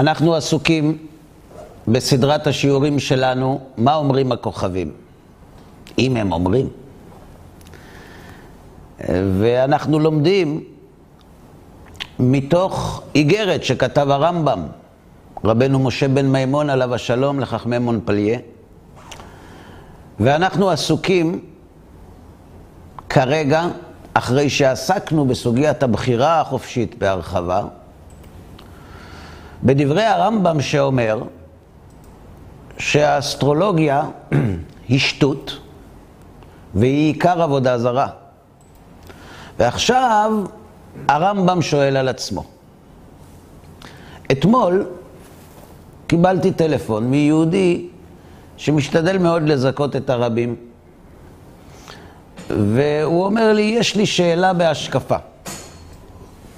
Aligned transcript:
אנחנו 0.00 0.34
עסוקים 0.34 0.98
בסדרת 1.88 2.46
השיעורים 2.46 2.98
שלנו, 2.98 3.60
מה 3.76 3.94
אומרים 3.94 4.32
הכוכבים, 4.32 4.92
אם 5.98 6.16
הם 6.16 6.32
אומרים. 6.32 6.68
ואנחנו 9.08 9.98
לומדים 9.98 10.64
מתוך 12.18 13.02
איגרת 13.14 13.64
שכתב 13.64 14.10
הרמב"ם, 14.10 14.66
רבנו 15.44 15.78
משה 15.78 16.08
בן 16.08 16.26
מימון 16.26 16.70
עליו 16.70 16.94
השלום 16.94 17.40
לחכמי 17.40 17.78
מונפליה, 17.78 18.38
ואנחנו 20.20 20.70
עסוקים 20.70 21.40
כרגע, 23.08 23.66
אחרי 24.14 24.50
שעסקנו 24.50 25.24
בסוגיית 25.24 25.82
הבחירה 25.82 26.40
החופשית 26.40 26.98
בהרחבה, 26.98 27.62
בדברי 29.64 30.04
הרמב"ם 30.04 30.60
שאומר 30.60 31.22
שהאסטרולוגיה 32.78 34.02
היא 34.88 34.98
שטות 34.98 35.58
והיא 36.74 37.06
עיקר 37.06 37.42
עבודה 37.42 37.78
זרה. 37.78 38.08
ועכשיו 39.58 40.32
הרמב"ם 41.08 41.62
שואל 41.62 41.96
על 41.96 42.08
עצמו. 42.08 42.44
אתמול 44.32 44.86
קיבלתי 46.06 46.52
טלפון 46.52 47.10
מיהודי 47.10 47.88
שמשתדל 48.56 49.18
מאוד 49.18 49.42
לזכות 49.42 49.96
את 49.96 50.10
הרבים, 50.10 50.56
והוא 52.50 53.24
אומר 53.24 53.52
לי, 53.52 53.62
יש 53.62 53.96
לי 53.96 54.06
שאלה 54.06 54.52
בהשקפה. 54.52 55.16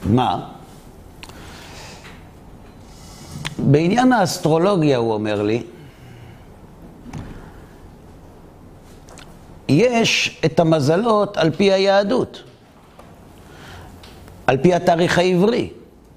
מה? 0.07 0.52
בעניין 3.71 4.13
האסטרולוגיה, 4.13 4.97
הוא 4.97 5.13
אומר 5.13 5.43
לי, 5.43 5.63
יש 9.69 10.41
את 10.45 10.61
המזלות 10.61 11.37
על 11.37 11.51
פי 11.51 11.73
היהדות, 11.73 12.43
על 14.47 14.57
פי 14.57 14.75
התאריך 14.75 15.19
העברי, 15.19 15.71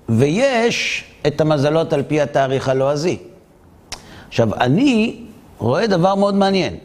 ויש 0.09 1.03
את 1.27 1.41
המזלות 1.41 1.93
על 1.93 2.03
פי 2.03 2.21
התאריך 2.21 2.69
הלועזי. 2.69 3.17
עכשיו, 4.27 4.53
אני 4.53 5.21
רואה 5.57 5.87
דבר 5.87 6.15
מאוד 6.15 6.35
מעניין, 6.35 6.77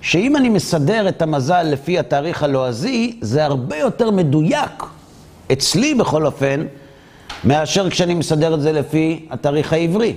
שאם 0.00 0.36
אני 0.36 0.48
מסדר 0.48 1.08
את 1.08 1.22
המזל 1.22 1.62
לפי 1.62 1.98
התאריך 1.98 2.42
הלועזי, 2.42 3.18
זה 3.20 3.44
הרבה 3.44 3.76
יותר 3.76 4.10
מדויק, 4.10 4.82
אצלי 5.52 5.94
בכל 5.94 6.26
אופן, 6.26 6.66
מאשר 7.44 7.90
כשאני 7.90 8.14
מסדר 8.14 8.54
את 8.54 8.60
זה 8.60 8.72
לפי 8.72 9.26
התאריך 9.30 9.72
העברי. 9.72 10.14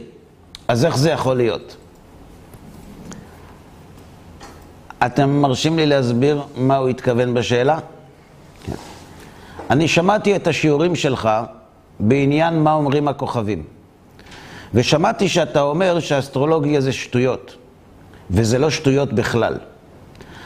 אז 0.68 0.86
איך 0.86 0.98
זה 0.98 1.10
יכול 1.10 1.38
להיות? 1.38 1.76
אתם 5.06 5.30
מרשים 5.30 5.78
לי 5.78 5.86
להסביר 5.86 6.42
מה 6.56 6.78
הוא 6.78 6.90
התכוון 6.90 7.34
בשאלה? 7.34 7.80
כן. 8.64 8.74
אני 9.70 9.88
שמעתי 9.88 10.36
את 10.36 10.48
השיעורים 10.48 10.96
שלך 10.96 11.30
בעניין 12.00 12.64
מה 12.64 12.74
אומרים 12.74 13.08
הכוכבים. 13.08 13.64
ושמעתי 14.74 15.30
שאתה 15.30 15.62
אומר 15.62 16.00
שאסטרולוגיה 16.00 16.82
זה 16.82 16.92
שטויות, 16.92 17.56
וזה 18.32 18.58
לא 18.58 18.70
שטויות 18.70 19.14
בכלל. 19.14 19.58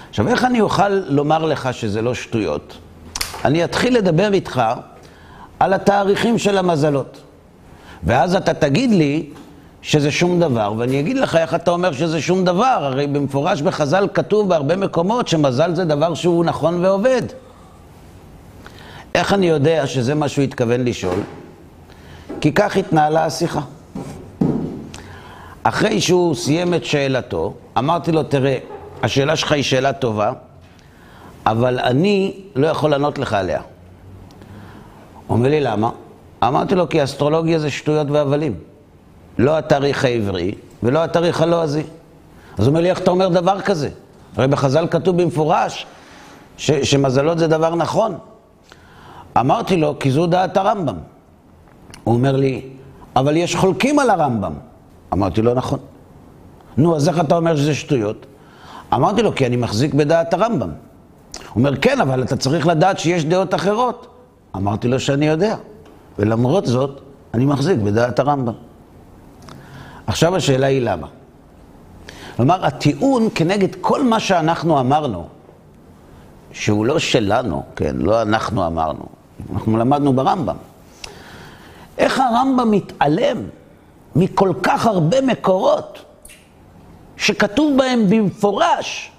עכשיו, 0.10 0.28
איך 0.28 0.44
אני 0.46 0.62
אוכל 0.62 0.90
לומר 0.90 1.46
לך 1.46 1.74
שזה 1.74 2.02
לא 2.02 2.14
שטויות? 2.14 2.78
אני 3.46 3.64
אתחיל 3.64 3.98
לדבר 3.98 4.34
איתך 4.34 4.62
על 5.64 5.74
התאריכים 5.74 6.38
של 6.38 6.58
המזלות. 6.58 7.22
ואז 8.04 8.36
אתה 8.36 8.54
תגיד 8.54 8.92
לי 8.92 9.30
שזה 9.82 10.12
שום 10.12 10.40
דבר, 10.40 10.74
ואני 10.78 11.00
אגיד 11.00 11.18
לך 11.18 11.36
איך 11.36 11.56
אתה 11.56 11.72
אומר 11.72 11.92
שזה 11.92 12.22
שום 12.22 12.46
דבר. 12.46 12.78
הרי 12.82 13.08
במפורש 13.08 13.62
בחז"ל 13.62 14.08
כתוב 14.14 14.50
בהרבה 14.50 14.76
מקומות 14.76 15.28
שמזל 15.28 15.76
זה 15.76 15.86
דבר 15.86 16.14
שהוא 16.14 16.46
נכון 16.46 16.86
ועובד. 16.86 17.22
איך 19.16 19.34
אני 19.34 19.46
יודע 19.46 19.88
שזה 19.88 20.16
מה 20.16 20.28
שהוא 20.28 20.44
התכוון 20.44 20.86
לשאול? 20.86 21.20
כי 22.42 22.52
כך 22.52 22.78
התנהלה 22.78 23.26
השיחה. 23.26 23.62
אחרי 25.64 26.02
שהוא 26.02 26.36
סיים 26.36 26.74
את 26.74 26.86
שאלתו, 26.86 27.54
אמרתי 27.78 28.12
לו, 28.12 28.24
תראה, 28.24 28.58
השאלה 29.04 29.36
שלך 29.36 29.52
היא 29.52 29.64
שאלה 29.64 29.94
טובה, 29.94 30.32
אבל 31.46 31.80
אני 31.80 32.34
לא 32.56 32.68
יכול 32.68 32.92
לענות 32.92 33.20
לך 33.20 33.34
עליה. 33.34 33.62
אומר 35.30 35.50
לי, 35.50 35.62
למה? 35.62 35.90
אמרתי 36.44 36.76
לו, 36.76 36.90
כי 36.90 37.04
אסטרולוגיה 37.04 37.60
זה 37.60 37.70
שטויות 37.70 38.08
והבלים. 38.12 38.56
לא 39.38 39.58
התאריך 39.58 40.06
העברי 40.06 40.52
ולא 40.84 41.04
התאריך 41.04 41.42
הלועזי. 41.42 41.84
אז 42.58 42.60
הוא 42.60 42.68
אומר 42.68 42.82
לי, 42.82 42.90
איך 42.90 43.00
אתה 43.00 43.12
אומר 43.12 43.28
דבר 43.28 43.62
כזה? 43.62 43.90
הרי 44.38 44.48
בחז"ל 44.48 44.88
כתוב 44.92 45.22
במפורש 45.22 45.86
ש- 46.58 46.72
שמזלות 46.72 47.40
זה 47.40 47.48
דבר 47.48 47.76
נכון. 47.76 48.16
אמרתי 49.40 49.78
לו, 49.78 49.96
כי 50.00 50.12
זו 50.12 50.28
דעת 50.28 50.58
הרמב"ם. 50.58 50.96
הוא 52.04 52.14
אומר 52.16 52.36
לי, 52.36 52.62
אבל 53.16 53.38
יש 53.38 53.56
חולקים 53.56 54.00
על 54.00 54.10
הרמב"ם. 54.10 54.54
אמרתי 55.14 55.42
לו, 55.42 55.54
נכון. 55.54 55.80
נו, 56.78 56.96
אז 56.96 57.10
איך 57.10 57.20
אתה 57.20 57.38
אומר 57.38 57.56
שזה 57.56 57.76
שטויות? 57.76 58.26
אמרתי 58.94 59.22
לו, 59.22 59.36
כי 59.36 59.46
אני 59.46 59.56
מחזיק 59.56 59.94
בדעת 59.94 60.34
הרמב"ם. 60.34 60.70
הוא 60.70 60.70
אומר, 61.56 61.76
כן, 61.76 62.02
אבל 62.02 62.24
אתה 62.24 62.36
צריך 62.38 62.68
לדעת 62.68 63.00
שיש 63.00 63.26
דעות 63.26 63.54
אחרות. 63.54 64.08
אמרתי 64.56 64.88
לו 64.88 65.00
שאני 65.00 65.26
יודע, 65.26 65.56
ולמרות 66.20 66.66
זאת, 66.66 67.02
אני 67.34 67.46
מחזיק 67.46 67.80
בדעת 67.80 68.20
הרמב"ם. 68.20 68.54
עכשיו 70.08 70.36
השאלה 70.36 70.68
היא 70.68 70.82
למה. 70.82 71.08
כלומר, 72.36 72.66
הטיעון 72.66 73.30
כנגד 73.36 73.76
כל 73.82 74.04
מה 74.04 74.20
שאנחנו 74.20 74.80
אמרנו, 74.80 75.28
שהוא 76.52 76.86
לא 76.86 77.00
שלנו, 77.00 77.64
כן, 77.76 77.96
לא 77.96 78.22
אנחנו 78.22 78.68
אמרנו, 78.68 79.06
אנחנו 79.54 79.78
למדנו 79.78 80.14
ברמב"ם. 80.14 80.56
איך 81.98 82.20
הרמב"ם 82.20 82.72
מתעלם 82.72 83.38
מכל 84.16 84.54
כך 84.64 84.86
הרבה 84.86 85.22
מקורות 85.22 86.06
שכתוב 87.18 87.78
בהם 87.78 88.10
במפורש 88.10 89.12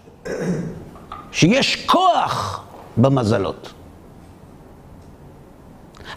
שיש 1.33 1.87
כוח 1.87 2.65
במזלות. 2.97 3.72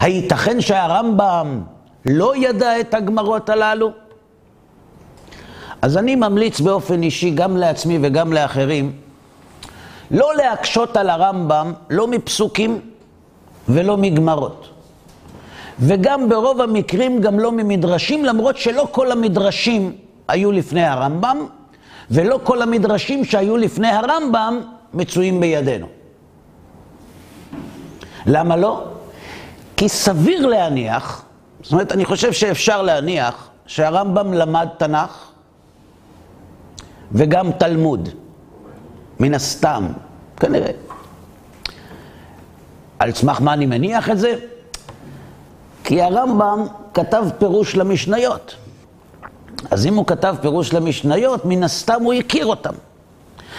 הייתכן 0.00 0.60
שהרמב"ם 0.60 1.60
לא 2.06 2.36
ידע 2.36 2.80
את 2.80 2.94
הגמרות 2.94 3.48
הללו? 3.48 3.90
אז 5.82 5.96
אני 5.96 6.14
ממליץ 6.14 6.60
באופן 6.60 7.02
אישי, 7.02 7.30
גם 7.30 7.56
לעצמי 7.56 7.98
וגם 8.02 8.32
לאחרים, 8.32 8.92
לא 10.10 10.34
להקשות 10.36 10.96
על 10.96 11.10
הרמב"ם, 11.10 11.72
לא 11.90 12.06
מפסוקים 12.06 12.80
ולא 13.68 13.96
מגמרות. 13.96 14.68
וגם 15.80 16.28
ברוב 16.28 16.60
המקרים 16.60 17.20
גם 17.20 17.40
לא 17.40 17.52
ממדרשים, 17.52 18.24
למרות 18.24 18.56
שלא 18.56 18.88
כל 18.90 19.12
המדרשים 19.12 19.92
היו 20.28 20.52
לפני 20.52 20.84
הרמב"ם, 20.84 21.46
ולא 22.10 22.40
כל 22.44 22.62
המדרשים 22.62 23.24
שהיו 23.24 23.56
לפני 23.56 23.88
הרמב"ם 23.88 24.60
מצויים 24.94 25.40
בידינו. 25.40 25.86
למה 28.26 28.56
לא? 28.56 28.84
כי 29.78 29.88
סביר 29.88 30.46
להניח, 30.46 31.22
זאת 31.62 31.72
אומרת, 31.72 31.92
אני 31.92 32.04
חושב 32.04 32.32
שאפשר 32.32 32.82
להניח 32.82 33.48
שהרמב"ם 33.66 34.32
למד 34.32 34.68
תנ"ך 34.78 35.30
וגם 37.12 37.52
תלמוד, 37.52 38.08
מן 39.20 39.34
הסתם, 39.34 39.86
כנראה. 40.36 40.70
על 42.98 43.12
סמך 43.12 43.40
מה 43.40 43.52
אני 43.52 43.66
מניח 43.66 44.10
את 44.10 44.18
זה? 44.18 44.34
כי 45.84 46.02
הרמב"ם 46.02 46.66
כתב 46.94 47.24
פירוש 47.38 47.76
למשניות. 47.76 48.54
אז 49.70 49.86
אם 49.86 49.94
הוא 49.94 50.06
כתב 50.06 50.36
פירוש 50.40 50.74
למשניות, 50.74 51.44
מן 51.44 51.62
הסתם 51.62 52.02
הוא 52.02 52.12
הכיר 52.12 52.46
אותם. 52.46 52.74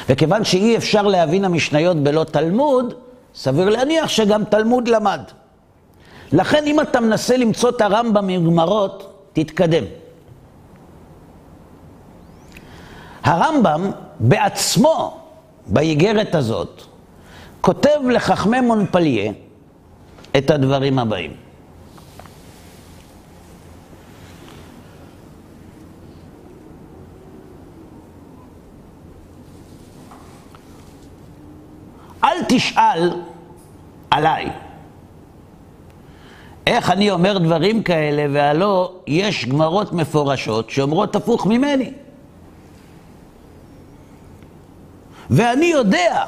וכיוון 0.10 0.44
שאי 0.46 0.78
אפשר 0.78 1.02
להבין 1.02 1.46
המשניות 1.46 1.98
בלא 1.98 2.24
תלמוד, 2.24 2.94
סביר 3.36 3.70
להניח 3.70 4.10
שגם 4.10 4.44
תלמוד 4.46 4.88
למד. 4.88 5.22
לכן 6.32 6.64
אם 6.66 6.82
אתה 6.82 7.00
מנסה 7.00 7.38
למצוא 7.38 7.70
את 7.70 7.82
הרמב"ם 7.82 8.28
מגמרות, 8.28 9.26
תתקדם. 9.34 9.84
הרמב"ם 13.24 13.92
בעצמו, 14.20 15.20
באיגרת 15.68 16.36
הזאת, 16.36 16.82
כותב 17.62 18.00
לחכמי 18.10 18.62
מונפליה 18.62 19.32
את 20.38 20.52
הדברים 20.52 21.00
הבאים. 21.00 21.34
אל 32.24 32.44
תשאל 32.48 33.22
עליי, 34.12 34.50
איך 36.70 36.90
אני 36.90 37.12
אומר 37.12 37.38
דברים 37.38 37.84
כאלה, 37.84 38.26
והלא 38.34 38.92
יש 39.08 39.46
גמרות 39.46 39.94
מפורשות 39.94 40.70
שאומרות 40.70 41.16
הפוך 41.16 41.46
ממני. 41.46 41.92
ואני 45.30 45.66
יודע 45.66 46.24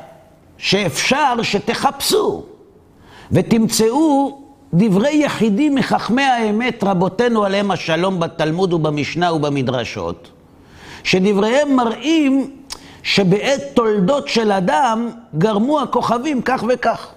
שאפשר 0.58 1.34
שתחפשו 1.42 2.44
ותמצאו 3.32 4.42
דברי 4.74 5.16
יחידים 5.16 5.76
מחכמי 5.76 6.24
האמת, 6.24 6.84
רבותינו 6.84 7.44
עליהם 7.44 7.72
השלום 7.72 8.20
בתלמוד 8.20 8.74
ובמשנה 8.74 9.34
ובמדרשות, 9.34 10.30
שדבריהם 11.04 11.76
מראים 11.76 12.52
שבעת 13.04 13.62
תולדות 13.74 14.28
של 14.28 14.52
אדם 14.52 15.10
גרמו 15.38 15.82
הכוכבים 15.82 16.42
כך 16.42 16.64
וכך. 16.70 17.08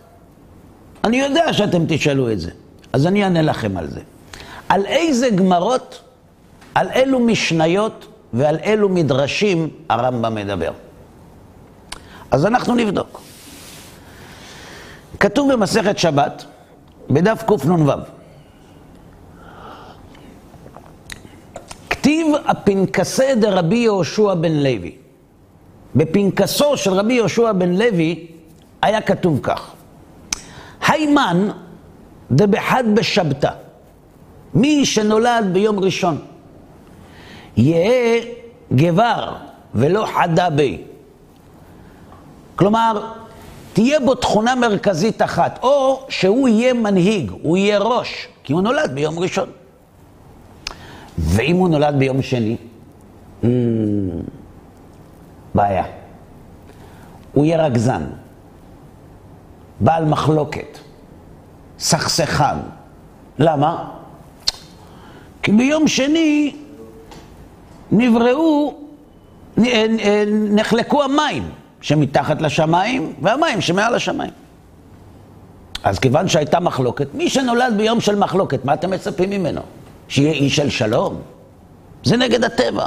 אני 1.04 1.16
יודע 1.16 1.52
שאתם 1.52 1.82
תשאלו 1.88 2.32
את 2.32 2.40
זה, 2.40 2.50
אז 2.94 3.06
אני 3.06 3.24
אענה 3.24 3.42
לכם 3.42 3.76
על 3.76 3.90
זה. 3.90 4.00
על 4.68 4.86
איזה 4.86 5.30
גמרות, 5.30 6.00
על 6.74 6.88
אילו 6.90 7.20
משניות 7.20 8.06
ועל 8.32 8.56
אילו 8.62 8.88
מדרשים 8.88 9.68
הרמב"ם 9.88 10.34
מדבר. 10.34 10.72
אז 12.30 12.46
אנחנו 12.46 12.74
נבדוק. 12.74 13.20
כתוב 15.20 15.52
במסכת 15.52 15.98
שבת, 15.98 16.44
בדף 17.10 17.42
קנ"ו, 17.42 17.92
כתיב 21.90 22.26
הפנקסי 22.46 23.34
דרבי 23.34 23.76
יהושע 23.76 24.34
בן 24.34 24.52
לוי. 24.52 24.96
בפנקסו 25.94 26.76
של 26.76 26.92
רבי 26.92 27.14
יהושע 27.14 27.52
בן 27.52 27.74
לוי 27.74 28.26
היה 28.82 29.00
כתוב 29.00 29.40
כך: 29.42 29.72
היימן 30.88 31.48
דבחד 32.30 32.84
בשבתא, 32.94 33.50
מי 34.54 34.86
שנולד 34.86 35.50
ביום 35.52 35.80
ראשון, 35.80 36.18
יהא 37.56 38.20
גבר 38.72 39.34
ולא 39.74 40.06
חדה 40.14 40.50
בי. 40.50 40.82
כלומר, 42.56 43.12
תהיה 43.72 44.00
בו 44.00 44.14
תכונה 44.14 44.54
מרכזית 44.54 45.22
אחת, 45.22 45.58
או 45.62 46.06
שהוא 46.08 46.48
יהיה 46.48 46.74
מנהיג, 46.74 47.32
הוא 47.42 47.56
יהיה 47.56 47.78
ראש, 47.78 48.28
כי 48.44 48.52
הוא 48.52 48.62
נולד 48.62 48.94
ביום 48.94 49.18
ראשון. 49.18 49.48
ואם 51.18 51.56
הוא 51.56 51.68
נולד 51.68 51.94
ביום 51.98 52.22
שני, 52.22 52.56
hmm, 53.42 53.46
בעיה. 55.54 55.84
הוא 57.32 57.44
יהיה 57.44 57.64
רגזן, 57.66 58.02
בעל 59.80 60.04
מחלוקת, 60.04 60.78
סכסכן. 61.78 62.56
למה? 63.38 63.90
כי 65.42 65.52
ביום 65.52 65.88
שני 65.88 66.56
נבראו, 67.92 68.74
נחלקו 70.50 71.02
המים. 71.02 71.50
שמתחת 71.84 72.42
לשמיים 72.42 73.12
והמים 73.22 73.60
שמעל 73.60 73.94
השמיים. 73.94 74.30
אז 75.82 75.98
כיוון 75.98 76.28
שהייתה 76.28 76.60
מחלוקת, 76.60 77.14
מי 77.14 77.30
שנולד 77.30 77.74
ביום 77.76 78.00
של 78.00 78.16
מחלוקת, 78.16 78.64
מה 78.64 78.74
אתם 78.74 78.90
מצפים 78.90 79.30
ממנו? 79.30 79.60
שיהיה 80.08 80.32
איש 80.32 80.56
של 80.56 80.70
שלום? 80.70 81.20
זה 82.04 82.16
נגד 82.16 82.44
הטבע. 82.44 82.86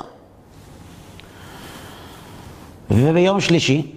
וביום 2.91 3.41
שלישי, 3.41 3.91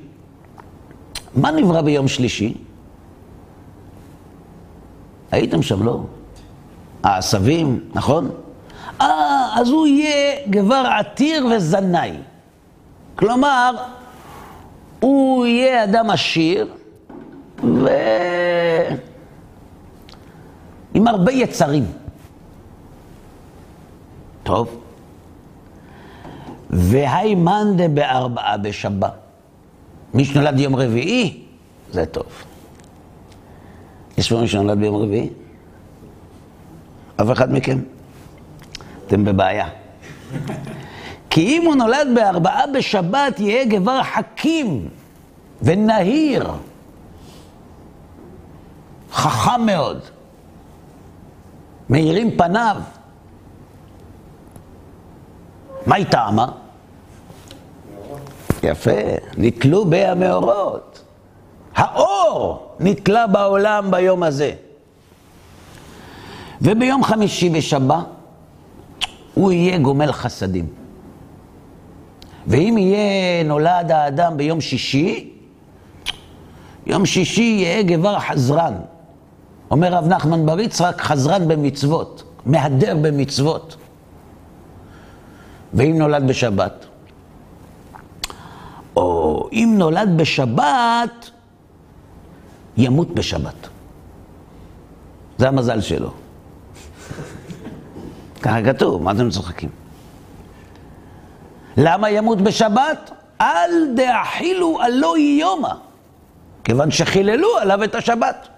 מה 1.34 1.50
נברא 1.50 1.81
ביום 1.81 2.08
שלישי? 2.08 2.54
הייתם 5.31 5.62
שם, 5.62 5.82
לא? 5.82 6.00
העשבים, 7.03 7.81
נכון? 7.94 8.31
אה, 9.00 9.49
אז 9.55 9.69
הוא 9.69 9.87
יהיה 9.87 10.37
גבר 10.50 10.82
עתיר 10.99 11.47
וזנאי. 11.47 12.12
כלומר, 13.17 13.75
הוא 15.00 15.47
יהיה 15.47 15.85
אדם 15.85 16.11
עשיר 16.11 16.69
ו... 17.65 17.88
עם 20.94 21.09
הרבה 21.09 21.33
יצרים. 21.33 21.85
טוב. 24.43 24.81
והי 26.71 27.35
מאנדה 27.35 27.88
בארבעה 27.88 28.56
בשבה. 28.56 29.09
מי 30.15 30.25
שנולד 30.25 30.59
יום 30.59 30.76
רביעי, 30.76 31.43
זה 31.93 32.06
טוב. 32.06 32.26
יש 34.19 34.33
פה 34.33 34.41
מי 34.41 34.49
שנולד 34.49 34.79
ביום 34.79 34.97
רביעי? 34.97 35.29
אף 37.17 37.33
אחד 37.33 37.53
מכם? 37.53 37.79
אתם 39.07 39.25
בבעיה. 39.25 39.69
כי 41.31 41.41
אם 41.41 41.67
הוא 41.67 41.75
נולד 41.75 42.09
בארבעה 42.15 42.67
בשבת, 42.75 43.41
יהיה 43.41 43.65
גבר 43.65 44.03
חכים 44.03 44.89
ונהיר, 45.62 46.51
חכם 49.12 49.67
מאוד, 49.67 50.01
מאירים 51.91 52.37
פניו. 52.37 52.77
מה 55.87 55.97
היא 55.97 56.07
טעמה? 56.07 56.47
יפה, 58.62 58.91
נתלו 59.37 59.85
בי 59.85 60.05
המאורות. 60.05 60.89
האור 61.75 62.69
נתלה 62.81 63.26
בעולם 63.26 63.90
ביום 63.90 64.22
הזה. 64.22 64.52
וביום 66.62 67.05
חמישי 67.05 67.49
בשבת 67.49 68.06
הוא 69.34 69.52
יהיה 69.52 69.78
גומל 69.78 70.12
חסדים. 70.12 70.67
ואם 72.46 72.78
יהיה 72.78 73.43
נולד 73.44 73.90
האדם 73.90 74.37
ביום 74.37 74.61
שישי, 74.61 75.31
יום 76.87 77.06
שישי 77.06 77.43
יהיה 77.43 77.82
גבר 77.82 78.19
חזרן. 78.19 78.75
אומר 79.70 79.94
רב 79.94 80.06
נחמן 80.06 80.46
בר 80.46 80.61
יצחק, 80.61 81.00
חזרן 81.00 81.49
במצוות, 81.49 82.23
מהדר 82.46 82.96
במצוות. 83.02 83.76
ואם 85.75 85.99
נולד 85.99 86.26
בשבת? 86.26 86.87
או 88.96 89.49
אם 89.52 89.75
נולד 89.78 90.16
בשבת, 90.16 91.31
ימות 92.76 93.11
בשבת. 93.14 93.69
זה 95.38 95.49
המזל 95.49 95.80
שלו. 95.80 96.11
ככה 98.42 98.62
כתוב, 98.62 99.02
מה 99.02 99.12
אתם 99.12 99.30
צוחקים? 99.30 99.71
למה 101.76 102.11
ימות 102.11 102.40
בשבת? 102.40 103.11
אל 103.40 103.95
דאכילו 103.95 104.83
הלא 104.83 105.18
יומא, 105.18 105.73
כיוון 106.64 106.90
שחיללו 106.90 107.56
עליו 107.59 107.85
את 107.85 107.95
השבת. 107.95 108.49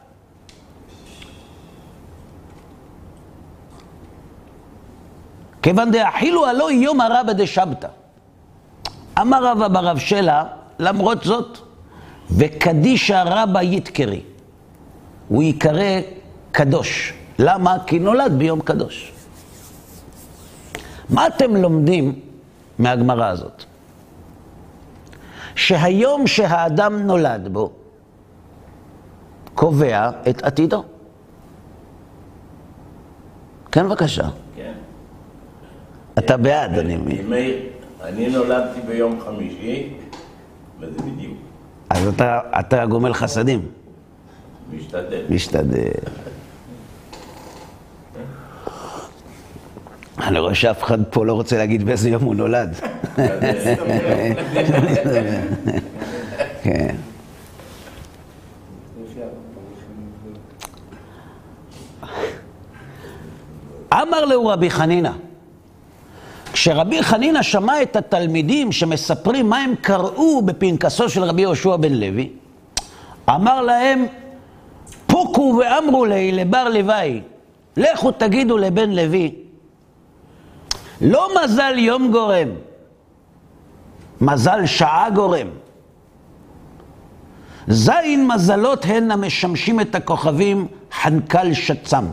כיוון 5.62 5.90
דאכילו 5.90 6.46
הלא 6.46 6.72
יומא 6.72 7.04
רבא 7.10 7.32
דשבתא. 7.32 7.88
אמר 9.20 9.46
רבא 9.46 9.68
ברב 9.68 9.98
שלה, 9.98 10.44
למרות 10.78 11.24
זאת, 11.24 11.58
וקדישא 12.36 13.22
רבא 13.26 13.62
יתקרי. 13.62 14.20
הוא 15.28 15.42
ייקרא 15.42 16.00
קדוש. 16.52 17.12
למה? 17.38 17.76
כי 17.86 17.98
נולד 17.98 18.32
ביום 18.38 18.60
קדוש. 18.60 19.12
מה 21.10 21.26
אתם 21.26 21.56
לומדים 21.56 22.20
מהגמרא 22.78 23.26
הזאת. 23.26 23.64
שהיום 25.54 26.26
שהאדם 26.26 26.98
נולד 26.98 27.48
בו, 27.52 27.72
קובע 29.54 30.10
את 30.28 30.42
עתידו. 30.42 30.84
כן, 33.72 33.86
בבקשה. 33.88 34.28
כן. 34.56 34.72
אתה 36.18 36.36
בעד, 36.36 36.78
אני 36.78 36.96
מבין. 36.96 37.32
אני 38.02 38.28
נולדתי 38.28 38.80
ביום 38.80 39.20
חמישי, 39.20 39.94
וזה 40.80 40.98
בדיוק. 40.98 41.41
אז 41.92 42.06
אתה, 42.06 42.40
אתה 42.60 42.86
גומל 42.86 43.14
חסדים. 43.14 43.68
משתדל. 44.72 45.22
משתדל. 45.30 45.90
אני 50.18 50.38
רואה 50.38 50.54
שאף 50.54 50.82
אחד 50.82 50.98
פה 51.10 51.26
לא 51.26 51.32
רוצה 51.32 51.58
להגיד 51.58 51.84
באיזה 51.84 52.10
יום 52.10 52.22
הוא 52.22 52.34
נולד. 52.34 52.74
כן. 56.62 56.96
אמר 63.92 64.24
לו 64.24 64.46
רבי 64.46 64.70
חנינא, 64.70 65.10
כשרבי 66.52 67.02
חנינא 67.02 67.42
שמע 67.42 67.82
את 67.82 67.96
התלמידים 67.96 68.72
שמספרים 68.72 69.48
מה 69.48 69.58
הם 69.58 69.74
קראו 69.80 70.42
בפנקסו 70.42 71.08
של 71.08 71.24
רבי 71.24 71.42
יהושע 71.42 71.76
בן 71.76 71.92
לוי, 71.92 72.30
אמר 73.30 73.62
להם, 73.62 74.06
פוקו 75.06 75.60
ואמרו 75.60 76.04
לי 76.04 76.32
לבר 76.32 76.68
לוואי, 76.68 77.20
לכו 77.76 78.10
תגידו 78.10 78.58
לבן 78.58 78.90
לוי, 78.90 79.34
לא 81.00 81.28
מזל 81.44 81.78
יום 81.78 82.12
גורם, 82.12 82.48
מזל 84.20 84.66
שעה 84.66 85.10
גורם. 85.10 85.46
זין 87.68 88.28
מזלות 88.28 88.84
הן 88.84 89.10
המשמשים 89.10 89.80
את 89.80 89.94
הכוכבים 89.94 90.66
חנקל 90.92 91.54
שצם. 91.54 92.04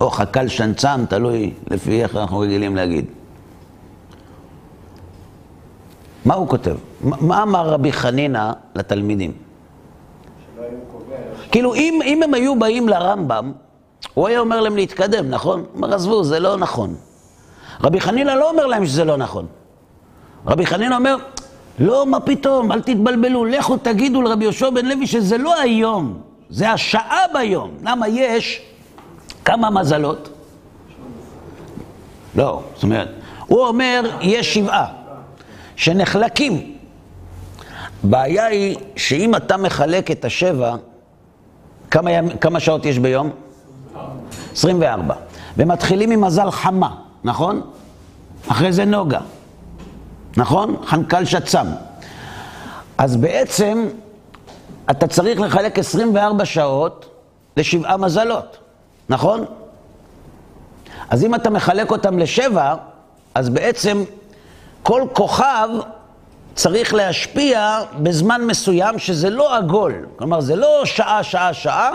או 0.00 0.10
חקל 0.10 0.48
שנצם, 0.48 1.06
תלוי 1.08 1.52
לפי 1.70 2.02
איך 2.02 2.16
אנחנו 2.16 2.38
רגילים 2.38 2.76
להגיד. 2.76 3.04
מה 6.24 6.34
הוא 6.34 6.48
כותב? 6.48 6.76
מה 7.02 7.42
אמר 7.42 7.68
רבי 7.68 7.92
חנינא 7.92 8.52
לתלמידים? 8.74 9.32
כאילו, 11.50 11.74
אם, 11.74 12.00
אם 12.04 12.22
הם 12.22 12.34
היו 12.34 12.58
באים 12.58 12.88
לרמב"ם, 12.88 13.52
הוא 14.14 14.28
היה 14.28 14.40
אומר 14.40 14.60
להם 14.60 14.76
להתקדם, 14.76 15.30
נכון? 15.30 15.60
הוא 15.60 15.68
אומר, 15.76 15.94
עזבו, 15.94 16.24
זה 16.24 16.40
לא 16.40 16.56
נכון. 16.56 16.94
רבי 17.80 18.00
חנינא 18.00 18.30
לא 18.30 18.50
אומר 18.50 18.66
להם 18.66 18.86
שזה 18.86 19.04
לא 19.04 19.16
נכון. 19.16 19.46
רבי 20.46 20.66
חנינא 20.66 20.94
אומר, 20.94 21.16
לא, 21.78 22.06
מה 22.06 22.20
פתאום, 22.20 22.72
אל 22.72 22.80
תתבלבלו, 22.80 23.44
לכו 23.44 23.76
תגידו 23.76 24.22
לרבי 24.22 24.44
יהושע 24.44 24.70
בן 24.70 24.86
לוי 24.86 25.06
שזה 25.06 25.38
לא 25.38 25.60
היום, 25.60 26.18
זה 26.50 26.70
השעה 26.70 27.20
ביום. 27.34 27.70
למה 27.82 28.08
יש 28.08 28.62
כמה 29.46 29.70
מזלות? 29.70 30.28
לא, 32.34 32.62
זאת 32.74 32.82
אומרת, 32.82 33.08
הוא 33.46 33.66
אומר, 33.66 34.10
יש 34.20 34.54
שבעה 34.54 34.86
שנחלקים. 35.76 36.76
בעיה 38.02 38.46
היא 38.46 38.76
שאם 38.96 39.34
אתה 39.34 39.56
מחלק 39.56 40.10
את 40.10 40.24
השבע, 40.24 40.74
כמה, 41.90 42.10
ימ... 42.10 42.36
כמה 42.36 42.60
שעות 42.60 42.86
יש 42.86 42.98
ביום? 42.98 43.30
24. 44.52 45.14
ומתחילים 45.56 46.10
עם 46.10 46.20
מזל 46.20 46.50
חמה, 46.50 46.94
נכון? 47.24 47.60
אחרי 48.48 48.72
זה 48.72 48.84
נוגה, 48.84 49.20
נכון? 50.36 50.76
חנקל 50.86 51.24
שצם. 51.24 51.66
אז 52.98 53.16
בעצם 53.16 53.88
אתה 54.90 55.06
צריך 55.06 55.40
לחלק 55.40 55.78
24 55.78 56.44
שעות 56.44 57.08
לשבעה 57.56 57.96
מזלות, 57.96 58.58
נכון? 59.08 59.44
אז 61.10 61.24
אם 61.24 61.34
אתה 61.34 61.50
מחלק 61.50 61.90
אותם 61.90 62.18
לשבע, 62.18 62.74
אז 63.34 63.48
בעצם 63.48 64.04
כל 64.82 65.02
כוכב 65.12 65.68
צריך 66.54 66.94
להשפיע 66.94 67.80
בזמן 67.98 68.42
מסוים 68.44 68.98
שזה 68.98 69.30
לא 69.30 69.56
עגול. 69.56 70.06
כלומר, 70.16 70.40
זה 70.40 70.56
לא 70.56 70.82
שעה, 70.84 71.22
שעה, 71.22 71.54
שעה, 71.54 71.90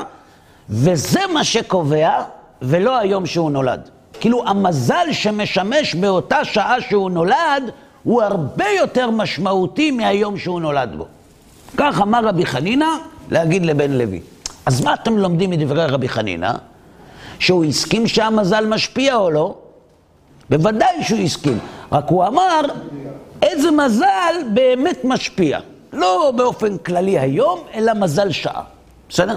וזה 0.70 1.20
מה 1.34 1.44
שקובע, 1.44 2.24
ולא 2.62 2.98
היום 2.98 3.26
שהוא 3.26 3.52
נולד. 3.52 3.90
כאילו, 4.20 4.48
המזל 4.48 5.08
שמשמש 5.12 5.96
באותה 5.96 6.46
שעה 6.46 6.82
שהוא 6.82 7.12
נולד, 7.12 7.72
הוא 8.04 8.22
הרבה 8.22 8.70
יותר 8.70 9.10
משמעותי 9.10 9.92
מהיום 9.92 10.38
שהוא 10.38 10.62
נולד 10.62 10.96
בו. 10.98 11.08
כך 11.78 12.02
אמר 12.02 12.26
רבי 12.26 12.46
חנינא 12.46 12.86
להגיד 13.32 13.66
לבן 13.66 13.92
לוי. 13.92 14.22
אז 14.66 14.82
מה 14.82 14.94
אתם 14.94 15.18
לומדים 15.18 15.50
מדברי 15.50 15.86
רבי 15.86 16.10
חנינא? 16.10 16.52
שהוא 17.42 17.66
הסכים 17.66 18.08
שהמזל 18.08 18.66
משפיע 18.66 19.16
או 19.16 19.32
לא? 19.32 19.56
בוודאי 20.50 21.04
שהוא 21.04 21.20
הסכים. 21.20 21.60
רק 21.92 22.06
הוא 22.10 22.28
אמר, 22.28 22.62
איזה 23.42 23.72
מזל 23.72 24.36
באמת 24.54 24.98
משפיע. 25.04 25.60
לא 25.94 26.34
באופן 26.36 26.78
כללי 26.78 27.20
היום, 27.20 27.60
אלא 27.74 27.94
מזל 27.94 28.32
שעה. 28.32 28.64
בסדר? 29.10 29.36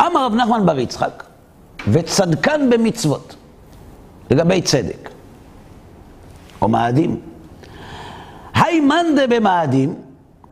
אמר 0.00 0.26
רב 0.26 0.34
נחמן 0.34 0.66
בר 0.66 0.78
יצחק, 0.78 1.24
וצדקן 1.88 2.70
במצוות, 2.70 3.36
לגבי 4.30 4.62
צדק, 4.62 5.10
או 6.62 6.68
מאדים. 6.68 7.20
היי 8.54 8.80
מאנדה 8.80 9.26
במאדים, 9.26 10.03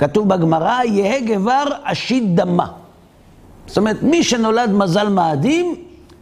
כתוב 0.03 0.29
בגמרא, 0.29 0.83
יהא 0.85 1.21
גבר 1.21 1.65
אשיד 1.83 2.41
דמה. 2.41 2.67
זאת 3.67 3.79
אומרת, 3.79 4.03
מי 4.03 4.25
שנולד 4.25 4.71
מזל 4.71 5.09
מאדים, 5.09 5.75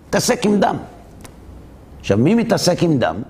מתעסק 0.09 0.45
עם 0.45 0.61
דם. 0.61 0.77
עכשיו, 2.01 2.19
מי 2.19 2.35
מתעסק 2.35 2.83
עם 2.83 2.99
דם? 2.99 3.23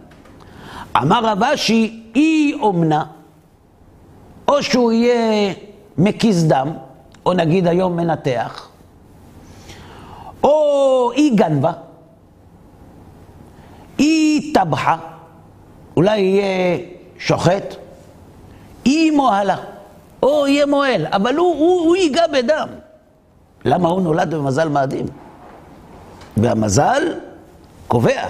אמר 0.97 1.25
רב 1.25 1.43
אשי, 1.43 2.03
אי 2.15 2.55
אומנה, 2.61 3.05
או 4.49 4.63
שהוא 4.63 4.93
יהיה 4.93 5.53
מקיז 5.99 6.49
דם, 6.49 6.69
או 7.27 7.33
נגיד 7.33 7.67
היום 7.67 7.97
מנתח, 7.97 8.69
או 10.45 11.13
אי 11.15 11.31
גנבה, 11.31 11.73
אי 13.99 14.53
טבחה, 14.55 14.97
אולי 15.97 16.19
יהיה 16.19 16.79
שוחט, 17.19 17.75
אי 18.87 19.11
מוהלה, 19.11 19.57
או 20.23 20.47
יהיה 20.47 20.67
מוהל, 20.67 21.07
אבל 21.07 21.37
הוא, 21.37 21.55
הוא, 21.59 21.87
הוא 21.87 21.97
ייגע 21.97 22.27
בדם. 22.27 22.69
למה 23.65 23.89
הוא 23.89 24.03
נולד 24.03 24.35
במזל 24.35 24.69
מאדים? 24.69 25.07
והמזל 26.37 27.03
קובע. 27.89 28.27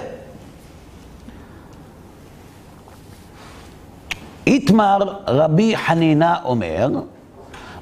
איתמר 4.47 4.99
רבי 5.26 5.76
חנינה 5.76 6.42
אומר, 6.44 6.88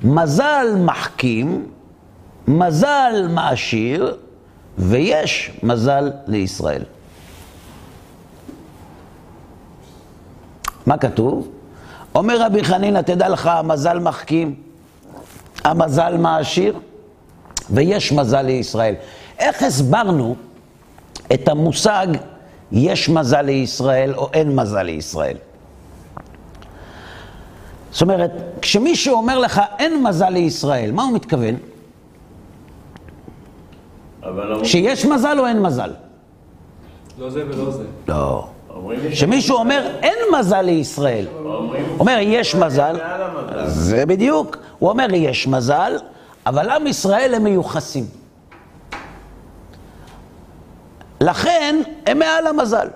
מזל 0.03 0.67
מחכים, 0.77 1.67
מזל 2.49 3.27
מעשיר, 3.31 4.17
ויש 4.79 5.51
מזל 5.63 6.13
לישראל. 6.27 6.83
מה 10.87 10.99
כתוב? 10.99 11.49
אומר 12.19 12.43
רבי 12.43 12.65
חנינא, 12.65 13.01
תדע 13.01 13.29
לך, 13.29 13.47
המזל 13.47 13.99
מחכים, 13.99 14.55
המזל 15.65 16.17
מעשיר, 16.17 16.79
ויש 17.71 18.13
מזל 18.13 18.43
לישראל. 18.43 18.95
איך 19.39 19.63
הסברנו 19.63 20.37
את 21.35 21.49
המושג 21.49 22.07
יש 22.73 23.09
מזל 23.09 23.43
לישראל 23.43 24.15
או 24.15 24.29
אין 24.33 24.57
מזל 24.57 24.83
לישראל? 24.83 25.37
זאת 27.91 28.03
אומרת, 28.03 28.31
כשמישהו 28.63 29.15
אומר 29.15 29.39
לך 29.39 29.61
אין 29.79 30.03
מזל 30.03 30.29
לישראל, 30.29 30.93
מה 30.93 31.03
הוא 31.03 31.13
מתכוון? 31.13 31.55
שיש 34.65 35.05
מזל 35.05 35.37
או 35.39 35.47
אין 35.47 35.63
מזל? 35.63 35.93
לא 37.19 37.31
זה 37.31 37.45
ולא 37.47 37.71
זה. 37.71 37.85
לא. 38.09 38.49
כשמישהו 39.11 39.57
אומר 39.57 39.91
אין 40.03 40.19
מזל 40.39 40.63
לישראל, 40.63 41.27
אומר 41.99 42.19
יש 42.21 42.55
מזל, 42.55 42.97
זה 43.67 44.07
בדיוק, 44.07 44.57
הוא 44.79 44.91
אומר 44.91 45.07
יש 45.15 45.47
מזל, 45.47 45.97
אבל 46.47 46.69
עם 46.69 46.87
ישראל 46.87 47.35
הם 47.35 47.45
מיוחסים. 47.45 48.05
לכן 51.21 51.77
הם 52.07 52.19
מעל 52.19 52.47
המזל. 52.47 52.89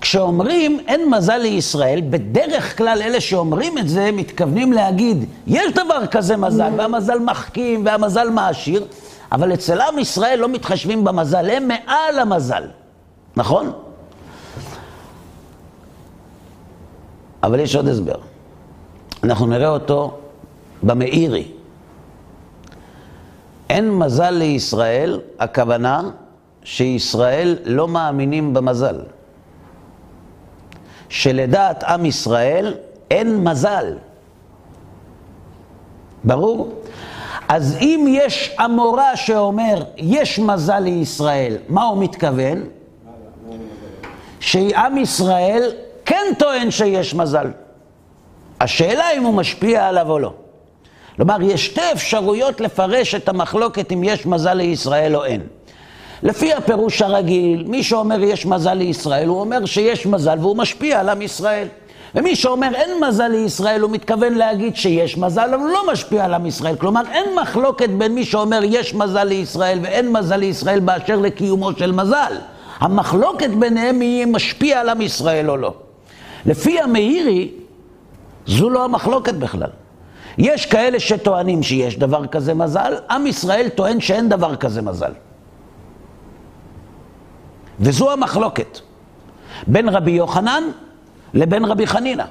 כשאומרים 0.00 0.80
אין 0.86 1.10
מזל 1.10 1.36
לישראל, 1.36 2.00
בדרך 2.10 2.78
כלל 2.78 3.02
אלה 3.02 3.20
שאומרים 3.20 3.78
את 3.78 3.88
זה 3.88 4.10
מתכוונים 4.12 4.72
להגיד, 4.72 5.24
יש 5.46 5.72
דבר 5.72 6.06
כזה 6.06 6.36
מזל, 6.36 6.70
והמזל 6.76 7.18
מחכים 7.18 7.86
והמזל 7.86 8.30
מעשיר, 8.30 8.84
אבל 9.32 9.54
אצל 9.54 9.80
עם 9.80 9.98
ישראל 9.98 10.38
לא 10.38 10.48
מתחשבים 10.48 11.04
במזל, 11.04 11.50
הם 11.50 11.68
מעל 11.68 12.18
המזל, 12.18 12.62
נכון? 13.36 13.72
אבל 17.46 17.60
יש 17.60 17.76
עוד 17.76 17.88
הסבר. 17.88 18.16
אנחנו 19.22 19.46
נראה 19.46 19.68
אותו 19.68 20.18
במאירי. 20.82 21.48
אין 23.70 23.90
מזל 23.98 24.30
לישראל, 24.30 25.20
הכוונה 25.38 26.10
שישראל 26.64 27.58
לא 27.64 27.88
מאמינים 27.88 28.54
במזל. 28.54 29.00
שלדעת 31.08 31.84
עם 31.84 32.06
ישראל 32.06 32.74
אין 33.10 33.44
מזל. 33.44 33.94
ברור? 36.24 36.72
אז 37.48 37.76
אם 37.80 38.06
יש 38.08 38.56
אמורה 38.64 39.16
שאומר, 39.16 39.82
יש 39.96 40.38
מזל 40.38 40.78
לישראל, 40.78 41.56
מה 41.68 41.84
הוא 41.84 42.02
מתכוון? 42.02 42.62
שעם 44.40 44.98
ישראל 44.98 45.70
כן 46.06 46.32
טוען 46.38 46.70
שיש 46.70 47.14
מזל. 47.14 47.46
השאלה 48.60 49.04
אם 49.16 49.22
הוא 49.22 49.34
משפיע 49.34 49.86
עליו 49.88 50.10
או 50.10 50.18
לא. 50.18 50.32
כלומר, 51.16 51.42
יש 51.42 51.66
שתי 51.66 51.92
אפשרויות 51.92 52.60
לפרש 52.60 53.14
את 53.14 53.28
המחלוקת 53.28 53.92
אם 53.92 54.04
יש 54.04 54.26
מזל 54.26 54.54
לישראל 54.54 55.16
או 55.16 55.24
אין. 55.24 55.40
לפי 56.22 56.52
הפירוש 56.52 57.02
הרגיל, 57.02 57.64
מי 57.66 57.82
שאומר 57.82 58.22
יש 58.22 58.46
מזל 58.46 58.74
לישראל, 58.74 59.28
הוא 59.28 59.40
אומר 59.40 59.64
שיש 59.64 60.06
מזל 60.06 60.38
והוא 60.40 60.56
משפיע 60.56 61.00
על 61.00 61.08
עם 61.08 61.22
ישראל. 61.22 61.68
ומי 62.14 62.36
שאומר 62.36 62.68
אין 62.74 63.04
מזל 63.08 63.28
לישראל, 63.28 63.80
הוא 63.80 63.90
מתכוון 63.90 64.34
להגיד 64.34 64.76
שיש 64.76 65.18
מזל, 65.18 65.54
אבל 65.54 65.62
הוא 65.62 65.68
לא 65.68 65.92
משפיע 65.92 66.24
על 66.24 66.34
עם 66.34 66.46
ישראל. 66.46 66.76
כלומר, 66.76 67.02
אין 67.12 67.24
מחלוקת 67.42 67.88
בין 67.88 68.14
מי 68.14 68.24
שאומר 68.24 68.60
יש 68.64 68.94
מזל 68.94 69.24
לישראל 69.24 69.78
ואין 69.82 70.12
מזל 70.12 70.36
לישראל 70.36 70.80
באשר 70.80 71.16
לקיומו 71.16 71.72
של 71.72 71.92
מזל. 71.92 72.32
המחלוקת 72.78 73.50
ביניהם 73.50 74.00
היא 74.00 74.24
אם 74.24 74.32
משפיע 74.32 74.80
על 74.80 74.88
עם 74.88 75.00
ישראל 75.00 75.50
או 75.50 75.56
לא. 75.56 75.74
לפי 76.46 76.80
המאירי, 76.80 77.50
זו 78.46 78.70
לא 78.70 78.84
המחלוקת 78.84 79.34
בכלל. 79.34 79.70
יש 80.38 80.66
כאלה 80.66 81.00
שטוענים 81.00 81.62
שיש 81.62 81.98
דבר 81.98 82.26
כזה 82.26 82.54
מזל, 82.54 82.94
עם 83.10 83.26
ישראל 83.26 83.68
טוען 83.68 84.00
שאין 84.00 84.28
דבר 84.28 84.56
כזה 84.56 84.82
מזל. 84.82 85.12
וזו 87.80 88.12
המחלוקת 88.12 88.78
בין 89.66 89.88
רבי 89.88 90.10
יוחנן 90.10 90.62
לבין 91.34 91.64
רבי 91.64 91.86
חנינא. 91.86 92.24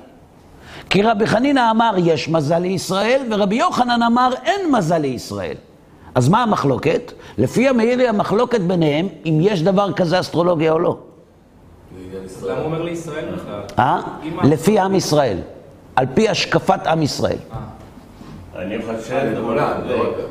כי 0.90 1.02
רבי 1.02 1.28
חנינא 1.28 1.72
אמר 1.72 1.94
יש 1.98 2.30
מזל 2.30 2.60
לישראל, 2.60 3.22
ורבי 3.32 3.56
יוחנן 3.56 4.04
אמר 4.04 4.30
אין 4.44 4.72
מזל 4.72 4.98
לישראל. 4.98 5.56
אז 6.16 6.30
מה 6.30 6.44
המחלוקת? 6.44 7.12
לפי 7.38 7.68
המאירי 7.68 8.08
המחלוקת 8.08 8.62
ביניהם, 8.62 9.08
אם 9.26 9.38
יש 9.42 9.62
דבר 9.62 9.94
כזה 9.94 10.20
אסטרולוגיה 10.20 10.72
או 10.72 10.80
לא. 10.80 10.98
למה 12.44 12.58
הוא 12.58 12.66
אומר 12.66 12.82
לישראל 12.82 13.26
בכלל? 13.36 13.62
אה? 13.80 14.02
לפי 14.44 14.80
עם 14.80 14.96
ישראל. 14.96 15.38
על 15.96 16.06
פי 16.14 16.30
השקפת 16.30 16.88
עם 16.88 17.02
ישראל. 17.02 17.38
אני 18.56 18.78
חושב, 18.82 19.44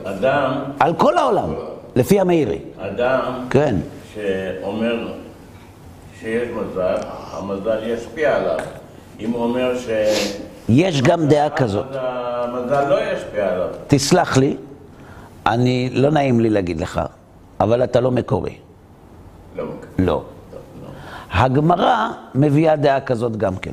אדם, 0.04 0.52
על 0.80 0.94
כל 0.94 1.18
העולם, 1.18 1.54
לפי 1.96 2.20
המאירי. 2.20 2.58
אדם 2.78 3.46
כן. 3.50 3.76
שאומר 4.14 5.12
שיש 6.20 6.48
מזל, 6.48 6.96
המזל 7.32 7.78
ישפיע 7.86 8.36
עליו. 8.36 8.58
אם 9.20 9.30
הוא 9.30 9.42
אומר 9.42 9.78
ש... 9.78 9.88
יש 10.68 11.02
גם 11.02 11.26
דעה 11.28 11.50
כזאת. 11.50 11.86
המזל 11.90 12.88
לא 12.88 13.12
ישפיע 13.12 13.52
עליו. 13.52 13.68
תסלח 13.86 14.36
לי, 14.36 14.56
אני, 15.46 15.90
לא 15.92 16.10
נעים 16.10 16.40
לי 16.40 16.50
להגיד 16.50 16.80
לך, 16.80 17.00
אבל 17.60 17.84
אתה 17.84 18.00
לא 18.00 18.10
מקורי. 18.10 18.56
לא. 19.56 19.64
לא. 19.98 20.22
הגמרא 21.34 22.08
מביאה 22.34 22.76
דעה 22.76 23.00
כזאת 23.00 23.36
גם 23.36 23.56
כן, 23.56 23.72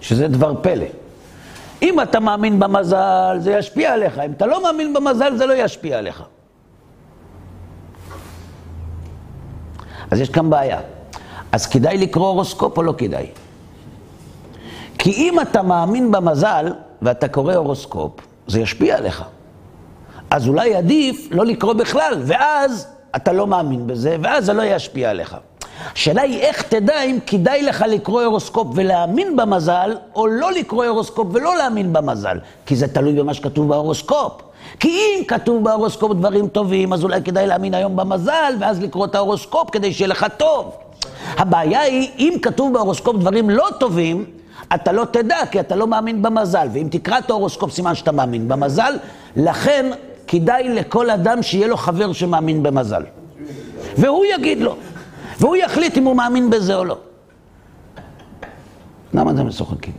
שזה 0.00 0.28
דבר 0.28 0.54
פלא. 0.62 0.86
אם 1.82 2.00
אתה 2.00 2.20
מאמין 2.20 2.60
במזל, 2.60 3.36
זה 3.38 3.52
ישפיע 3.52 3.92
עליך. 3.92 4.18
אם 4.18 4.32
אתה 4.32 4.46
לא 4.46 4.62
מאמין 4.62 4.94
במזל, 4.94 5.36
זה 5.36 5.46
לא 5.46 5.52
ישפיע 5.52 5.98
עליך. 5.98 6.22
אז 10.10 10.20
יש 10.20 10.30
כאן 10.30 10.50
בעיה. 10.50 10.80
אז 11.52 11.66
כדאי 11.66 11.98
לקרוא 11.98 12.26
הורוסקופ 12.28 12.78
או 12.78 12.82
לא 12.82 12.94
כדאי? 12.98 13.26
כי 14.98 15.10
אם 15.10 15.40
אתה 15.40 15.62
מאמין 15.62 16.12
במזל 16.12 16.72
ואתה 17.02 17.28
קורא 17.28 17.54
הורוסקופ, 17.54 18.12
זה 18.46 18.60
ישפיע 18.60 18.96
עליך. 18.96 19.24
אז 20.30 20.48
אולי 20.48 20.74
עדיף 20.74 21.28
לא 21.30 21.44
לקרוא 21.44 21.72
בכלל, 21.72 22.22
ואז 22.26 22.88
אתה 23.16 23.32
לא 23.32 23.46
מאמין 23.46 23.86
בזה, 23.86 24.16
ואז 24.22 24.44
זה 24.46 24.52
לא 24.52 24.62
ישפיע 24.62 25.10
עליך. 25.10 25.36
השאלה 25.94 26.22
היא 26.22 26.40
איך 26.40 26.62
תדע 26.62 27.02
אם 27.02 27.18
כדאי 27.26 27.62
לך 27.62 27.84
לקרוא 27.88 28.22
הורוסקופ 28.22 28.68
ולהאמין 28.74 29.36
במזל, 29.36 29.96
או 30.14 30.26
לא 30.26 30.52
לקרוא 30.52 30.84
הורוסקופ 30.84 31.28
ולא 31.32 31.56
להאמין 31.56 31.92
במזל, 31.92 32.38
כי 32.66 32.76
זה 32.76 32.88
תלוי 32.88 33.12
במה 33.12 33.34
שכתוב 33.34 33.68
בהורוסקופ. 33.68 34.32
כי 34.80 34.88
אם 34.88 35.24
כתוב 35.28 35.64
בהורוסקופ 35.64 36.12
דברים 36.12 36.48
טובים, 36.48 36.92
אז 36.92 37.04
אולי 37.04 37.22
כדאי 37.22 37.46
להאמין 37.46 37.74
היום 37.74 37.96
במזל, 37.96 38.54
ואז 38.60 38.82
לקרוא 38.82 39.06
את 39.06 39.14
ההורוסקופ 39.14 39.70
כדי 39.70 39.92
שיהיה 39.92 40.08
לך 40.08 40.26
טוב. 40.36 40.76
הבעיה 41.36 41.80
היא, 41.80 42.10
אם 42.18 42.34
כתוב 42.42 42.72
בהורוסקופ 42.72 43.16
דברים 43.16 43.50
לא 43.50 43.68
טובים, 43.80 44.24
אתה 44.74 44.92
לא 44.92 45.04
תדע, 45.04 45.36
כי 45.50 45.60
אתה 45.60 45.76
לא 45.76 45.86
מאמין 45.86 46.22
במזל. 46.22 46.68
ואם 46.72 46.88
תקרא 46.90 47.18
את 47.18 47.30
ההורוסקופ, 47.30 47.72
סימן 47.72 47.94
שאתה 47.94 48.12
מאמין 48.12 48.48
במזל. 48.48 48.94
לכן, 49.36 49.90
כדאי 50.26 50.68
לכל 50.68 51.10
אדם 51.10 51.42
שיהיה 51.42 51.66
לו 51.66 51.76
חבר 51.76 52.12
שמאמין 52.12 52.62
במזל. 52.62 53.02
והוא 53.98 54.24
יגיד 54.34 54.60
לו, 54.60 54.76
והוא 55.40 55.56
יחליט 55.56 55.98
אם 55.98 56.04
הוא 56.04 56.16
מאמין 56.16 56.50
בזה 56.50 56.74
או 56.74 56.84
לא. 56.84 56.98
למה 59.14 59.30
אתם 59.30 59.46
משוחקים? 59.46 59.92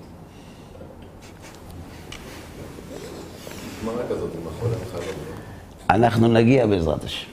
אנחנו 5.89 6.27
נגיע 6.27 6.67
בעזרת 6.67 7.03
השם. 7.03 7.27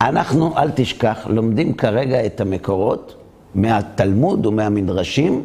אנחנו, 0.00 0.56
אל 0.56 0.70
תשכח, 0.74 1.26
לומדים 1.26 1.74
כרגע 1.74 2.26
את 2.26 2.40
המקורות 2.40 3.14
מהתלמוד 3.54 4.46
ומהמדרשים 4.46 5.42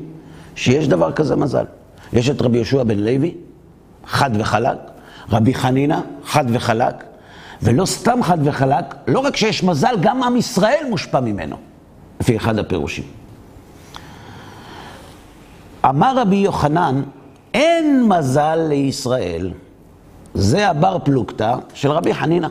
שיש 0.55 0.87
דבר 0.87 1.11
כזה 1.11 1.35
מזל. 1.35 1.65
יש 2.13 2.29
את 2.29 2.41
רבי 2.41 2.57
יהושע 2.57 2.83
בן 2.83 2.99
לוי, 2.99 3.35
חד 4.05 4.31
וחלק, 4.33 4.77
רבי 5.29 5.53
חנינא, 5.53 5.99
חד 6.25 6.45
וחלק, 6.49 6.95
ולא 7.61 7.85
סתם 7.85 8.23
חד 8.23 8.37
וחלק, 8.43 8.95
לא 9.07 9.19
רק 9.19 9.35
שיש 9.35 9.63
מזל, 9.63 9.95
גם 10.01 10.23
עם 10.23 10.37
ישראל 10.37 10.83
מושפע 10.89 11.19
ממנו, 11.19 11.55
לפי 12.19 12.37
אחד 12.37 12.59
הפירושים. 12.59 13.03
אמר 15.85 16.17
רבי 16.17 16.35
יוחנן, 16.35 17.01
אין 17.53 18.03
מזל 18.07 18.55
לישראל, 18.69 19.51
זה 20.33 20.69
הבר 20.69 20.97
פלוגתא 21.03 21.55
של 21.73 21.91
רבי 21.91 22.13
חנינא, 22.13 22.47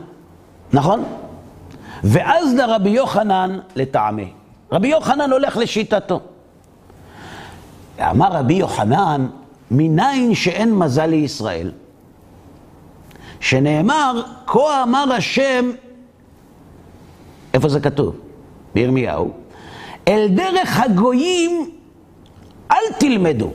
נכון? 0.73 1.05
ואז 2.05 2.55
לרבי 2.55 2.91
יוחנן 2.91 3.59
לטעמי. 3.77 4.33
רבי 4.73 4.89
יוחנן 4.89 5.33
הולך 5.33 5.57
לשיטתו. 5.57 6.21
אמר 8.01 8.29
רבי 8.33 8.55
יוחנן, 8.55 9.27
מניין 9.71 10.35
שאין 10.35 10.75
מזל 10.75 11.07
לישראל? 11.07 11.71
שנאמר, 13.41 14.23
כה 14.47 14.83
אמר 14.83 15.13
השם, 15.13 15.71
איפה 17.55 17.69
זה 17.69 17.81
כתוב? 17.81 18.17
בירמיהו, 18.75 19.33
אל 20.09 20.29
דרך 20.29 20.81
הגויים 20.81 21.71
אל 22.71 22.93
תלמדו, 22.99 23.51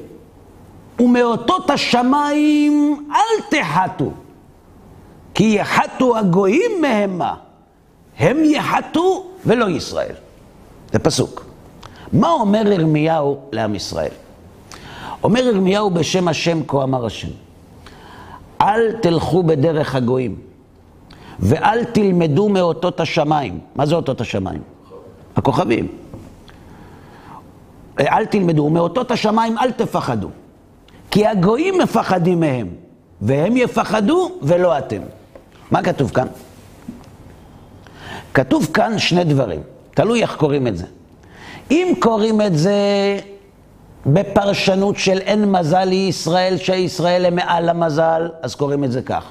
ומאותות 0.99 1.69
השמיים 1.69 3.05
אל 3.11 3.59
תחתו, 3.59 4.11
כי 5.33 5.43
יחתו 5.43 6.17
הגויים 6.17 6.81
מהמה, 6.81 7.35
הם 8.17 8.37
יחתו 8.43 9.25
ולא 9.45 9.69
ישראל. 9.69 10.15
זה 10.91 10.99
פסוק. 10.99 11.45
מה 12.13 12.29
אומר 12.29 12.71
ירמיהו 12.71 13.39
לעם 13.51 13.75
ישראל? 13.75 14.11
אומר 15.23 15.39
ירמיהו 15.39 15.89
בשם 15.89 16.27
השם 16.27 16.63
כה 16.67 16.83
אמר 16.83 17.05
השם. 17.05 17.42
אל 18.63 18.91
תלכו 18.91 19.43
בדרך 19.43 19.95
הגויים, 19.95 20.35
ואל 21.39 21.83
תלמדו 21.83 22.49
מאותות 22.49 22.99
השמיים. 22.99 23.59
מה 23.75 23.85
זה 23.85 23.95
אותות 23.95 24.21
השמיים? 24.21 24.61
הכוכבים. 25.35 25.87
אל 27.99 28.25
תלמדו, 28.25 28.69
מאותות 28.69 29.11
השמיים 29.11 29.57
אל 29.57 29.71
תפחדו. 29.71 30.29
כי 31.11 31.27
הגויים 31.27 31.77
מפחדים 31.77 32.39
מהם, 32.39 32.67
והם 33.21 33.57
יפחדו 33.57 34.31
ולא 34.41 34.77
אתם. 34.77 35.01
מה 35.71 35.83
כתוב 35.83 36.11
כאן? 36.11 36.27
כתוב 38.33 38.67
כאן 38.73 38.99
שני 38.99 39.23
דברים, 39.23 39.61
תלוי 39.93 40.21
איך 40.21 40.35
קוראים 40.35 40.67
את 40.67 40.77
זה. 40.77 40.85
אם 41.71 41.93
קוראים 41.99 42.41
את 42.41 42.57
זה 42.57 42.73
בפרשנות 44.05 44.97
של 44.97 45.17
אין 45.17 45.51
מזל 45.51 45.83
לישראל, 45.83 46.57
שישראל 46.57 47.25
הם 47.25 47.35
מעל 47.35 47.69
המזל, 47.69 48.29
אז 48.41 48.55
קוראים 48.55 48.83
את 48.83 48.91
זה 48.91 49.01
כך. 49.01 49.29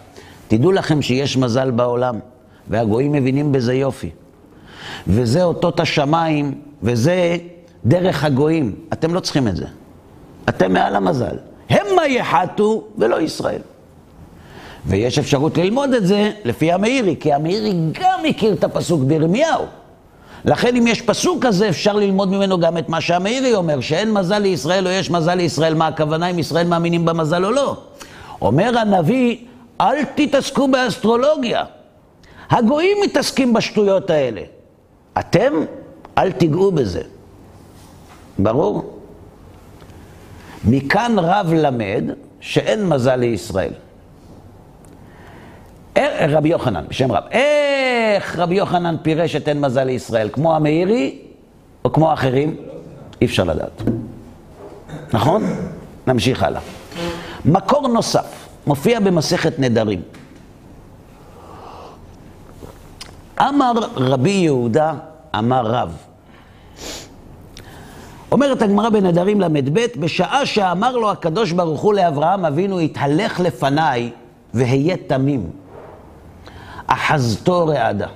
תדעו 0.48 0.72
לכם 0.72 1.02
שיש 1.02 1.36
מזל 1.36 1.70
בעולם, 1.70 2.18
והגויים 2.68 3.12
מבינים 3.12 3.52
בזה 3.52 3.74
יופי. 3.74 4.10
וזה 5.06 5.44
אותות 5.44 5.80
השמיים, 5.80 6.54
וזה 6.82 7.36
דרך 7.84 8.24
הגויים. 8.24 8.74
אתם 8.92 9.14
לא 9.14 9.20
צריכים 9.20 9.48
את 9.48 9.56
זה. 9.56 9.66
אתם 10.48 10.72
מעל 10.72 10.96
המזל. 10.96 11.36
המה 11.70 12.06
יחתו 12.06 12.84
ולא 12.98 13.20
ישראל. 13.20 13.60
ויש 14.86 15.18
אפשרות 15.18 15.58
ללמוד 15.58 15.94
את 15.94 16.06
זה 16.06 16.30
לפי 16.44 16.72
המאירי, 16.72 17.16
כי 17.20 17.32
המאירי 17.32 17.72
גם 18.00 18.20
הכיר 18.28 18.52
את 18.52 18.64
הפסוק 18.64 19.02
בירמיהו. 19.02 19.64
לכן 20.44 20.76
אם 20.76 20.86
יש 20.86 21.02
פסוק 21.02 21.46
כזה, 21.46 21.68
אפשר 21.68 21.92
ללמוד 21.92 22.28
ממנו 22.28 22.60
גם 22.60 22.78
את 22.78 22.88
מה 22.88 23.00
שהמאירי 23.00 23.54
אומר, 23.54 23.80
שאין 23.80 24.12
מזל 24.12 24.38
לישראל 24.38 24.86
או 24.86 24.92
יש 24.92 25.10
מזל 25.10 25.34
לישראל, 25.34 25.74
מה 25.74 25.86
הכוונה 25.86 26.30
אם 26.30 26.38
ישראל 26.38 26.66
מאמינים 26.66 27.04
במזל 27.04 27.44
או 27.44 27.50
לא. 27.50 27.76
אומר 28.40 28.78
הנביא, 28.78 29.36
אל 29.80 30.04
תתעסקו 30.14 30.68
באסטרולוגיה. 30.68 31.64
הגויים 32.50 32.98
מתעסקים 33.04 33.52
בשטויות 33.52 34.10
האלה. 34.10 34.40
אתם, 35.18 35.52
אל 36.18 36.32
תיגעו 36.32 36.72
בזה. 36.72 37.02
ברור? 38.38 38.98
מכאן 40.64 41.18
רב 41.18 41.52
למד 41.52 42.04
שאין 42.40 42.88
מזל 42.88 43.16
לישראל. 43.16 43.72
אה, 45.96 46.26
רבי 46.28 46.48
יוחנן, 46.48 46.84
בשם 46.88 47.12
רב. 47.12 47.22
איך 47.30 48.38
רבי 48.38 48.54
יוחנן 48.54 48.96
פירש 49.02 49.36
את 49.36 49.48
אין 49.48 49.60
מזל 49.60 49.84
לישראל? 49.84 50.28
כמו 50.32 50.56
המאירי 50.56 51.18
או 51.84 51.92
כמו 51.92 52.10
האחרים? 52.10 52.56
אי 53.20 53.26
אפשר 53.26 53.44
לדעת. 53.44 53.82
נכון? 55.12 55.42
נמשיך 56.06 56.42
הלאה. 56.42 56.60
מקור 57.44 57.88
נוסף, 57.88 58.48
מופיע 58.66 59.00
במסכת 59.00 59.58
נדרים. 59.58 60.02
אמר 63.40 63.72
רבי 63.96 64.30
יהודה, 64.30 64.94
אמר 65.38 65.66
רב. 65.66 65.96
אומרת 68.32 68.62
הגמרא 68.62 68.88
בנדרים 68.88 69.40
ל"ב, 69.40 69.86
בשעה 69.98 70.46
שאמר 70.46 70.96
לו 70.96 71.10
הקדוש 71.10 71.52
ברוך 71.52 71.80
הוא 71.80 71.94
לאברהם 71.94 72.44
אבינו, 72.44 72.78
התהלך 72.78 73.40
לפניי 73.40 74.10
והיה 74.54 74.96
תמים. 75.06 75.61
אחזתו 76.86 77.66
רעדה. 77.66 78.08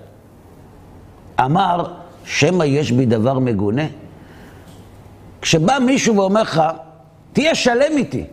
אמר, 1.40 1.85
שמא 2.24 2.64
יש 2.64 2.92
בי 2.92 3.07
דבר 3.07 3.38
מגונה? 3.38 3.87
כשבא 5.42 5.79
מישהו 5.79 6.16
ואומר 6.16 6.42
לך, 6.42 6.62
תהיה 7.33 7.55
שלם 7.55 7.96
איתי. 7.96 8.24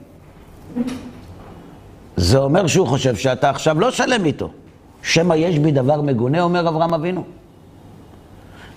זה 2.18 2.38
אומר 2.38 2.68
שהוא 2.68 2.88
חושב 2.88 3.16
שאתה 3.16 3.50
עכשיו 3.50 3.80
לא 3.80 3.92
שלם 3.92 4.26
איתו. 4.26 4.50
שמא 5.04 5.34
יש 5.34 5.60
בי 5.60 5.72
דבר 5.72 6.02
מגונה, 6.02 6.42
אומר 6.42 6.70
אברהם 6.70 6.94
אבינו. 6.94 7.24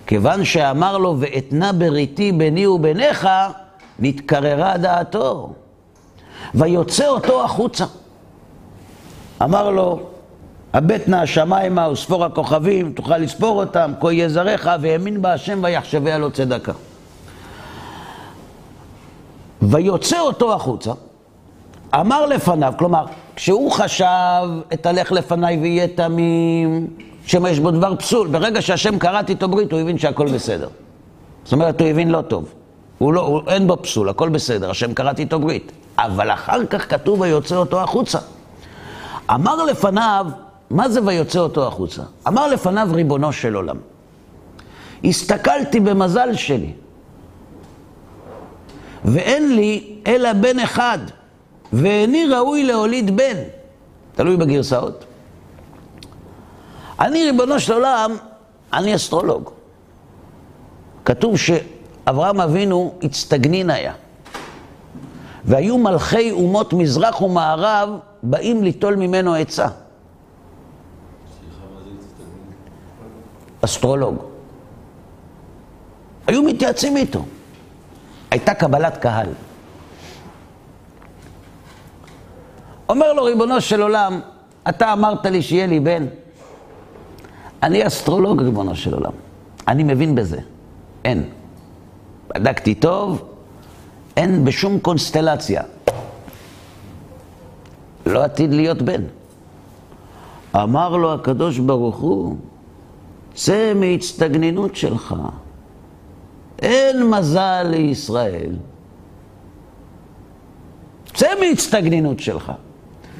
כיוון 0.07 0.45
שאמר 0.45 0.97
לו, 0.97 1.15
ואתנה 1.19 1.73
בריתי 1.73 2.31
ביני 2.31 2.67
וביניך, 2.67 3.27
נתקררה 3.99 4.77
דעתו. 4.77 5.53
ויוצא 6.55 7.07
אותו 7.07 7.43
החוצה. 7.43 7.85
אמר 9.43 9.71
לו, 9.71 9.99
הבט 10.77 11.07
נא 11.07 11.15
השמיימה 11.15 11.89
וספור 11.89 12.25
הכוכבים, 12.25 12.93
תוכל 12.93 13.17
לספור 13.17 13.59
אותם, 13.59 13.91
כה 13.99 14.13
יהיה 14.13 14.29
זרעך, 14.29 14.67
והאמין 14.81 15.21
בה 15.21 15.33
השם 15.33 15.59
ויחשביה 15.63 16.17
לו 16.17 16.31
צדקה. 16.31 16.71
ויוצא 19.61 20.19
אותו 20.19 20.53
החוצה, 20.53 20.91
אמר 21.95 22.25
לפניו, 22.25 22.73
כלומר, 22.79 23.05
כשהוא 23.35 23.71
חשב, 23.71 24.05
אתהלך 24.73 25.11
לפניי 25.11 25.57
ויהיה 25.57 25.87
תמים, 25.87 26.87
שמא 27.25 27.47
יש 27.47 27.59
בו 27.59 27.71
דבר 27.71 27.95
פסול. 27.95 28.27
ברגע 28.27 28.61
שהשם 28.61 28.99
קראת 28.99 29.29
איתו 29.29 29.47
ברית, 29.47 29.71
הוא 29.71 29.79
הבין 29.79 29.97
שהכל 29.97 30.27
בסדר. 30.27 30.67
זאת 31.43 31.53
אומרת, 31.53 31.81
הוא 31.81 31.89
הבין 31.89 32.09
לא 32.09 32.21
טוב. 32.21 32.53
הוא 32.97 33.13
לא, 33.13 33.21
הוא, 33.21 33.41
אין 33.47 33.67
בו 33.67 33.77
פסול, 33.81 34.09
הכל 34.09 34.29
בסדר, 34.29 34.69
השם 34.69 34.93
קראת 34.93 35.19
איתו 35.19 35.39
ברית. 35.39 35.71
אבל 35.97 36.31
אחר 36.31 36.65
כך 36.65 36.89
כתוב 36.89 37.21
ויוצא 37.21 37.55
אותו 37.55 37.81
החוצה. 37.81 38.19
אמר 39.33 39.63
לפניו, 39.63 40.27
מה 40.69 40.89
זה 40.89 40.99
ויוצא 41.05 41.39
אותו 41.39 41.67
החוצה? 41.67 42.03
אמר 42.27 42.47
לפניו 42.47 42.89
ריבונו 42.91 43.33
של 43.33 43.55
עולם. 43.55 43.77
הסתכלתי 45.03 45.79
במזל 45.79 46.33
שלי, 46.33 46.73
ואין 49.05 49.55
לי 49.55 49.95
אלא 50.07 50.33
בן 50.33 50.59
אחד, 50.59 50.99
ואיני 51.73 52.25
ראוי 52.25 52.63
להוליד 52.63 53.17
בן. 53.17 53.37
תלוי 54.15 54.37
בגרסאות. 54.37 55.05
אני, 56.99 57.23
ריבונו 57.23 57.59
של 57.59 57.73
עולם, 57.73 58.15
אני 58.73 58.95
אסטרולוג. 58.95 59.49
כתוב 61.05 61.35
שאברהם 61.37 62.41
אבינו 62.41 62.93
הצטגנין 63.03 63.69
היה. 63.69 63.93
והיו 65.45 65.77
מלכי 65.77 66.31
אומות 66.31 66.73
מזרח 66.73 67.21
ומערב 67.21 67.89
באים 68.23 68.63
ליטול 68.63 68.95
ממנו 68.95 69.35
עצה. 69.35 69.67
אסטרולוג. 73.61 74.15
היו 76.27 76.43
מתייעצים 76.43 76.97
איתו. 76.97 77.25
הייתה 78.31 78.53
קבלת 78.53 78.97
קהל. 78.97 79.29
אומר 82.89 83.13
לו, 83.13 83.23
ריבונו 83.23 83.61
של 83.61 83.81
עולם, 83.81 84.19
אתה 84.69 84.93
אמרת 84.93 85.25
לי 85.25 85.41
שיהיה 85.41 85.67
לי 85.67 85.79
בן. 85.79 86.05
אני 87.63 87.87
אסטרולוג, 87.87 88.41
ריבונו 88.41 88.75
של 88.75 88.93
עולם. 88.93 89.11
אני 89.67 89.83
מבין 89.83 90.15
בזה. 90.15 90.39
אין. 91.05 91.29
בדקתי 92.27 92.75
טוב, 92.75 93.23
אין 94.17 94.45
בשום 94.45 94.79
קונסטלציה. 94.79 95.61
לא 98.05 98.23
עתיד 98.23 98.53
להיות 98.53 98.81
בן. 98.81 99.01
אמר 100.55 100.97
לו 100.97 101.13
הקדוש 101.13 101.59
ברוך 101.59 101.97
הוא, 101.97 102.37
צא 103.37 103.73
מהצטגננות 103.75 104.75
שלך. 104.75 105.15
אין 106.59 107.09
מזל 107.09 107.63
לישראל. 107.69 108.51
צא 111.13 111.27
מהצטגננות 111.39 112.19
שלך. 112.19 112.51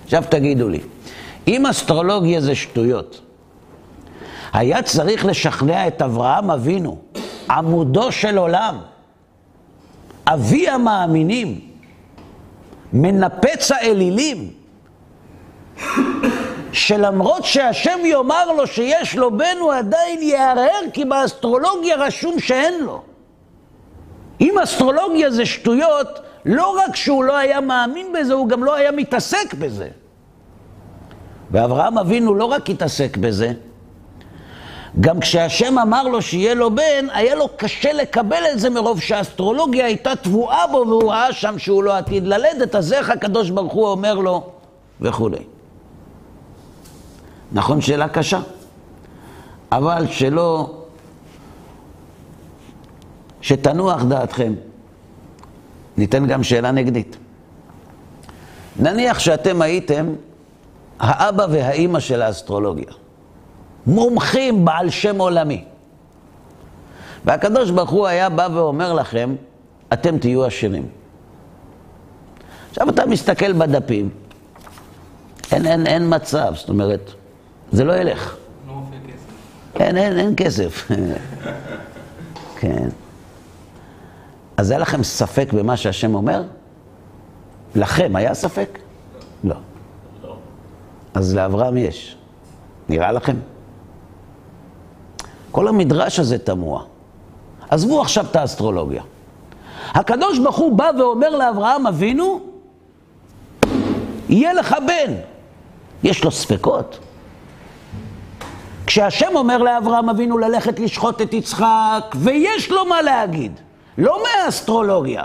עכשיו 0.03 0.23
תגידו 0.29 0.69
לי, 0.69 0.79
אם 1.47 1.65
אסטרולוגיה 1.65 2.41
זה 2.41 2.55
שטויות, 2.55 3.21
היה 4.53 4.81
צריך 4.81 5.25
לשכנע 5.25 5.87
את 5.87 6.01
אברהם 6.01 6.51
אבינו, 6.51 6.97
עמודו 7.49 8.11
של 8.11 8.37
עולם, 8.37 8.77
אבי 10.27 10.69
המאמינים, 10.69 11.59
מנפץ 12.93 13.71
האלילים, 13.71 14.49
שלמרות 16.77 17.45
שהשם 17.45 17.99
יאמר 18.05 18.51
לו 18.51 18.67
שיש 18.67 19.15
לו 19.15 19.37
בן, 19.37 19.57
הוא 19.59 19.73
עדיין 19.73 20.21
יערער, 20.21 20.81
כי 20.93 21.05
באסטרולוגיה 21.05 21.95
רשום 21.95 22.39
שאין 22.39 22.83
לו. 22.83 23.01
אם 24.41 24.59
אסטרולוגיה 24.63 25.31
זה 25.31 25.45
שטויות, 25.45 26.19
לא 26.45 26.77
רק 26.77 26.95
שהוא 26.95 27.23
לא 27.23 27.37
היה 27.37 27.61
מאמין 27.61 28.13
בזה, 28.13 28.33
הוא 28.33 28.47
גם 28.47 28.63
לא 28.63 28.75
היה 28.75 28.91
מתעסק 28.91 29.53
בזה. 29.53 29.87
ואברהם 31.51 31.97
אבינו 31.97 32.35
לא 32.35 32.45
רק 32.45 32.69
התעסק 32.69 33.17
בזה, 33.17 33.51
גם 34.99 35.19
כשהשם 35.19 35.79
אמר 35.79 36.03
לו 36.03 36.21
שיהיה 36.21 36.53
לו 36.53 36.75
בן, 36.75 37.07
היה 37.13 37.35
לו 37.35 37.47
קשה 37.57 37.93
לקבל 37.93 38.43
את 38.53 38.59
זה 38.59 38.69
מרוב 38.69 39.01
שהאסטרולוגיה 39.01 39.85
הייתה 39.85 40.15
טבועה 40.15 40.67
בו 40.67 40.83
והוא 40.87 41.11
ראה 41.11 41.33
שם 41.33 41.59
שהוא 41.59 41.83
לא 41.83 41.97
עתיד 41.97 42.27
ללדת, 42.27 42.75
אז 42.75 42.93
איך 42.93 43.09
הקדוש 43.09 43.49
ברוך 43.49 43.73
הוא 43.73 43.87
אומר 43.87 44.13
לו 44.13 44.43
וכולי. 45.01 45.56
נכון, 47.51 47.81
שאלה 47.81 48.09
קשה, 48.09 48.39
אבל 49.71 50.07
שלא... 50.07 50.73
שתנוח 53.41 54.03
דעתכם. 54.03 54.53
ניתן 55.97 56.27
גם 56.27 56.43
שאלה 56.43 56.71
נגדית. 56.71 57.17
נניח 58.79 59.19
שאתם 59.19 59.61
הייתם 59.61 60.13
האבא 60.99 61.45
והאימא 61.49 61.99
של 61.99 62.21
האסטרולוגיה. 62.21 62.91
מומחים 63.85 64.65
בעל 64.65 64.89
שם 64.89 65.19
עולמי. 65.19 65.63
והקדוש 67.25 67.71
ברוך 67.71 67.89
הוא 67.89 68.07
היה 68.07 68.29
בא 68.29 68.47
ואומר 68.53 68.93
לכם, 68.93 69.35
אתם 69.93 70.17
תהיו 70.17 70.45
עשירים. 70.45 70.87
עכשיו 72.69 72.89
אתה 72.89 73.05
מסתכל 73.05 73.53
בדפים, 73.53 74.09
אין, 75.51 75.65
אין, 75.65 75.87
אין 75.87 76.15
מצב, 76.15 76.53
זאת 76.55 76.69
אומרת, 76.69 77.11
זה 77.71 77.83
לא 77.83 77.93
ילך. 77.93 78.35
לא. 78.67 78.73
אין, 79.75 79.97
אין, 79.97 80.17
אין 80.19 80.33
כסף. 80.37 80.87
כן. 82.59 82.89
אז 84.57 84.71
היה 84.71 84.79
לכם 84.79 85.03
ספק 85.03 85.53
במה 85.53 85.77
שהשם 85.77 86.15
אומר? 86.15 86.43
לכם 87.75 88.15
היה 88.15 88.33
ספק? 88.33 88.79
לא. 89.43 89.55
לא. 90.23 90.35
אז 91.13 91.35
לאברהם 91.35 91.77
יש. 91.77 92.17
נראה 92.89 93.11
לכם? 93.11 93.35
כל 95.51 95.67
המדרש 95.67 96.19
הזה 96.19 96.37
תמוה. 96.37 96.83
עזבו 97.69 98.01
עכשיו 98.01 98.25
את 98.31 98.35
האסטרולוגיה. 98.35 99.03
הקדוש 99.93 100.39
ברוך 100.39 100.57
הוא 100.57 100.77
בא 100.77 100.91
ואומר 100.99 101.29
לאברהם 101.29 101.87
אבינו, 101.87 102.39
יהיה 104.29 104.53
לך 104.53 104.75
בן. 104.87 105.13
יש 106.03 106.23
לו 106.23 106.31
ספקות. 106.31 106.99
כשהשם 108.87 109.35
אומר 109.35 109.57
לאברהם 109.57 110.09
אבינו 110.09 110.37
ללכת 110.37 110.79
לשחוט 110.79 111.21
את 111.21 111.33
יצחק, 111.33 112.15
ויש 112.15 112.71
לו 112.71 112.85
מה 112.85 113.01
להגיד, 113.01 113.59
לא 113.97 114.23
מהאסטרולוגיה, 114.23 115.23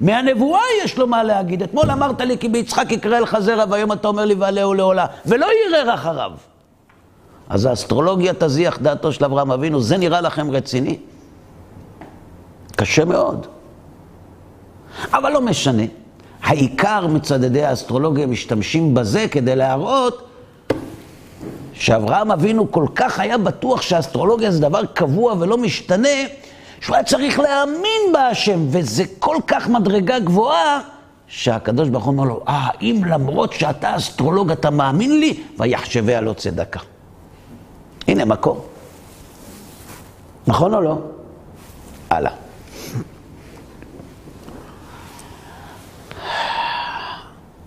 מהנבואה 0.00 0.60
יש 0.84 0.98
לו 0.98 1.06
מה 1.06 1.22
להגיד. 1.22 1.62
אתמול 1.62 1.90
אמרת 1.90 2.20
לי 2.20 2.38
כי 2.38 2.48
ביצחק 2.48 2.92
יקרא 2.92 3.18
לך 3.18 3.38
זרע, 3.38 3.64
והיום 3.68 3.92
אתה 3.92 4.08
אומר 4.08 4.24
לי 4.24 4.34
ועלהו 4.34 4.74
לעולה, 4.74 5.06
ולא 5.26 5.46
יראה 5.68 5.94
אחריו. 5.94 6.30
אז 7.48 7.64
האסטרולוגיה 7.64 8.32
תזיח 8.38 8.78
דעתו 8.78 9.12
של 9.12 9.24
אברהם 9.24 9.52
אבינו, 9.52 9.80
זה 9.80 9.96
נראה 9.96 10.20
לכם 10.20 10.50
רציני? 10.50 10.98
קשה 12.76 13.04
מאוד. 13.04 13.46
אבל 15.12 15.32
לא 15.32 15.40
משנה. 15.40 15.82
העיקר 16.42 17.06
מצדדי 17.06 17.64
האסטרולוגיה 17.64 18.26
משתמשים 18.26 18.94
בזה 18.94 19.26
כדי 19.30 19.56
להראות 19.56 20.29
שאברהם 21.80 22.32
אבינו 22.32 22.72
כל 22.72 22.86
כך 22.94 23.20
היה 23.20 23.38
בטוח 23.38 23.82
שהאסטרולוגיה 23.82 24.50
זה 24.50 24.60
דבר 24.60 24.84
קבוע 24.84 25.34
ולא 25.38 25.58
משתנה, 25.58 26.08
שהוא 26.80 26.96
היה 26.96 27.04
צריך 27.04 27.38
להאמין 27.38 28.12
בהשם, 28.12 28.66
וזה 28.70 29.04
כל 29.18 29.36
כך 29.46 29.68
מדרגה 29.68 30.18
גבוהה, 30.18 30.80
שהקדוש 31.26 31.88
ברוך 31.88 32.04
הוא 32.04 32.12
אומר 32.12 32.24
לו, 32.24 32.40
אה, 32.48 32.68
אם 32.80 33.02
למרות 33.08 33.52
שאתה 33.52 33.96
אסטרולוג 33.96 34.50
אתה 34.50 34.70
מאמין 34.70 35.20
לי, 35.20 35.42
ויחשביה 35.58 36.20
לא 36.20 36.32
צדקה. 36.32 36.80
הנה 38.08 38.24
מקור. 38.24 38.66
נכון 40.46 40.74
או 40.74 40.80
לא? 40.80 40.98
הלאה. 42.10 42.32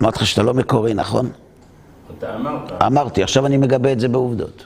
אמרתי 0.02 0.19
לך 0.19 0.28
שאתה 0.28 0.43
לא 0.43 0.54
מקורי, 0.54 0.93
נכון? 0.93 1.30
אתה 2.17 2.36
אמרת. 2.36 2.71
אמרתי, 2.82 3.23
עכשיו 3.23 3.45
אני 3.45 3.58
מגבה 3.58 3.91
את 3.91 3.99
זה 3.99 4.08
בעובדות. 4.08 4.65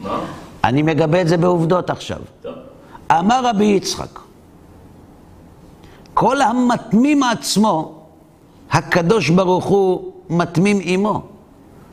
מה? 0.00 0.20
אני 0.64 0.82
מגבה 0.82 1.20
את 1.20 1.28
זה 1.28 1.36
בעובדות 1.36 1.90
עכשיו. 1.90 2.18
טוב. 2.42 2.54
אמר 3.12 3.46
רבי 3.46 3.64
יצחק, 3.64 4.18
כל 6.14 6.40
המתמים 6.40 7.22
עצמו, 7.22 7.94
הקדוש 8.70 9.30
ברוך 9.30 9.64
הוא 9.64 10.12
מתמים 10.30 10.78
עמו, 10.82 11.22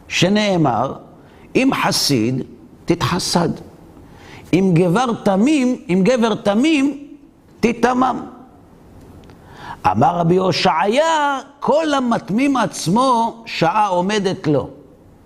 שנאמר, 0.08 0.94
אם 1.56 1.70
חסיד, 1.84 2.44
תתחסד. 2.86 3.50
אם 4.54 4.72
גבר 4.74 5.14
תמים, 5.24 5.82
אם 5.90 6.02
גבר 6.04 6.36
תמים, 6.36 7.08
תתמם. 7.60 8.26
אמר 9.92 10.16
רבי 10.16 10.38
הושעיה, 10.38 11.40
כל 11.60 11.94
המתמים 11.94 12.58
עצמו, 12.58 13.44
שעה 13.46 13.88
עומדת 13.88 14.48
לו. 14.48 14.70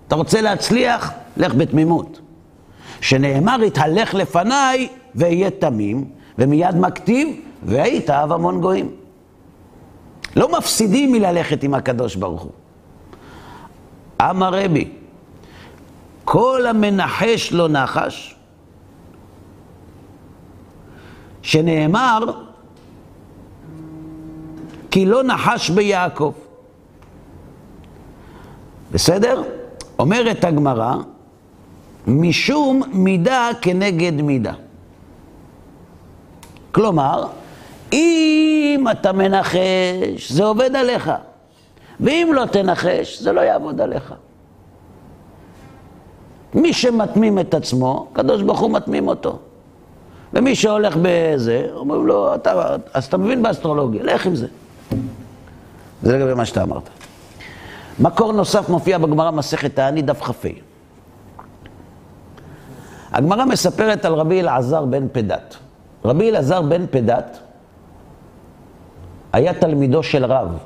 אתה 0.08 0.14
רוצה 0.14 0.40
להצליח? 0.40 1.12
לך 1.36 1.54
בתמימות. 1.54 2.20
שנאמר, 3.00 3.62
התהלך 3.66 4.14
לפניי 4.14 4.88
ואהיה 5.14 5.50
תמים, 5.50 6.04
ומיד 6.38 6.76
מכתיב, 6.76 7.28
והיית 7.62 8.10
אב 8.10 8.32
המון 8.32 8.60
גויים. 8.60 8.90
לא 10.36 10.58
מפסידים 10.58 11.12
מללכת 11.12 11.62
עם 11.62 11.74
הקדוש 11.74 12.16
ברוך 12.16 12.42
הוא. 12.42 12.50
אמר 14.22 14.64
רבי, 14.64 14.88
כל 16.24 16.66
המנחש 16.66 17.52
לא 17.52 17.68
נחש, 17.68 18.36
שנאמר, 21.42 22.18
כי 24.90 25.06
לא 25.06 25.22
נחש 25.22 25.70
ביעקב. 25.70 26.32
בסדר? 28.92 29.42
אומרת 29.98 30.44
הגמרא, 30.44 30.94
משום 32.06 32.82
מידה 32.92 33.48
כנגד 33.60 34.22
מידה. 34.22 34.52
כלומר, 36.72 37.26
אם 37.92 38.86
אתה 38.90 39.12
מנחש, 39.12 40.32
זה 40.32 40.44
עובד 40.44 40.76
עליך. 40.76 41.10
ואם 42.00 42.30
לא 42.34 42.44
תנחש, 42.46 43.22
זה 43.22 43.32
לא 43.32 43.40
יעבוד 43.40 43.80
עליך. 43.80 44.14
מי 46.54 46.72
שמתמים 46.72 47.38
את 47.38 47.54
עצמו, 47.54 48.08
הקדוש 48.12 48.42
ברוך 48.42 48.60
הוא 48.60 48.70
מתמים 48.70 49.08
אותו. 49.08 49.38
ומי 50.32 50.54
שהולך 50.54 50.96
בזה, 51.02 51.66
אומרים 51.74 52.06
לו, 52.06 52.34
אתה, 52.34 52.76
אז 52.94 53.04
אתה 53.04 53.16
מבין 53.16 53.42
באסטרולוגיה, 53.42 54.02
לך 54.02 54.26
עם 54.26 54.34
זה. 54.34 54.46
זה 56.02 56.18
לגבי 56.18 56.34
מה 56.34 56.44
שאתה 56.44 56.62
אמרת. 56.62 56.88
מקור 57.98 58.32
נוסף 58.32 58.68
מופיע 58.68 58.98
בגמרא 58.98 59.30
מסכת 59.30 59.74
תעני 59.74 60.02
דף 60.02 60.22
כ"ה. 60.22 60.48
הגמרא 63.12 63.44
מספרת 63.44 64.04
על 64.04 64.14
רבי 64.14 64.40
אלעזר 64.40 64.84
בן 64.84 65.08
פדת. 65.12 65.56
רבי 66.04 66.30
אלעזר 66.30 66.62
בן 66.62 66.86
פדת 66.86 67.38
היה 69.32 69.54
תלמידו 69.54 70.02
של 70.02 70.24
רב, 70.24 70.58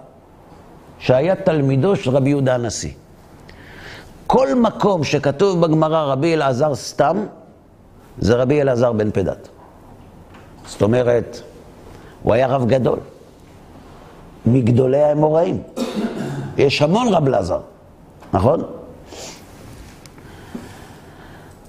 שהיה 0.98 1.34
תלמידו 1.36 1.96
של 1.96 2.10
רבי 2.10 2.28
יהודה 2.28 2.54
הנשיא. 2.54 2.92
כל 4.26 4.54
מקום 4.54 5.04
שכתוב 5.04 5.60
בגמרא 5.60 6.12
רבי 6.12 6.34
אלעזר 6.34 6.74
סתם, 6.74 7.26
זה 8.18 8.36
רבי 8.36 8.60
אלעזר 8.60 8.92
בן 8.92 9.10
פדת. 9.10 9.48
זאת 10.66 10.82
אומרת, 10.82 11.40
הוא 12.22 12.34
היה 12.34 12.46
רב 12.46 12.66
גדול, 12.66 12.98
מגדולי 14.46 15.02
האמוראים. 15.02 15.62
יש 16.60 16.82
המון 16.82 17.08
רב 17.08 17.26
אלעזר, 17.26 17.60
נכון? 18.32 18.62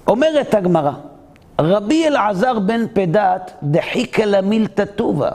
אומרת 0.06 0.54
הגמרא, 0.54 0.92
רבי 1.60 2.06
אלעזר 2.06 2.58
בן 2.58 2.86
פדת 2.92 3.50
דחיקה 3.62 4.24
למילתא 4.24 4.84
טובה. 4.84 5.30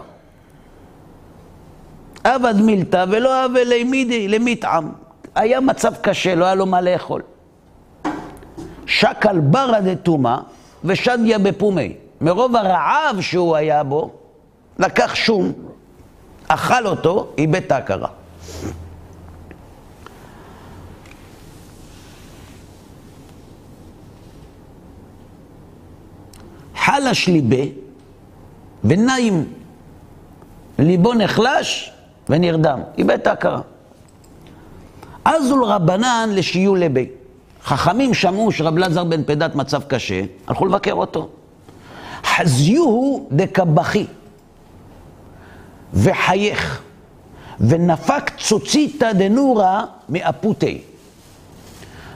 עבד 2.24 2.56
מילתא 2.62 3.06
ולא 3.10 3.43
עבד 3.43 3.63
לימידי, 3.65 4.28
למטעם. 4.28 4.91
היה 5.36 5.60
מצב 5.60 5.93
קשה, 6.02 6.36
לא 6.36 6.46
היה 6.46 6.56
לו 6.56 6.65
מה 6.65 6.82
לאכול. 6.82 7.22
שקל 8.86 9.39
ברא 9.39 9.80
דתומא 9.80 10.38
ושדיה 10.84 11.39
בפומי. 11.39 11.93
מרוב 12.22 12.56
הרעב 12.56 13.22
שהוא 13.22 13.56
היה 13.56 13.84
בו, 13.84 14.12
לקח 14.80 15.15
שום, 15.15 15.52
אכל 16.48 16.88
אותו, 16.88 17.28
איבד 17.38 17.56
את 17.56 17.72
ההכרה. 17.72 18.08
חלש 26.88 27.28
ליבה 27.28 27.63
ונעים. 28.84 29.45
ליבו 30.80 31.13
נחלש 31.13 31.91
ונרדם, 32.30 32.80
איבד 32.97 33.19
את 33.19 33.28
ההכרה. 33.28 33.62
אז 35.26 35.52
הוא 35.52 35.67
רבנן 35.67 36.30
לשיעו 36.34 36.76
לבי. 36.76 37.10
חכמים 37.63 38.13
שמעו 38.13 38.52
שרב 38.52 38.78
אלעזר 38.78 39.04
בן 39.04 39.23
פדת 39.23 39.56
מצב 39.56 39.82
קשה, 39.84 40.21
הלכו 40.47 40.65
לבקר 40.65 40.93
אותו. 40.93 41.30
חזיוהו 42.23 43.28
דקבחי, 43.32 44.06
וחייך, 45.93 46.82
ונפק 47.60 48.32
צוציתא 48.38 49.13
דנורא 49.13 49.84
מאפותי. 50.10 50.82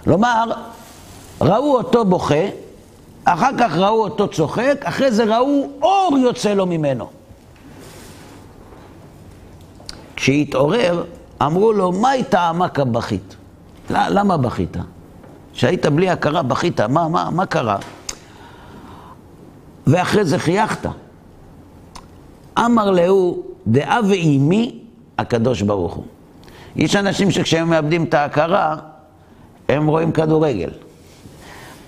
כלומר, 0.04 0.52
ראו 1.42 1.78
אותו 1.78 2.06
בוכה, 2.06 2.46
אחר 3.24 3.50
כך 3.60 3.76
ראו 3.76 4.04
אותו 4.04 4.28
צוחק, 4.28 4.82
אחרי 4.84 5.12
זה 5.12 5.24
ראו 5.24 5.70
אור 5.82 6.18
יוצא 6.18 6.54
לו 6.54 6.66
ממנו. 6.66 7.10
כשהתעורר, 10.16 11.04
אמרו 11.42 11.74
לו, 11.74 11.92
מה 11.92 12.10
הייתה 12.10 12.42
עמקה 12.42 12.84
בכית? 12.84 13.36
למה 13.90 14.38
בכית? 14.38 14.78
כשהיית 15.54 15.86
בלי 15.86 16.10
הכרה 16.10 16.44
בכית, 16.44 16.82
מה, 16.82 17.08
מה, 17.08 17.30
מה 17.30 17.46
קרה? 17.46 17.78
ואחרי 19.88 20.26
זה 20.26 20.40
חייכת. 20.40 20.90
אמר 22.60 22.92
להו, 22.92 23.44
דאה 23.68 24.00
ואימי, 24.10 24.80
הקדוש 25.18 25.62
ברוך 25.62 25.94
הוא. 25.94 26.04
יש 26.76 26.96
אנשים 26.96 27.32
שכשהם 27.32 27.70
מאבדים 27.70 28.04
את 28.04 28.14
ההכרה, 28.14 28.76
הם 29.70 29.88
רואים 29.88 30.12
כדורגל. 30.12 30.70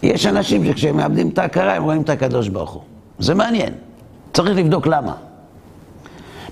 יש 0.04 0.26
אנשים 0.26 0.66
שכשהם 0.66 0.98
מאבדים 0.98 1.30
את 1.30 1.38
ההכרה, 1.38 1.74
הם 1.74 1.84
רואים 1.84 2.02
את 2.02 2.10
הקדוש 2.10 2.48
ברוך 2.48 2.72
הוא. 2.72 2.82
זה 3.20 3.36
מעניין. 3.36 3.74
צריך 4.34 4.58
לבדוק 4.58 4.88
למה. 4.88 5.16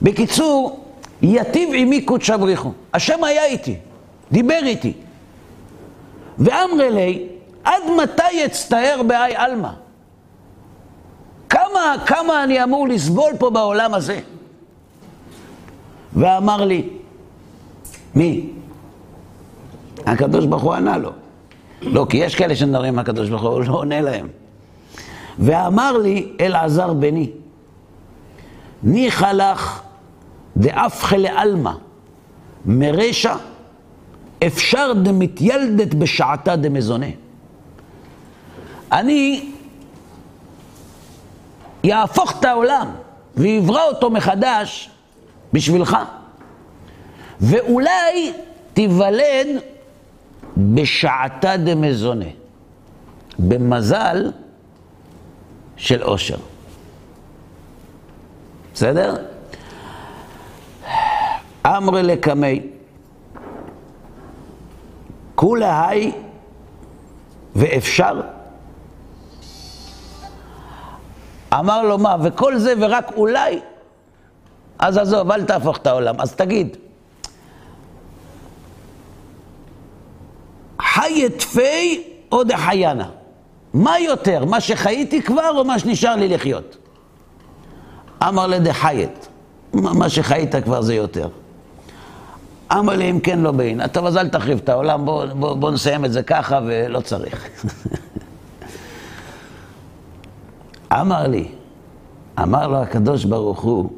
בקיצור, 0.01 0.85
יטיב 1.21 1.69
עמי 1.73 2.01
קודשא 2.01 2.37
בריחו. 2.37 2.71
השם 2.93 3.23
היה 3.23 3.45
איתי, 3.45 3.75
דיבר 4.31 4.59
איתי. 4.63 4.93
ואמרי 6.37 6.91
לי, 6.91 7.27
עד 7.63 7.83
מתי 8.03 8.45
אצטער 8.45 9.01
באי 9.07 9.35
עלמא? 9.35 9.69
כמה, 11.49 11.95
כמה 12.05 12.43
אני 12.43 12.63
אמור 12.63 12.87
לסבול 12.87 13.31
פה 13.39 13.49
בעולם 13.49 13.93
הזה? 13.93 14.19
ואמר 16.13 16.65
לי, 16.65 16.89
מי? 18.15 18.49
הקדוש 20.05 20.45
ברוך 20.45 20.63
הוא 20.63 20.73
ענה 20.73 20.97
לו. 20.97 21.11
לא, 21.81 22.05
כי 22.09 22.17
יש 22.17 22.35
כאלה 22.35 22.55
שמדברים 22.55 22.93
עם 22.93 22.99
הקדוש 22.99 23.29
ברוך 23.29 23.41
הוא, 23.41 23.49
הוא 23.49 23.63
לא 23.63 23.73
עונה 23.73 24.01
להם. 24.01 24.27
ואמר 25.39 25.97
לי, 25.97 26.31
אלעזר 26.39 26.93
בני, 26.93 27.29
ניחא 28.83 29.31
לך 29.31 29.81
דאפחא 30.57 31.15
לעלמא, 31.15 31.71
מרשע, 32.65 33.35
אפשר 34.47 34.93
דמתיילדת 35.03 35.93
בשעתה 35.93 36.55
דמזונה. 36.55 37.05
אני 38.91 39.49
יהפוך 41.83 42.39
את 42.39 42.45
העולם 42.45 42.87
ויברא 43.37 43.83
אותו 43.83 44.09
מחדש 44.09 44.89
בשבילך. 45.53 45.97
ואולי 47.41 48.33
תיוולד 48.73 49.47
בשעתה 50.57 51.57
דמזונה, 51.57 52.25
במזל 53.39 54.31
של 55.77 56.01
עושר. 56.01 56.37
בסדר? 58.73 59.15
אמרי 61.67 62.03
לקמי, 62.03 62.61
כולה 65.35 65.87
היי 65.87 66.11
ואפשר. 67.55 68.21
אמר 71.53 71.83
לו 71.83 71.97
מה, 71.97 72.15
וכל 72.23 72.57
זה 72.57 72.73
ורק 72.79 73.11
אולי, 73.15 73.59
אז 74.79 74.97
עזוב, 74.97 75.31
אל 75.31 75.43
תהפוך 75.43 75.77
את 75.77 75.87
העולם. 75.87 76.15
אז 76.21 76.35
תגיד, 76.35 76.77
חי 80.93 81.25
אתפי 81.25 82.03
או 82.31 82.43
דחיינה? 82.43 83.09
מה 83.73 83.99
יותר, 83.99 84.45
מה 84.45 84.61
שחייתי 84.61 85.21
כבר 85.21 85.49
או 85.57 85.65
מה 85.65 85.79
שנשאר 85.79 86.15
לי 86.15 86.27
לחיות? 86.27 86.77
אמר 88.27 88.47
לדחייט, 88.47 89.25
מה 89.73 90.09
שחיית 90.09 90.55
כבר 90.55 90.81
זה 90.81 90.95
יותר. 90.95 91.27
אמר 92.71 92.95
לי, 92.95 93.11
אם 93.11 93.19
כן, 93.19 93.39
לא 93.39 93.51
בעינה. 93.51 93.87
טוב, 93.87 94.05
אז 94.05 94.17
אל 94.17 94.29
תחריב 94.29 94.59
את 94.63 94.69
העולם, 94.69 95.05
בוא, 95.05 95.25
בוא, 95.25 95.53
בוא 95.53 95.71
נסיים 95.71 96.05
את 96.05 96.11
זה 96.11 96.23
ככה 96.23 96.59
ולא 96.65 96.99
צריך. 96.99 97.49
אמר 101.01 101.27
לי, 101.27 101.47
אמר 102.41 102.67
לו 102.67 102.77
הקדוש 102.77 103.25
ברוך 103.25 103.61
הוא, 103.61 103.89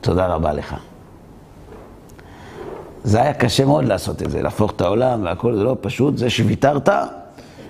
תודה 0.00 0.26
רבה 0.26 0.52
לך. 0.52 0.76
זה 3.04 3.22
היה 3.22 3.34
קשה 3.34 3.64
מאוד 3.64 3.84
לעשות 3.84 4.22
את 4.22 4.30
זה, 4.30 4.42
להפוך 4.42 4.70
את 4.70 4.80
העולם 4.80 5.24
והכל, 5.24 5.56
זה 5.56 5.64
לא 5.64 5.76
פשוט, 5.80 6.18
זה 6.18 6.30
שוויתרת, 6.30 6.88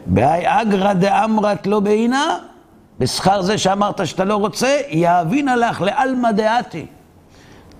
בהאי 0.06 0.42
אגרא 0.44 0.92
דאמרת 0.92 1.66
לא 1.66 1.80
בעינה, 1.80 2.38
בשכר 2.98 3.42
זה 3.42 3.58
שאמרת 3.58 4.06
שאתה 4.06 4.24
לא 4.24 4.34
רוצה, 4.34 4.80
יאבינה 4.88 5.56
לך 5.56 5.80
לעלמא 5.80 6.30
דעתי. 6.32 6.86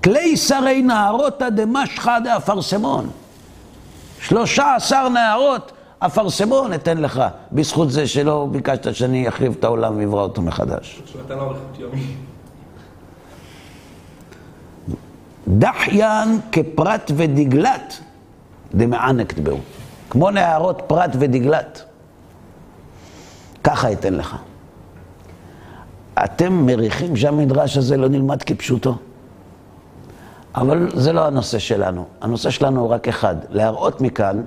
כלי 0.05 0.37
שרי 0.37 0.83
נערותא 0.83 1.49
דמשחא 1.49 2.19
דאפרסמון. 2.19 3.11
שלושה 4.21 4.75
עשר 4.75 5.09
נערות 5.09 5.73
אפרסמון 5.99 6.73
אתן 6.75 6.99
לך, 6.99 7.23
בזכות 7.53 7.91
זה 7.91 8.07
שלא 8.07 8.49
ביקשת 8.51 8.95
שאני 8.95 9.29
אחריב 9.29 9.55
את 9.59 9.65
העולם 9.65 9.99
ואברא 9.99 10.23
אותו 10.23 10.43
מחדש. 10.43 11.03
שאתה 11.07 11.35
לא 11.35 11.43
אריכות 11.43 11.79
יומי. 11.79 12.15
דחיין 15.59 16.41
כפרט 16.53 17.11
ודגלת 17.17 18.01
דמענק 18.75 19.33
תבעו. 19.33 19.59
כמו 20.11 20.31
נערות 20.31 20.83
פרט 20.87 21.11
ודגלת. 21.19 21.85
ככה 23.65 23.93
אתן 23.93 24.15
לך. 24.15 24.37
אתם 26.25 26.67
מריחים 26.67 27.17
שהמדרש 27.17 27.77
הזה 27.77 27.97
לא 27.97 28.09
נלמד 28.09 28.43
כפשוטו. 28.43 28.97
אבל 30.55 30.89
זה 30.95 31.13
לא 31.13 31.27
הנושא 31.27 31.59
שלנו. 31.59 32.05
הנושא 32.21 32.51
שלנו 32.51 32.81
הוא 32.81 32.89
רק 32.89 33.09
אחד, 33.09 33.37
להראות 33.51 34.01
מכאן 34.01 34.43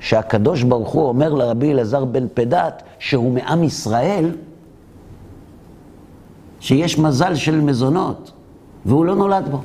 שהקדוש 0.00 0.62
ברוך 0.62 0.90
הוא 0.90 1.08
אומר 1.08 1.34
לרבי 1.34 1.72
אלעזר 1.72 2.04
בן 2.04 2.26
פדת 2.34 2.82
שהוא 2.98 3.32
מעם 3.32 3.64
ישראל, 3.64 4.30
שיש 6.60 6.98
מזל 6.98 7.34
של 7.34 7.60
מזונות, 7.60 8.32
והוא 8.86 9.04
לא 9.04 9.14
נולד 9.14 9.48
בו. 9.50 9.60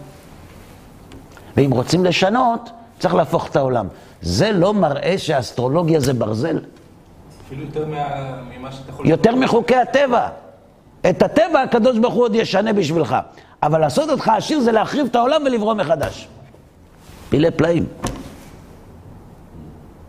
ואם 1.57 1.71
רוצים 1.71 2.05
לשנות, 2.05 2.69
צריך 2.99 3.15
להפוך 3.15 3.47
את 3.47 3.55
העולם. 3.55 3.87
זה 4.21 4.51
לא 4.51 4.73
מראה 4.73 5.17
שהאסטרולוגיה 5.17 5.99
זה 5.99 6.13
ברזל. 6.13 6.59
אפילו 7.47 7.63
יותר 7.63 7.85
מה- 7.85 8.41
ממה 8.57 8.71
שאתה 8.71 8.89
יכול... 8.91 9.07
יותר 9.09 9.35
מחוקי 9.35 9.75
הטבע. 9.75 10.27
את 11.09 11.21
הטבע 11.21 11.61
הקדוש 11.61 11.97
ברוך 11.99 12.13
הוא 12.13 12.23
עוד 12.23 12.35
ישנה 12.35 12.73
בשבילך. 12.73 13.15
אבל 13.63 13.79
לעשות 13.81 14.09
אותך 14.09 14.27
עשיר 14.27 14.59
זה 14.59 14.71
להחריב 14.71 15.07
את 15.09 15.15
העולם 15.15 15.41
ולברוא 15.45 15.73
מחדש. 15.73 16.27
פילי 17.29 17.51
פלאים. 17.51 17.85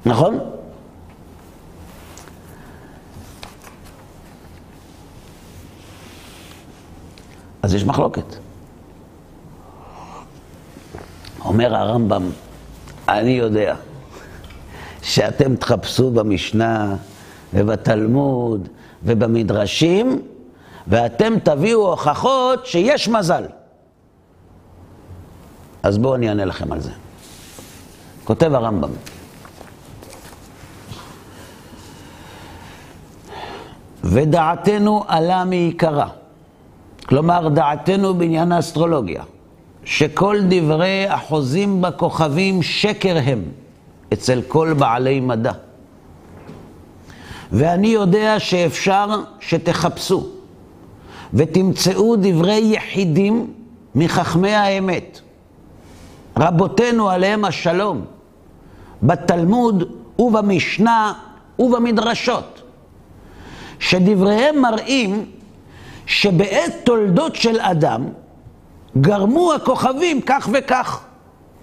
נכון? 0.06 0.38
אז 7.62 7.74
יש 7.74 7.84
מחלוקת. 7.84 8.24
אומר 11.44 11.76
הרמב"ם, 11.76 12.30
אני 13.08 13.30
יודע 13.30 13.74
שאתם 15.02 15.56
תחפשו 15.56 16.10
במשנה 16.10 16.96
ובתלמוד 17.54 18.68
ובמדרשים, 19.02 20.22
ואתם 20.86 21.34
תביאו 21.44 21.90
הוכחות 21.90 22.66
שיש 22.66 23.08
מזל. 23.08 23.44
אז 25.82 25.98
בואו 25.98 26.14
אני 26.14 26.28
אענה 26.28 26.44
לכם 26.44 26.72
על 26.72 26.80
זה. 26.80 26.90
כותב 28.24 28.54
הרמב"ם, 28.54 28.90
ודעתנו 34.04 35.04
עלה 35.08 35.44
מעיקרה. 35.44 36.08
כלומר, 37.06 37.48
דעתנו 37.48 38.14
בעניין 38.14 38.52
האסטרולוגיה, 38.52 39.22
שכל 39.84 40.38
דברי 40.48 41.06
החוזים 41.08 41.82
בכוכבים 41.82 42.62
שקר 42.62 43.18
הם 43.24 43.42
אצל 44.12 44.42
כל 44.48 44.72
בעלי 44.72 45.20
מדע. 45.20 45.52
ואני 47.52 47.88
יודע 47.88 48.40
שאפשר 48.40 49.06
שתחפשו 49.40 50.26
ותמצאו 51.34 52.16
דברי 52.16 52.60
יחידים 52.62 53.52
מחכמי 53.94 54.54
האמת. 54.54 55.20
רבותינו 56.36 57.10
עליהם 57.10 57.44
השלום, 57.44 58.04
בתלמוד 59.02 59.92
ובמשנה 60.18 61.12
ובמדרשות, 61.58 62.62
שדבריהם 63.78 64.60
מראים 64.60 65.24
שבעת 66.06 66.72
תולדות 66.84 67.34
של 67.34 67.60
אדם 67.60 68.04
גרמו 69.00 69.52
הכוכבים 69.52 70.20
כך 70.20 70.48
וכך. 70.52 71.00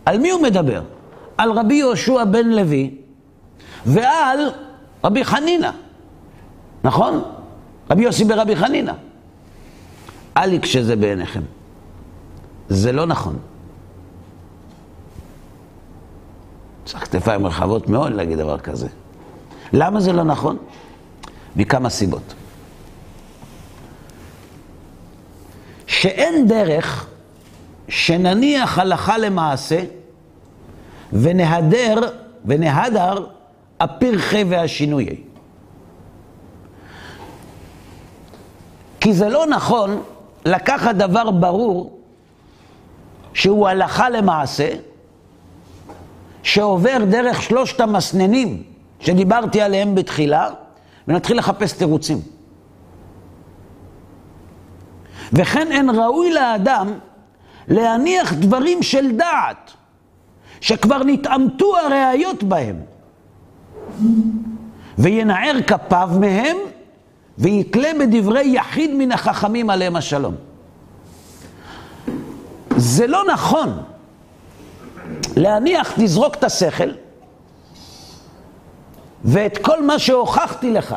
על 0.05 0.17
מי 0.17 0.29
הוא 0.29 0.41
מדבר? 0.41 0.81
על 1.37 1.51
רבי 1.51 1.75
יהושע 1.75 2.23
בן 2.23 2.47
לוי 2.47 2.95
ועל 3.85 4.39
רבי 5.03 5.25
חנינא, 5.25 5.71
נכון? 6.83 7.23
רבי 7.91 8.03
יוסי 8.03 8.25
ברבי 8.25 8.55
חנינא. 8.55 8.93
אל 10.37 10.53
יקשה 10.53 10.83
זה 10.83 10.95
בעיניכם. 10.95 11.41
זה 12.69 12.91
לא 12.91 13.05
נכון. 13.05 13.37
צריך 16.85 17.03
כתפיים 17.03 17.45
רחבות 17.45 17.89
מאוד 17.89 18.13
להגיד 18.13 18.37
דבר 18.37 18.59
כזה. 18.59 18.87
למה 19.73 19.99
זה 19.99 20.13
לא 20.13 20.23
נכון? 20.23 20.57
מכמה 21.55 21.89
סיבות. 21.89 22.33
שאין 25.87 26.47
דרך 26.47 27.07
שנניח 27.89 28.79
הלכה 28.79 29.17
למעשה 29.17 29.79
ונהדר 31.13 32.01
ונהדר 32.45 33.25
הפרחי 33.79 34.43
והשינויי. 34.43 35.15
כי 38.99 39.13
זה 39.13 39.29
לא 39.29 39.45
נכון 39.45 40.01
לקחת 40.45 40.95
דבר 40.95 41.31
ברור 41.31 41.99
שהוא 43.33 43.67
הלכה 43.67 44.09
למעשה, 44.09 44.69
שעובר 46.43 46.97
דרך 47.09 47.41
שלושת 47.41 47.79
המסננים 47.79 48.63
שדיברתי 48.99 49.61
עליהם 49.61 49.95
בתחילה, 49.95 50.49
ונתחיל 51.07 51.37
לחפש 51.37 51.73
תירוצים. 51.73 52.21
וכן 55.33 55.71
אין 55.71 55.89
ראוי 55.89 56.33
לאדם 56.33 56.93
להניח 57.69 58.33
דברים 58.33 58.83
של 58.83 59.11
דעת, 59.11 59.71
שכבר 60.61 61.03
נתעמתו 61.03 61.77
הראיות 61.77 62.43
בהם, 62.43 62.75
וינער 64.97 65.61
כפיו 65.67 66.09
מהם, 66.19 66.57
ויתלה 67.37 67.89
בדברי 67.99 68.43
יחיד 68.45 68.91
מן 68.93 69.11
החכמים 69.11 69.69
עליהם 69.69 69.95
השלום. 69.95 70.35
זה 72.77 73.07
לא 73.07 73.23
נכון 73.33 73.83
להניח, 75.35 75.97
לזרוק 75.97 76.35
את 76.35 76.43
השכל, 76.43 76.91
ואת 79.25 79.57
כל 79.57 79.83
מה 79.85 79.99
שהוכחתי 79.99 80.71
לך, 80.71 80.95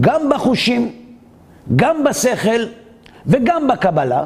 גם 0.00 0.28
בחושים, 0.30 0.92
גם 1.76 2.04
בשכל 2.04 2.64
וגם 3.26 3.68
בקבלה, 3.68 4.24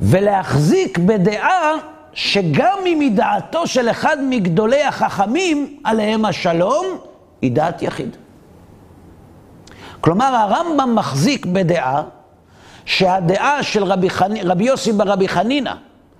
ולהחזיק 0.00 0.98
בדעה 0.98 1.72
שגם 2.12 2.78
אם 2.86 3.00
היא 3.00 3.12
דעתו 3.12 3.66
של 3.66 3.90
אחד 3.90 4.16
מגדולי 4.28 4.82
החכמים 4.82 5.76
עליהם 5.84 6.24
השלום, 6.24 6.86
היא 7.42 7.52
דעת 7.52 7.82
יחיד. 7.82 8.16
כלומר, 10.00 10.24
הרמב"ם 10.24 10.94
מחזיק 10.94 11.46
בדעה 11.46 12.02
שהדעה 12.84 13.62
של 13.62 13.84
רבי, 13.84 14.10
חני, 14.10 14.42
רבי 14.42 14.64
יוסי 14.64 14.92
ברבי 14.92 15.28
חנינא, 15.28 15.72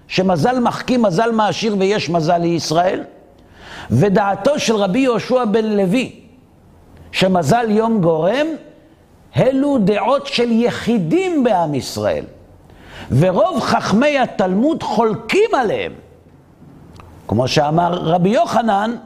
שמזל 0.09 0.61
מחכים 0.61 1.03
מזל 1.03 1.31
מעשיר 1.31 1.77
ויש 1.79 2.11
מזל 2.11 2.39
לישראל, 2.39 3.03
ודעתו 3.91 4.59
של 4.59 4.75
רבי 4.77 4.99
יהושע 4.99 5.45
בן 5.45 5.65
לוי, 5.65 6.21
שמזל 7.13 7.71
יום 7.71 8.01
גורם, 8.01 8.47
אלו 9.37 9.79
דעות 9.79 10.27
של 10.27 10.53
יחידים 10.53 11.45
בעם 11.45 11.75
ישראל. 11.75 12.25
ורוב 13.11 13.61
חכמי 13.61 14.19
התלמוד 14.19 14.83
חולקים 14.83 15.51
עליהם. 15.55 15.93
כמו 17.29 17.49
שאמר 17.49 17.93
רבי 17.93 18.29
יוחנן 18.29 18.97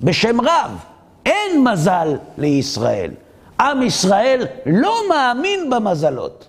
בשם 0.00 0.40
רב, 0.40 0.70
אין 1.26 1.64
מזל 1.64 2.16
לישראל. 2.38 3.10
עם 3.60 3.82
ישראל 3.82 4.46
לא 4.66 4.94
מאמין 5.08 5.70
במזלות. 5.70 6.48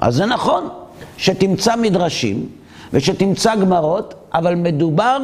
אז 0.00 0.14
זה 0.14 0.26
נכון 0.26 0.68
שתמצא 1.16 1.76
מדרשים 1.76 2.48
ושתמצא 2.92 3.56
גמרות, 3.56 4.14
אבל 4.34 4.54
מדובר 4.54 5.18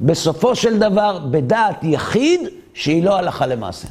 בסופו 0.00 0.54
של 0.54 0.78
דבר 0.78 1.18
בדעת 1.30 1.84
יחיד 1.84 2.40
שהיא 2.74 3.04
לא 3.04 3.16
הלכה 3.16 3.46
למעשה. 3.46 3.88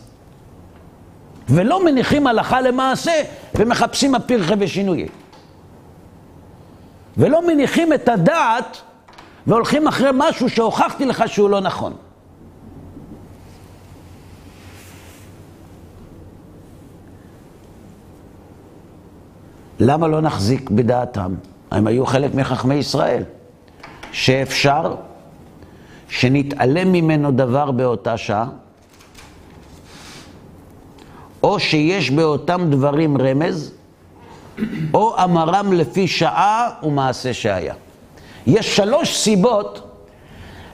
ולא 1.49 1.85
מניחים 1.85 2.27
הלכה 2.27 2.61
למעשה 2.61 3.11
ומחפשים 3.55 4.15
הפרחה 4.15 4.53
ושינויים. 4.59 5.07
ולא 7.17 7.47
מניחים 7.47 7.93
את 7.93 8.09
הדעת 8.09 8.77
והולכים 9.47 9.87
אחרי 9.87 10.09
משהו 10.13 10.49
שהוכחתי 10.49 11.05
לך 11.05 11.23
שהוא 11.27 11.49
לא 11.49 11.59
נכון. 11.59 11.93
למה 19.79 20.07
לא 20.07 20.21
נחזיק 20.21 20.69
בדעתם? 20.69 21.35
הם 21.71 21.87
היו 21.87 22.05
חלק 22.05 22.35
מחכמי 22.35 22.75
ישראל, 22.75 23.23
שאפשר 24.11 24.95
שנתעלם 26.09 26.91
ממנו 26.91 27.31
דבר 27.31 27.71
באותה 27.71 28.17
שעה, 28.17 28.47
או 31.43 31.59
שיש 31.59 32.11
באותם 32.11 32.61
דברים 32.69 33.17
רמז, 33.17 33.73
או 34.93 35.23
אמרם 35.23 35.73
לפי 35.73 36.07
שעה 36.07 36.69
ומעשה 36.83 37.33
שהיה. 37.33 37.73
יש 38.47 38.75
שלוש 38.75 39.17
סיבות 39.17 39.87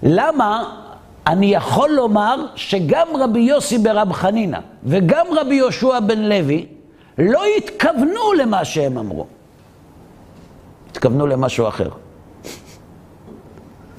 למה 0.04 0.74
אני 1.28 1.46
יכול 1.46 1.90
לומר 1.90 2.46
שגם 2.56 3.08
רבי 3.20 3.40
יוסי 3.40 3.78
ברב 3.78 4.14
חנינא 4.14 4.60
וגם 4.84 5.26
רבי 5.32 5.56
יהושע 5.56 6.00
בן 6.00 6.20
לוי 6.20 6.66
לא 7.18 7.42
התכוונו 7.58 8.34
למה 8.34 8.66
שהם 8.66 8.98
אמרו. 8.98 9.26
התכוונו 10.92 11.28
למשהו 11.28 11.68
אחר. 11.68 11.90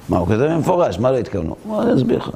מה, 0.09 0.17
הוא 0.17 0.27
כזה 0.27 0.57
מפורש, 0.57 0.99
מה 0.99 1.11
לא 1.11 1.17
התכוונו? 1.17 1.55
מה 1.65 1.81
אני 1.81 1.93
אסביר 1.93 2.17
לך. 2.17 2.29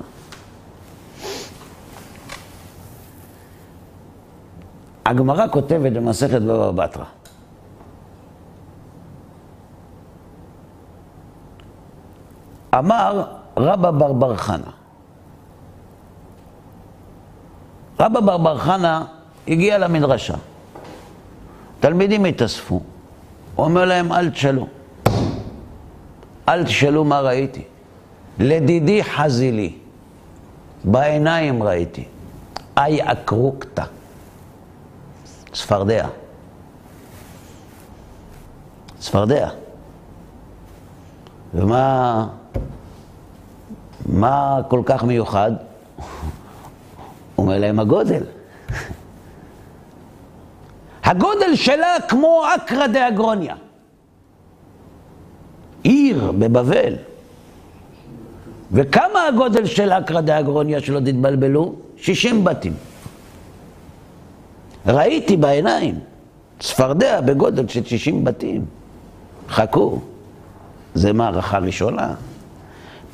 הגמרא 5.05 5.47
כותבת 5.47 5.91
במסכת 5.91 6.41
בבא 6.41 6.71
בתרא. 6.71 7.03
אמר 12.79 13.23
רבא 13.57 13.91
בר 13.91 14.13
בר 14.13 14.35
חנה. 14.35 14.71
רבא 17.99 18.19
בר 18.19 18.37
בר 18.37 18.57
חנה 18.57 19.05
הגיע 19.47 19.77
למדרשה. 19.77 20.35
תלמידים 21.79 22.25
התאספו. 22.25 22.81
הוא 23.55 23.65
אומר 23.65 23.85
להם, 23.85 24.13
אל 24.13 24.29
תשאלו. 24.29 24.67
אל 26.49 26.63
תשאלו 26.63 27.03
מה 27.03 27.21
ראיתי. 27.21 27.63
לדידי 28.39 29.03
חזילי. 29.03 29.73
בעיניים 30.83 31.63
ראיתי. 31.63 32.05
אי 32.77 33.01
אקרוקתא. 33.01 33.83
צפרדע. 35.51 36.07
צפרדע. 38.99 39.49
ומה 41.53 42.27
מה 44.05 44.59
כל 44.67 44.81
כך 44.85 45.03
מיוחד? 45.03 45.51
אומר 47.37 47.59
להם 47.59 47.79
הגודל. 47.79 48.23
הגודל 51.03 51.55
שלה 51.55 51.95
כמו 52.07 52.43
אקרא 52.55 52.87
דה 52.87 53.07
אגרוניה. 53.07 53.55
עיר 55.83 56.31
בבבל. 56.31 56.95
וכמה 58.71 59.27
הגודל 59.27 59.65
של 59.65 59.91
אקרא 59.91 60.21
דה 60.21 60.39
אגרוניה, 60.39 60.81
שלא 60.81 60.99
תתבלבלו? 60.99 61.75
60 61.97 62.43
בתים. 62.43 62.73
ראיתי 64.85 65.37
בעיניים 65.37 65.99
צפרדע 66.59 67.21
בגודל 67.21 67.67
של 67.67 67.85
60 67.85 68.23
בתים. 68.23 68.65
חכו, 69.49 69.99
זה 70.93 71.13
מערכה 71.13 71.57
ראשונה. 71.57 72.13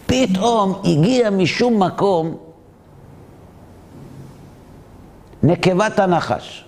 פתאום 0.09 0.81
הגיע 0.85 1.29
משום 1.29 1.83
מקום 1.83 2.37
נקבת 5.43 5.99
הנחש. 5.99 6.65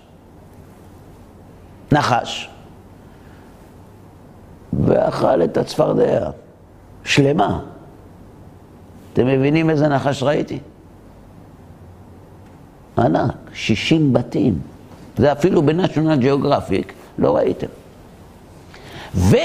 נחש. 1.92 2.48
ואכל 4.72 5.44
את 5.44 5.56
הצפרדע, 5.56 6.30
שלמה. 7.04 7.60
אתם 9.12 9.26
מבינים 9.26 9.70
איזה 9.70 9.88
נחש 9.88 10.22
ראיתי? 10.22 10.58
ענק, 12.98 13.34
60 13.54 14.12
בתים. 14.12 14.58
זה 15.16 15.32
אפילו 15.32 15.62
בנשיונל 15.62 16.16
ג'אוגרפיק, 16.16 16.92
לא 17.18 17.36
ראיתם. 17.36 17.66
ו... 19.14 19.36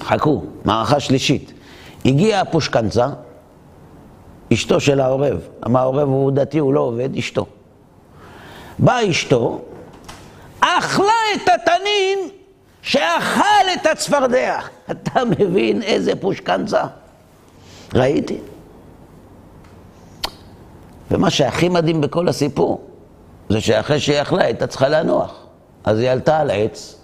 חכו, 0.00 0.42
מערכה 0.64 1.00
שלישית. 1.00 1.52
הגיעה 2.04 2.40
הפושקנצה, 2.40 3.08
אשתו 4.52 4.80
של 4.80 5.00
העורב. 5.00 5.40
העורב 5.62 6.08
הוא 6.08 6.30
דתי, 6.32 6.58
הוא 6.58 6.74
לא 6.74 6.80
עובד, 6.80 7.16
אשתו. 7.16 7.46
באה 8.78 9.10
אשתו, 9.10 9.60
אכלה 10.60 11.12
את 11.34 11.48
התנין 11.48 12.18
שאכל 12.82 13.66
את 13.74 13.86
הצפרדע. 13.86 14.60
אתה 14.90 15.22
מבין 15.24 15.82
איזה 15.82 16.12
פושקנצה? 16.16 16.84
ראיתי. 17.94 18.38
ומה 21.10 21.30
שהכי 21.30 21.68
מדהים 21.68 22.00
בכל 22.00 22.28
הסיפור, 22.28 22.84
זה 23.48 23.60
שאחרי 23.60 24.00
שהיא 24.00 24.22
אכלה, 24.22 24.44
הייתה 24.44 24.66
צריכה 24.66 24.88
לנוח. 24.88 25.34
אז 25.84 25.98
היא 25.98 26.10
עלתה 26.10 26.38
על 26.38 26.50
עץ, 26.50 26.96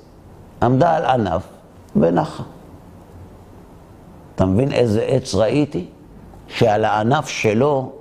עמדה 0.63 0.97
על 0.97 1.05
ענף 1.05 1.43
ונחה. 1.97 2.43
אתה 4.39 4.47
מבין 4.47 4.73
איזה 4.73 5.03
עץ 5.03 5.35
ראיתי? 5.35 5.87
שעל 6.49 6.85
הענף 6.85 7.29
שלו 7.29 7.93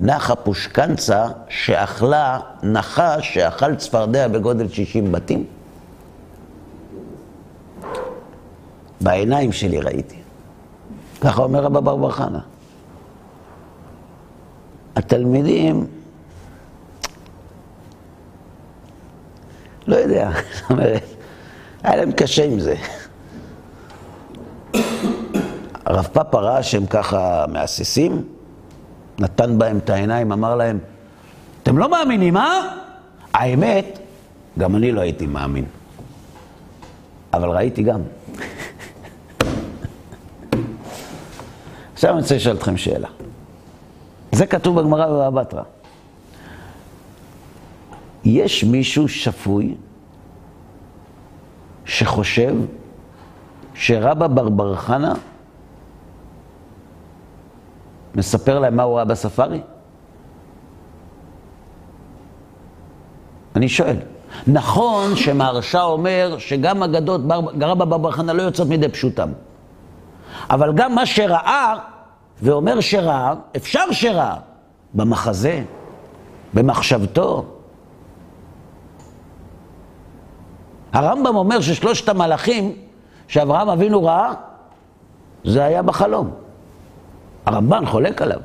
נחה 0.00 0.34
פושקנצה 0.34 1.26
שאכלה 1.48 2.40
נחש 2.62 3.34
שאכל 3.34 3.74
צפרדע 3.74 4.28
בגודל 4.28 4.68
60 4.68 5.12
בתים? 5.12 5.44
בעיניים 9.00 9.52
שלי 9.52 9.80
ראיתי. 9.80 10.16
ככה 11.20 11.42
אומר 11.42 11.62
רבא 11.62 11.80
בר 11.80 12.10
חנה. 12.10 12.40
התלמידים, 14.96 15.86
לא 19.86 19.96
יודע, 19.96 20.30
זאת 20.54 20.70
אומרת, 20.70 21.04
היה 21.82 21.96
להם 21.96 22.12
קשה 22.12 22.44
עם 22.44 22.60
זה. 22.60 22.74
הרב 25.94 26.08
פאפה 26.12 26.40
ראה 26.40 26.62
שהם 26.62 26.86
ככה 26.86 27.44
מהססים, 27.48 28.24
נתן 29.18 29.58
בהם 29.58 29.78
את 29.78 29.90
העיניים, 29.90 30.32
אמר 30.32 30.54
להם, 30.54 30.78
אתם 31.62 31.78
לא 31.78 31.90
מאמינים, 31.90 32.36
אה? 32.36 32.76
האמת, 33.34 33.98
גם 34.58 34.76
אני 34.76 34.92
לא 34.92 35.00
הייתי 35.00 35.26
מאמין. 35.26 35.64
אבל 37.34 37.48
ראיתי 37.48 37.82
גם. 37.82 38.00
עכשיו 41.94 42.12
אני 42.12 42.20
רוצה 42.20 42.36
לשאול 42.36 42.56
אתכם 42.56 42.76
שאלה. 42.76 43.08
זה 44.32 44.46
כתוב 44.46 44.80
בגמרא 44.80 45.06
בבבא 45.06 45.42
בתרא. 45.42 45.62
יש 48.24 48.64
מישהו 48.64 49.08
שפוי 49.08 49.74
שחושב 51.84 52.54
שרבא 53.74 54.26
בר 54.26 54.48
בר 54.48 54.76
חנה 54.76 55.14
מספר 58.14 58.58
להם 58.58 58.76
מה 58.76 58.82
הוא 58.82 58.96
ראה 58.96 59.04
בספארי? 59.04 59.60
אני 63.56 63.68
שואל. 63.68 63.96
נכון 64.46 65.16
שמהרש"א 65.16 65.82
אומר 65.82 66.36
שגם 66.38 66.82
אגדות 66.82 67.20
רבא 67.60 67.96
בר 67.96 68.10
חנא 68.10 68.32
לא 68.32 68.42
יוצאות 68.42 68.68
מידי 68.68 68.88
פשוטם. 68.88 69.28
אבל 70.50 70.72
גם 70.72 70.94
מה 70.94 71.06
שראה, 71.06 71.74
ואומר 72.42 72.80
שראה, 72.80 73.34
אפשר 73.56 73.92
שראה, 73.92 74.36
במחזה, 74.94 75.62
במחשבתו. 76.54 77.44
הרמב"ם 80.92 81.36
אומר 81.36 81.60
ששלושת 81.60 82.08
המלאכים 82.08 82.76
שאברהם 83.28 83.68
אבינו 83.68 84.04
ראה, 84.04 84.32
זה 85.44 85.64
היה 85.64 85.82
בחלום. 85.82 86.43
הרמב"ן 87.46 87.86
חולק 87.86 88.22
עליו. 88.22 88.40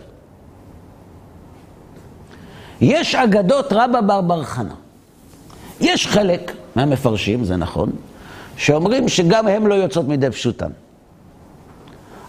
יש 2.82 3.16
אגדות 3.16 3.74
רבא 3.74 4.02
בר 4.02 4.22
בר 4.22 4.44
חנא. 4.44 4.74
יש 5.82 6.08
חלק 6.08 6.52
מהמפרשים, 6.76 7.44
זה 7.44 7.56
נכון, 7.56 7.90
שאומרים 8.58 9.08
שגם 9.08 9.48
הם 9.48 9.68
לא 9.68 9.74
יוצאות 9.74 10.08
מידי 10.08 10.32
פשוטם. 10.32 10.70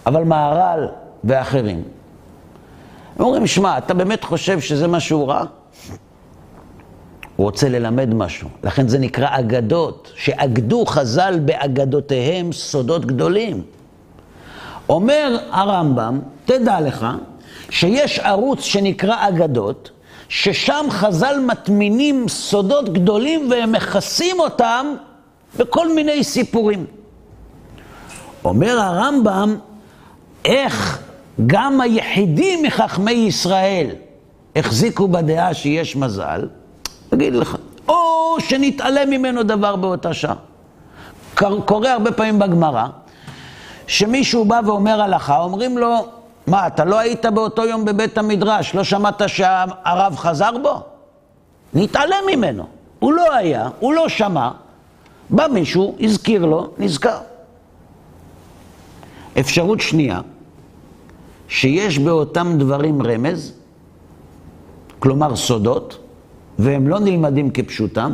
אבל 0.06 0.24
מהר"ל 0.24 0.88
ואחרים, 1.24 1.82
הם 3.16 3.24
אומרים, 3.24 3.46
שמע, 3.46 3.78
אתה 3.78 3.94
באמת 3.94 4.24
חושב 4.24 4.60
שזה 4.60 4.86
מה 4.86 5.00
שהוא 5.00 5.28
ראה? 5.28 5.44
הוא 7.36 7.44
רוצה 7.44 7.68
ללמד 7.68 8.14
משהו. 8.14 8.48
לכן 8.64 8.88
זה 8.88 8.98
נקרא 8.98 9.28
אגדות, 9.30 10.12
שאגדו 10.16 10.86
חז"ל 10.86 11.38
באגדותיהם 11.44 12.52
סודות 12.52 13.06
גדולים. 13.06 13.62
אומר 14.90 15.38
הרמב"ם, 15.50 16.20
תדע 16.44 16.80
לך, 16.80 17.06
שיש 17.70 18.18
ערוץ 18.18 18.60
שנקרא 18.60 19.28
אגדות, 19.28 19.90
ששם 20.28 20.86
חז"ל 20.90 21.40
מטמינים 21.46 22.28
סודות 22.28 22.92
גדולים 22.92 23.50
והם 23.50 23.72
מכסים 23.72 24.40
אותם 24.40 24.86
בכל 25.56 25.94
מיני 25.94 26.24
סיפורים. 26.24 26.86
אומר 28.44 28.80
הרמב"ם, 28.80 29.56
איך 30.44 30.98
גם 31.46 31.80
היחידים 31.80 32.62
מחכמי 32.62 33.12
ישראל 33.12 33.86
החזיקו 34.56 35.08
בדעה 35.08 35.54
שיש 35.54 35.96
מזל, 35.96 36.48
אגיד 37.14 37.34
לך, 37.34 37.56
או 37.88 38.36
שנתעלם 38.38 39.10
ממנו 39.10 39.42
דבר 39.42 39.76
באותה 39.76 40.14
שעה. 40.14 40.34
קורה 41.64 41.92
הרבה 41.92 42.12
פעמים 42.12 42.38
בגמרא, 42.38 42.86
שמישהו 43.90 44.44
בא 44.44 44.60
ואומר 44.66 45.00
הלכה, 45.00 45.40
אומרים 45.40 45.78
לו, 45.78 46.06
מה, 46.46 46.66
אתה 46.66 46.84
לא 46.84 46.98
היית 46.98 47.26
באותו 47.26 47.64
יום 47.64 47.84
בבית 47.84 48.18
המדרש, 48.18 48.74
לא 48.74 48.84
שמעת 48.84 49.22
שהרב 49.26 50.16
חזר 50.16 50.50
בו? 50.62 50.82
נתעלם 51.74 52.24
ממנו. 52.32 52.66
הוא 52.98 53.12
לא 53.12 53.34
היה, 53.34 53.68
הוא 53.80 53.94
לא 53.94 54.08
שמע, 54.08 54.50
בא 55.30 55.46
מישהו, 55.52 55.96
הזכיר 56.00 56.44
לו, 56.44 56.70
נזכר. 56.78 57.18
אפשרות 59.40 59.80
שנייה, 59.80 60.20
שיש 61.48 61.98
באותם 61.98 62.54
דברים 62.58 63.02
רמז, 63.02 63.52
כלומר 64.98 65.36
סודות, 65.36 65.98
והם 66.58 66.88
לא 66.88 66.98
נלמדים 67.00 67.50
כפשוטם, 67.50 68.12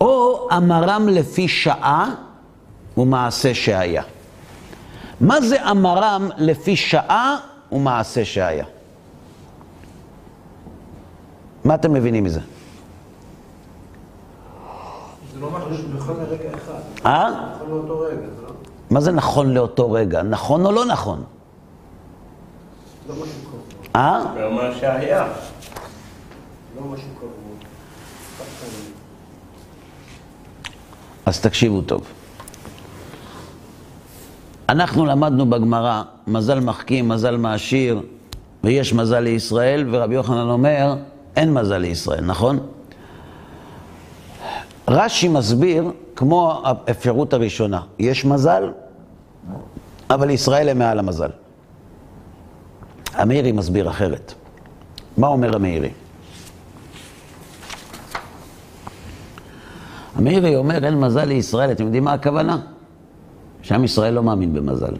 או 0.00 0.48
אמרם 0.56 1.08
לפי 1.08 1.48
שעה 1.48 2.14
ומעשה 2.96 3.54
שהיה. 3.54 4.02
מה 5.20 5.40
זה 5.40 5.70
אמרם 5.70 6.28
לפי 6.36 6.76
שעה 6.76 7.36
ומעשה 7.72 8.24
שהיה? 8.24 8.64
מה 11.64 11.74
אתם 11.74 11.92
מבינים 11.92 12.24
מזה? 12.24 12.40
זה 15.34 15.40
לא 15.40 15.50
משהו 15.50 15.76
שנכון 15.76 16.16
לרגע 16.16 16.48
אחד. 16.54 16.80
אה? 17.06 17.30
נכון 17.54 17.68
לאותו 17.70 18.00
רגע, 18.00 18.16
זה 18.36 18.42
לא- 18.42 18.52
מה 18.90 19.00
זה 19.00 19.12
נכון 19.12 19.54
לאותו 19.54 19.92
רגע? 19.92 20.22
נכון 20.22 20.66
או 20.66 20.72
לא 20.72 20.84
נכון? 20.84 21.24
לא 23.08 23.14
משהו 23.14 23.24
קבוע. 23.24 23.60
אה? 23.96 24.20
ומה 24.36 24.74
שהיה. 24.80 25.26
לא 26.76 26.82
משהו 26.86 27.08
קבוע. 27.18 27.30
אז 31.26 31.40
תקשיבו 31.40 31.82
טוב. 31.82 32.02
אנחנו 34.70 35.06
למדנו 35.06 35.50
בגמרא, 35.50 36.02
מזל 36.26 36.60
מחכים, 36.60 37.08
מזל 37.08 37.36
מעשיר, 37.36 38.02
ויש 38.64 38.92
מזל 38.92 39.20
לישראל, 39.20 39.86
ורבי 39.90 40.14
יוחנן 40.14 40.50
אומר, 40.50 40.94
אין 41.36 41.54
מזל 41.54 41.78
לישראל, 41.78 42.24
נכון? 42.24 42.58
רש"י 44.88 45.28
מסביר, 45.28 45.90
כמו 46.16 46.62
האפשרות 46.64 47.32
הראשונה, 47.32 47.80
יש 47.98 48.24
מזל, 48.24 48.72
אבל 50.10 50.30
ישראל 50.30 50.68
הם 50.68 50.78
מעל 50.78 50.98
המזל. 50.98 51.30
המאירי 53.14 53.52
מסביר 53.52 53.90
אחרת. 53.90 54.34
מה 55.18 55.26
אומר 55.26 55.56
המאירי? 55.56 55.90
המאירי 60.16 60.56
אומר, 60.56 60.84
אין 60.84 61.00
מזל 61.00 61.24
לישראל, 61.24 61.72
אתם 61.72 61.84
יודעים 61.84 62.04
מה 62.04 62.12
הכוונה? 62.12 62.58
שעם 63.62 63.84
ישראל 63.84 64.14
לא 64.14 64.22
מאמין 64.22 64.52
במזל. 64.52 64.94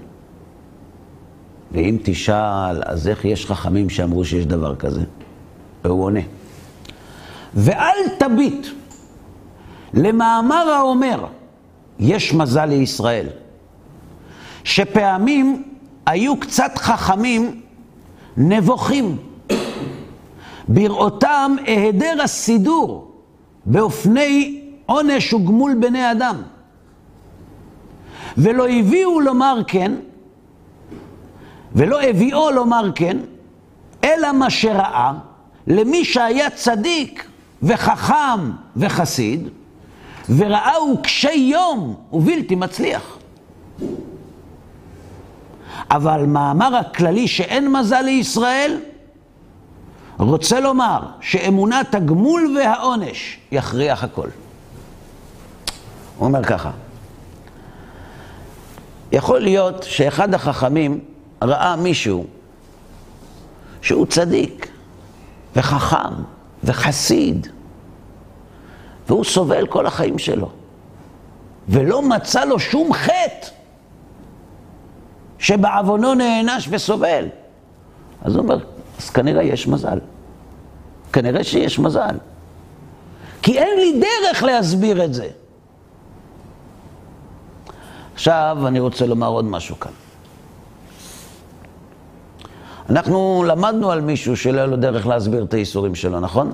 ואם 1.72 1.96
תשאל, 2.02 2.82
אז 2.84 3.08
איך 3.08 3.24
יש 3.24 3.46
חכמים 3.46 3.90
שאמרו 3.90 4.24
שיש 4.24 4.46
דבר 4.46 4.76
כזה? 4.76 5.00
והוא 5.84 6.04
עונה. 6.04 6.20
ואל 7.54 7.96
תביט 8.18 8.66
למאמר 9.94 10.70
האומר, 10.70 11.24
יש 11.98 12.34
מזל 12.34 12.64
לישראל, 12.64 13.26
שפעמים 14.64 15.62
היו 16.06 16.40
קצת 16.40 16.72
חכמים 16.76 17.60
נבוכים, 18.36 19.16
בראותם 20.68 21.56
היעדר 21.66 22.22
הסידור 22.22 23.12
באופני 23.66 24.62
עונש 24.86 25.32
וגמול 25.34 25.74
בני 25.80 26.12
אדם. 26.12 26.42
ולא 28.42 28.68
הביאו 28.68 29.20
לומר 29.20 29.60
כן, 29.66 29.92
ולא 31.74 32.02
הביאו 32.02 32.50
לומר 32.50 32.90
כן, 32.94 33.16
אלא 34.04 34.32
מה 34.32 34.50
שראה 34.50 35.12
למי 35.66 36.04
שהיה 36.04 36.50
צדיק 36.50 37.26
וחכם 37.62 38.50
וחסיד, 38.76 39.48
וראהו 40.36 41.02
קשי 41.02 41.32
יום 41.32 41.94
ובלתי 42.12 42.54
מצליח. 42.54 43.18
אבל 45.90 46.26
מאמר 46.26 46.76
הכללי 46.76 47.28
שאין 47.28 47.72
מזל 47.72 48.00
לישראל, 48.02 48.80
רוצה 50.18 50.60
לומר 50.60 51.00
שאמונת 51.20 51.94
הגמול 51.94 52.56
והעונש 52.56 53.38
יכריח 53.52 54.04
הכל. 54.04 54.28
הוא 56.16 56.26
אומר 56.26 56.44
ככה, 56.44 56.70
יכול 59.12 59.40
להיות 59.40 59.82
שאחד 59.82 60.34
החכמים 60.34 61.00
ראה 61.42 61.76
מישהו 61.76 62.24
שהוא 63.82 64.06
צדיק 64.06 64.70
וחכם 65.56 66.14
וחסיד, 66.64 67.46
והוא 69.08 69.24
סובל 69.24 69.66
כל 69.66 69.86
החיים 69.86 70.18
שלו, 70.18 70.50
ולא 71.68 72.02
מצא 72.02 72.44
לו 72.44 72.58
שום 72.58 72.92
חטא 72.92 73.46
שבעוונו 75.38 76.14
נענש 76.14 76.68
וסובל. 76.70 77.28
אז 78.22 78.34
הוא 78.34 78.42
אומר, 78.42 78.58
אז 78.98 79.10
כנראה 79.10 79.42
יש 79.42 79.66
מזל. 79.66 79.98
כנראה 81.12 81.44
שיש 81.44 81.78
מזל. 81.78 82.16
כי 83.42 83.58
אין 83.58 83.78
לי 83.78 84.00
דרך 84.00 84.42
להסביר 84.42 85.04
את 85.04 85.14
זה. 85.14 85.28
עכשיו 88.20 88.58
אני 88.66 88.80
רוצה 88.80 89.06
לומר 89.06 89.26
עוד 89.26 89.44
משהו 89.44 89.80
כאן. 89.80 89.92
אנחנו 92.90 93.44
למדנו 93.46 93.90
על 93.90 94.00
מישהו 94.00 94.36
שלא 94.36 94.56
היה 94.56 94.66
לו 94.66 94.76
דרך 94.76 95.06
להסביר 95.06 95.44
את 95.44 95.54
הייסורים 95.54 95.94
שלו, 95.94 96.20
נכון? 96.20 96.52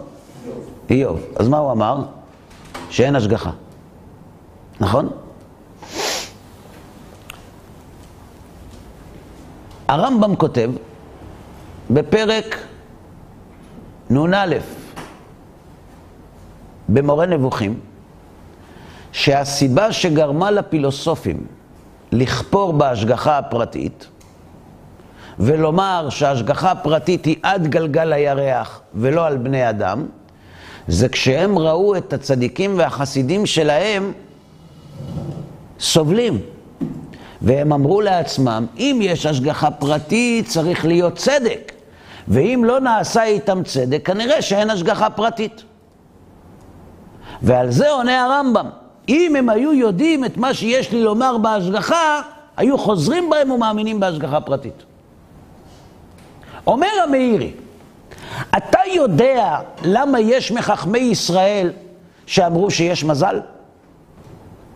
איוב. 0.90 1.20
אז 1.36 1.48
מה 1.48 1.58
הוא 1.58 1.72
אמר? 1.72 2.02
שאין 2.90 3.16
השגחה. 3.16 3.50
נכון? 4.80 5.08
הרמב"ם 9.88 10.36
כותב 10.36 10.70
בפרק 11.90 12.58
נ"א 14.10 14.46
במורה 16.88 17.26
נבוכים, 17.26 17.80
שהסיבה 19.12 19.92
שגרמה 19.92 20.50
לפילוסופים 20.50 21.55
לכפור 22.16 22.72
בהשגחה 22.72 23.38
הפרטית 23.38 24.06
ולומר 25.38 26.08
שההשגחה 26.10 26.70
הפרטית 26.70 27.24
היא 27.24 27.36
עד 27.42 27.66
גלגל 27.66 28.12
הירח 28.12 28.80
ולא 28.94 29.26
על 29.26 29.36
בני 29.36 29.70
אדם, 29.70 30.06
זה 30.88 31.08
כשהם 31.08 31.58
ראו 31.58 31.96
את 31.96 32.12
הצדיקים 32.12 32.78
והחסידים 32.78 33.46
שלהם 33.46 34.12
סובלים. 35.80 36.40
והם 37.42 37.72
אמרו 37.72 38.00
לעצמם, 38.00 38.66
אם 38.78 38.98
יש 39.02 39.26
השגחה 39.26 39.70
פרטית, 39.70 40.48
צריך 40.48 40.84
להיות 40.84 41.16
צדק. 41.16 41.72
ואם 42.28 42.62
לא 42.64 42.80
נעשה 42.80 43.24
איתם 43.24 43.62
צדק, 43.62 44.00
כנראה 44.04 44.42
שאין 44.42 44.70
השגחה 44.70 45.10
פרטית. 45.10 45.62
ועל 47.42 47.70
זה 47.70 47.90
עונה 47.90 48.24
הרמב"ם. 48.24 48.85
אם 49.08 49.36
הם 49.36 49.48
היו 49.48 49.72
יודעים 49.72 50.24
את 50.24 50.36
מה 50.36 50.54
שיש 50.54 50.92
לי 50.92 51.02
לומר 51.02 51.38
בהשגחה, 51.38 52.20
היו 52.56 52.78
חוזרים 52.78 53.30
בהם 53.30 53.50
ומאמינים 53.50 54.00
בהשגחה 54.00 54.40
פרטית. 54.40 54.82
אומר 56.66 56.88
המאירי, 57.04 57.52
אתה 58.56 58.78
יודע 58.94 59.58
למה 59.82 60.20
יש 60.20 60.52
מחכמי 60.52 60.98
ישראל 60.98 61.72
שאמרו 62.26 62.70
שיש 62.70 63.04
מזל? 63.04 63.40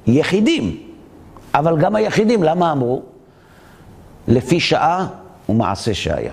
יחידים. 0.07 0.77
אבל 1.55 1.79
גם 1.79 1.97
היחידים, 1.97 2.43
למה 2.43 2.73
אמרו? 2.73 3.03
לפי 4.29 4.61
שעה 4.61 5.07
ומעשה 5.49 5.95
שהיה. 5.95 6.33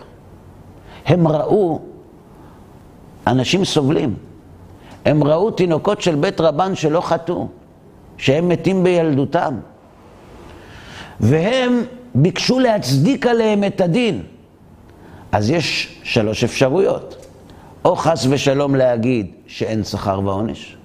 הם 1.05 1.27
ראו 1.27 1.79
אנשים 3.27 3.65
סובלים. 3.65 4.15
הם 5.05 5.23
ראו 5.23 5.51
תינוקות 5.51 6.01
של 6.01 6.15
בית 6.15 6.41
רבן 6.41 6.75
שלא 6.75 7.01
חטאו, 7.01 7.47
שהם 8.17 8.49
מתים 8.49 8.83
בילדותם. 8.83 9.59
והם 11.19 11.81
ביקשו 12.15 12.59
להצדיק 12.59 13.25
עליהם 13.25 13.63
את 13.63 13.81
הדין. 13.81 14.23
אז 15.31 15.49
יש 15.49 15.99
שלוש 16.03 16.43
אפשרויות. 16.43 17.27
או 17.87 17.95
חס 17.95 18.25
ושלום 18.29 18.75
להגיד 18.75 19.31
שאין 19.47 19.83
שכר 19.83 20.19
ועונש, 20.23 20.77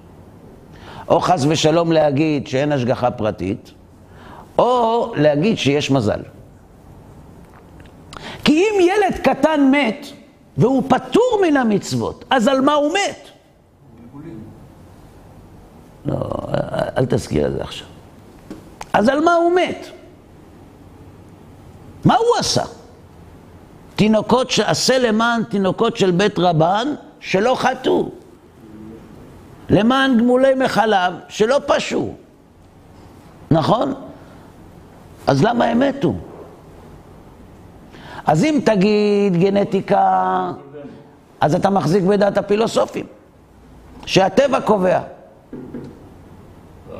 או 1.09 1.21
חס 1.21 1.45
ושלום 1.49 1.93
להגיד 1.93 2.47
שאין 2.47 2.73
השגחה 2.73 3.11
פרטית, 3.11 3.71
או 4.59 5.13
להגיד 5.17 5.59
שיש 5.59 5.91
מזל. 5.91 6.21
כי 8.45 8.53
אם 8.53 8.81
ילד 8.81 9.19
קטן 9.23 9.71
מת 9.73 10.07
והוא 10.57 10.83
פטור 10.89 11.41
מן 11.43 11.57
המצוות, 11.57 12.25
אז 12.31 12.49
על 12.49 12.61
מה 12.61 12.75
הוא 12.75 12.93
מת? 12.93 13.29
לא, 16.05 16.31
אל 16.73 17.07
תזכיר 17.09 17.47
את 17.47 17.53
זה 17.53 17.63
עכשיו. 17.63 17.87
אז 18.93 19.09
על 19.09 19.21
מה 19.21 19.35
הוא 19.35 19.53
מת? 19.53 19.87
מה 22.05 22.15
הוא 22.15 22.37
עשה? 22.39 22.63
תינוקות 23.97 24.51
שעשה 24.51 24.99
למען 24.99 25.45
תינוקות 25.45 25.97
של 25.97 26.11
בית 26.11 26.39
רבן 26.39 26.95
שלא 27.21 27.55
חטאו. 27.55 28.11
למען 29.71 30.19
גמולי 30.19 30.55
מחלב 30.55 31.15
שלא 31.29 31.61
פשעו. 31.67 32.15
נכון? 33.51 33.95
אז 35.27 35.43
למה 35.45 35.65
הם 35.65 35.79
מתו? 35.79 36.15
אז 38.27 38.45
אם 38.45 38.61
תגיד 38.65 39.37
גנטיקה, 39.37 40.51
אז 41.41 41.55
אתה 41.55 41.71
מחזיק 41.71 42.05
בדעת 42.05 42.39
הפילוסופים, 42.39 43.07
שהטבע 44.07 44.61
קובע, 44.61 45.01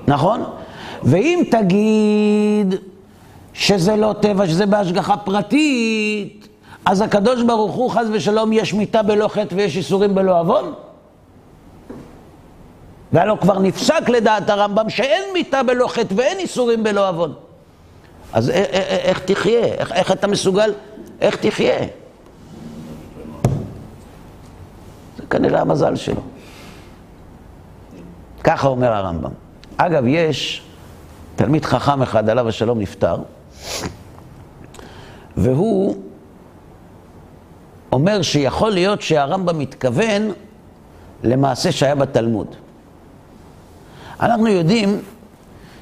נכון? 0.07 0.45
ואם 1.03 1.43
תגיד 1.51 2.75
שזה 3.53 3.97
לא 3.97 4.15
טבע, 4.21 4.47
שזה 4.47 4.67
בהשגחה 4.67 5.17
פרטית, 5.17 6.49
אז 6.85 7.01
הקדוש 7.01 7.43
ברוך 7.43 7.75
הוא, 7.75 7.91
חס 7.91 8.07
ושלום, 8.13 8.53
יש 8.53 8.75
מיתה 8.75 9.03
בלא 9.03 9.29
חטא 9.29 9.55
ויש 9.55 9.77
איסורים 9.77 10.15
בלא 10.15 10.41
עוון? 10.41 10.73
והלא 13.13 13.37
כבר 13.41 13.59
נפסק 13.59 14.09
לדעת 14.09 14.51
הרמב"ם 14.51 14.91
שאין 14.91 15.25
מיתה 15.33 15.63
בלא 15.63 15.87
חטא 15.89 16.15
ואין 16.17 16.39
איסורים 16.39 16.83
בלא 16.83 17.09
עוון. 17.09 17.35
אז 18.33 18.51
איך 18.51 19.19
תחיה? 19.19 19.65
איך, 19.65 19.93
איך 19.93 20.13
אתה 20.13 20.27
מסוגל? 20.27 20.73
איך 21.21 21.37
תחיה? 21.37 21.79
זה 25.17 25.23
כנראה 25.31 25.61
המזל 25.61 25.97
שלו. 25.97 26.21
ככה 28.45 28.69
אומר 28.69 28.93
הרמב"ם. 28.93 29.31
אגב, 29.77 30.05
יש 30.07 30.63
תלמיד 31.37 31.65
חכם 31.65 32.03
אחד, 32.03 32.29
עליו 32.29 32.49
השלום, 32.49 32.81
נפטר, 32.81 33.17
והוא 35.37 35.97
אומר 37.93 38.23
שיכול 38.23 38.71
להיות 38.71 39.03
שהרמב"ם 39.03 39.59
מתכוון 39.59 40.33
למעשה 41.25 41.73
שהיה 41.73 41.95
בתלמוד. 41.95 42.47
אנחנו 44.21 44.49
יודעים 44.49 45.03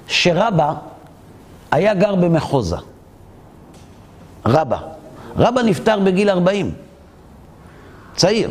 שרבא 0.06 0.72
היה 1.70 1.94
גר 1.94 2.14
במחוזה. 2.14 2.76
רבא. 4.46 4.78
רבא 5.36 5.62
נפטר 5.62 5.98
בגיל 6.00 6.30
40, 6.30 6.74
צעיר. 8.16 8.50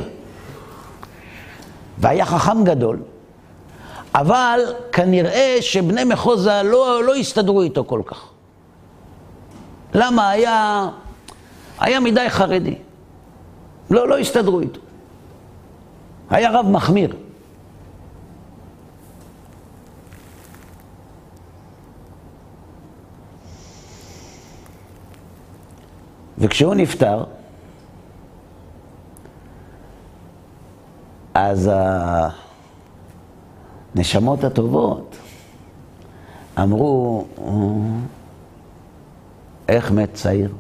והיה 1.98 2.26
חכם 2.26 2.64
גדול, 2.64 3.00
אבל 4.16 4.60
כנראה 4.92 5.58
שבני 5.62 6.04
מחוזה 6.04 6.64
לא, 6.64 7.04
לא 7.04 7.16
הסתדרו 7.16 7.62
איתו 7.62 7.84
כל 7.86 8.02
כך. 8.06 8.28
למה? 9.94 10.30
היה, 10.30 10.90
היה 11.80 12.00
מדי 12.00 12.30
חרדי. 12.30 12.76
לא, 13.90 14.08
לא 14.08 14.18
הסתדרו 14.18 14.60
איתו. 14.60 14.80
היה 16.30 16.52
רב 16.52 16.66
מחמיר. 16.66 17.16
וכשהוא 26.38 26.76
נפטר, 26.76 27.24
אז 31.34 31.72
הנשמות 33.96 34.44
הטובות 34.44 35.18
אמרו, 36.62 37.26
איך 39.70 39.92
מת 39.92 40.14
צעיר? 40.14 40.54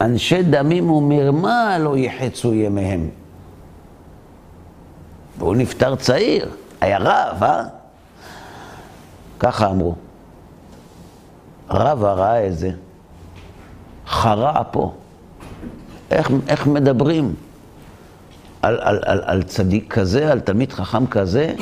אנשי 0.00 0.42
דמים 0.42 0.90
ומרמה 0.90 1.78
לא 1.78 1.96
יחצו 1.96 2.54
ימיהם. 2.54 3.08
והוא 5.38 5.56
נפטר 5.56 5.96
צעיר, 5.96 6.50
היה 6.80 6.98
רב, 6.98 7.42
אה? 7.42 7.64
ככה 9.38 9.70
אמרו. 9.70 9.94
רבא 11.70 12.12
ראה 12.12 12.46
את 12.46 12.58
זה, 12.58 12.70
חרה 14.06 14.64
פה. 14.64 14.94
איך, 16.10 16.30
איך 16.48 16.66
מדברים 16.66 17.34
על, 18.62 18.78
על, 18.80 18.98
על, 19.04 19.20
על 19.24 19.42
צדיק 19.42 19.92
כזה, 19.92 20.32
על 20.32 20.40
תלמיד 20.40 20.72
חכם 20.72 21.06
כזה, 21.06 21.54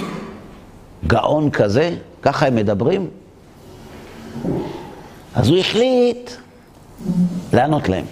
גאון 1.06 1.50
כזה, 1.50 1.96
ככה 2.22 2.46
הם 2.46 2.54
מדברים? 2.54 3.10
אז 5.34 5.48
הוא 5.48 5.58
החליט 5.58 6.30
לענות 7.52 7.88
להם. 7.88 8.04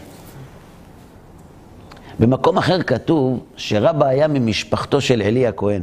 במקום 2.20 2.58
אחר 2.58 2.82
כתוב 2.82 3.44
שרבא 3.56 4.06
היה 4.06 4.28
ממשפחתו 4.28 5.00
של 5.00 5.22
עלי 5.22 5.46
הכהן. 5.46 5.82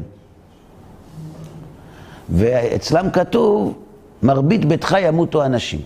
ואצלם 2.30 3.10
כתוב, 3.10 3.78
מרבית 4.24 4.66
ביתך 4.66 4.96
ימותו 5.02 5.46
אנשים. 5.46 5.82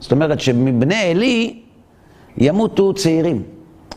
זאת 0.00 0.12
אומרת 0.12 0.40
שמבני 0.40 1.02
עלי 1.10 1.62
ימותו 2.38 2.94
צעירים, 2.94 3.42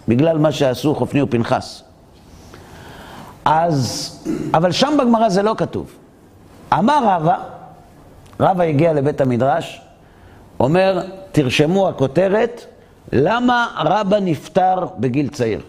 בגלל 0.08 0.38
מה 0.38 0.52
שעשו 0.52 0.96
חופני 0.96 1.22
ופנחס. 1.22 1.84
אז, 3.46 4.12
אבל 4.54 4.72
שם 4.72 4.98
בגמרא 5.00 5.30
זה 5.30 5.44
לא 5.44 5.56
כתוב. 5.58 5.92
אמר 6.74 7.00
רבא, 7.04 7.38
רבא 8.40 8.64
הגיע 8.64 8.94
לבית 8.94 9.22
המדרש, 9.22 9.82
אומר, 10.60 11.02
תרשמו 11.32 11.90
הכותרת, 11.90 12.66
למה 13.14 13.68
רבא 13.78 14.20
נפטר 14.20 14.86
בגיל 15.00 15.30
צעיר? 15.30 15.62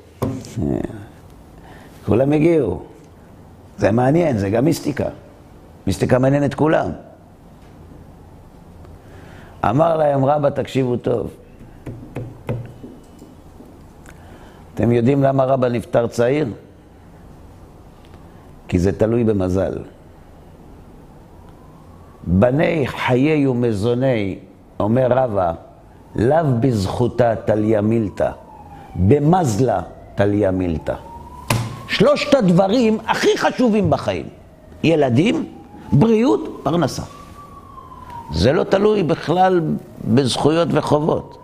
כולם 2.07 2.33
הגיעו. 2.33 2.83
זה 3.79 3.91
מעניין, 3.91 4.39
זה 4.39 4.51
גם 4.51 4.65
מיסטיקה. 4.65 5.09
מיסטיקה 5.87 6.19
מעניין 6.19 6.45
את 6.45 6.55
כולם. 6.55 6.91
אמר 9.65 9.97
להם 9.97 10.25
רבא, 10.25 10.51
תקשיבו 10.51 10.97
טוב. 10.97 11.31
אתם 14.75 14.93
יודעים 14.93 15.23
למה 15.23 15.45
רבא 15.45 15.69
נפטר 15.69 16.07
צעיר? 16.07 16.47
כי 18.69 18.79
זה 18.79 18.93
תלוי 18.93 19.25
במזל. 19.25 19.79
בני 22.27 22.87
חיי 22.87 23.47
ומזוני, 23.47 24.39
אומר 24.81 25.07
רבא, 25.11 25.53
לאו 26.17 26.45
בזכותה 26.61 27.35
תליה 27.45 27.81
מילתא, 27.81 28.31
במזלה 28.97 29.81
טליה 30.15 30.51
מילתא. 30.51 30.95
שלושת 31.89 32.35
הדברים 32.35 32.99
הכי 33.07 33.39
חשובים 33.39 33.91
בחיים. 33.91 34.27
ילדים, 34.85 35.47
בריאות, 35.93 36.61
פרנסה. 36.63 37.03
זה 38.33 38.53
לא 38.53 38.65
תלוי 38.65 39.03
בכלל 39.03 39.61
בזכויות 40.05 40.69
וחובות. 40.73 41.39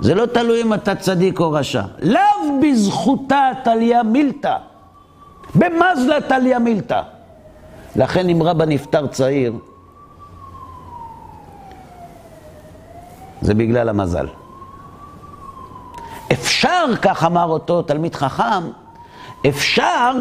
זה 0.00 0.14
לא 0.14 0.26
תלוי 0.26 0.62
אם 0.62 0.74
אתה 0.74 0.94
צדיק 0.94 1.40
או 1.40 1.52
רשע. 1.52 1.82
לאו 2.02 2.60
בזכותה 2.62 3.48
טליה 3.64 4.02
מילתא. 4.02 4.56
במזלה 5.54 6.20
טליה 6.28 6.58
מילתא. 6.58 7.02
לכן 7.96 8.28
אם 8.28 8.42
רבא 8.42 8.64
נפטר 8.64 9.06
צעיר, 9.06 9.52
זה 13.40 13.54
בגלל 13.54 13.88
המזל. 13.88 14.28
אפשר, 16.32 16.84
כך 17.02 17.24
אמר 17.24 17.44
אותו 17.44 17.82
תלמיד 17.82 18.14
חכם, 18.14 18.70
אפשר 19.48 20.12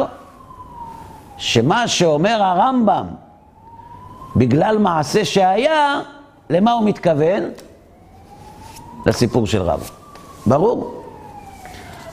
שמה 1.37 1.87
שאומר 1.87 2.43
הרמב"ם, 2.43 3.07
בגלל 4.35 4.77
מעשה 4.77 5.25
שהיה, 5.25 6.01
למה 6.49 6.71
הוא 6.71 6.85
מתכוון? 6.85 7.43
לסיפור 9.05 9.47
של 9.47 9.61
רב. 9.61 9.89
ברור? 10.45 11.03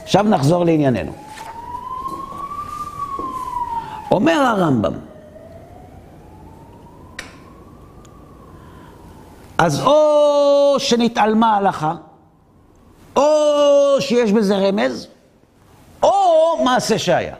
עכשיו 0.03 0.23
נחזור 0.23 0.65
לענייננו. 0.65 1.13
אומר 4.11 4.33
הרמב"ם, 4.33 4.93
אז 9.59 9.81
או 9.81 10.77
שנתעלמה 10.79 11.57
הלכה, 11.57 11.95
או 13.17 13.23
שיש 14.01 14.33
בזה 14.33 14.57
רמז, 14.57 15.07
או 16.03 16.11
מעשה 16.65 16.99
שהיה. 16.99 17.35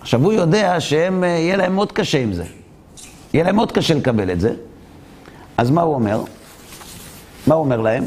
עכשיו 0.00 0.24
הוא 0.24 0.32
יודע 0.32 0.80
שהם, 0.80 1.24
יהיה 1.24 1.56
להם 1.56 1.74
מאוד 1.74 1.92
קשה 1.92 2.18
עם 2.18 2.32
זה. 2.32 2.44
יהיה 3.32 3.44
להם 3.44 3.56
מאוד 3.56 3.72
קשה 3.72 3.94
לקבל 3.94 4.30
את 4.30 4.40
זה. 4.40 4.54
אז 5.56 5.70
מה 5.70 5.82
הוא 5.82 5.94
אומר? 5.94 6.22
מה 7.46 7.54
הוא 7.54 7.64
אומר 7.64 7.80
להם? 7.80 8.04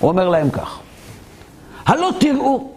הוא 0.00 0.10
אומר 0.10 0.28
להם 0.28 0.50
כך: 0.50 0.78
הלא 1.86 2.10
תראו 2.20 2.71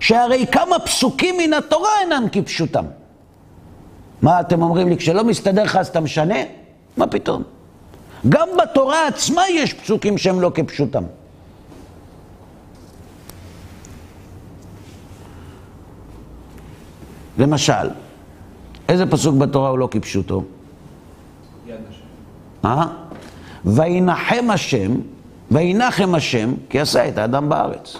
שהרי 0.00 0.46
כמה 0.52 0.78
פסוקים 0.78 1.34
מן 1.38 1.52
התורה 1.52 1.90
אינם 2.00 2.26
כפשוטם. 2.32 2.84
מה 4.22 4.40
אתם 4.40 4.62
אומרים 4.62 4.88
לי, 4.88 4.96
כשלא 4.96 5.24
מסתדר 5.24 5.62
לך 5.62 5.76
אז 5.76 5.88
אתה 5.88 6.00
משנה? 6.00 6.38
מה 6.96 7.06
פתאום? 7.06 7.42
גם 8.28 8.48
בתורה 8.62 9.06
עצמה 9.06 9.42
יש 9.50 9.72
פסוקים 9.72 10.18
שהם 10.18 10.40
לא 10.40 10.50
כפשוטם. 10.54 11.04
למשל, 17.38 17.90
איזה 18.88 19.06
פסוק 19.10 19.36
בתורה 19.36 19.68
הוא 19.68 19.78
לא 19.78 19.88
כפשוטו? 19.90 20.44
יד 21.66 21.74
השם. 21.90 22.68
אה? 22.68 22.86
וינחם 23.64 24.50
השם, 24.50 24.94
וינחם 25.50 26.14
השם, 26.14 26.54
כי 26.70 26.80
עשה 26.80 27.08
את 27.08 27.18
האדם 27.18 27.48
בארץ. 27.48 27.96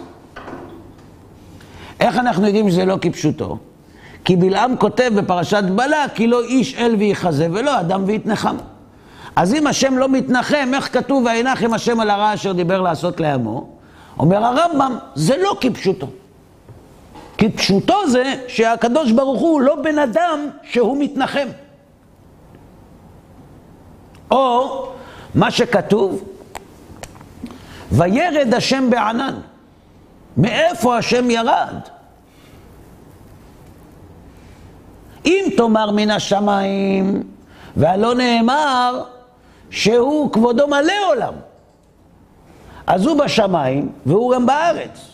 איך 2.05 2.19
אנחנו 2.19 2.47
יודעים 2.47 2.71
שזה 2.71 2.85
לא 2.85 2.99
כפשוטו? 3.01 3.59
כי 4.25 4.37
בלעם 4.37 4.77
כותב 4.77 5.11
בפרשת 5.17 5.65
בלק, 5.65 6.15
כי 6.15 6.27
לא 6.27 6.43
איש 6.43 6.75
אל 6.75 6.95
ויחזה 6.99 7.49
ולא 7.53 7.81
אדם 7.81 8.03
ויתנחם. 8.07 8.57
אז 9.37 9.55
אם 9.55 9.67
השם 9.67 9.99
לא 9.99 10.09
מתנחם, 10.09 10.71
איך 10.75 10.93
כתוב 10.93 11.25
וינחם 11.27 11.75
השם 11.75 12.01
על 12.01 12.11
הרע 12.11 12.35
אשר 12.35 12.53
דיבר 12.53 12.81
לעשות 12.81 13.21
לעמו? 13.21 13.69
אומר 14.19 14.45
הרמב"ם, 14.45 14.97
זה 15.15 15.37
לא 15.37 15.57
כפשוטו. 15.61 16.07
כפשוטו 17.39 18.09
זה 18.09 18.35
שהקדוש 18.49 19.13
ברוך 19.13 19.41
הוא 19.41 19.61
לא 19.61 19.77
בן 19.83 19.99
אדם 19.99 20.49
שהוא 20.63 20.97
מתנחם. 21.01 21.49
או 24.31 24.87
מה 25.35 25.51
שכתוב, 25.51 26.25
וירד 27.93 28.55
השם 28.55 28.91
בענן. 28.91 29.35
מאיפה 30.37 30.99
השם 30.99 31.31
ירד? 31.31 31.94
אם 35.25 35.45
תאמר 35.57 35.91
מן 35.91 36.11
השמיים, 36.11 37.23
והלא 37.77 38.15
נאמר 38.15 39.05
שהוא 39.71 40.33
כבודו 40.33 40.67
מלא 40.67 40.93
עולם. 41.09 41.35
אז 42.87 43.07
הוא 43.07 43.19
בשמיים 43.19 43.93
והוא 44.07 44.35
גם 44.35 44.47
בארץ. 44.47 45.11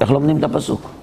איך 0.00 0.10
לומדים 0.10 0.38
את 0.38 0.44
הפסוק? 0.44 0.95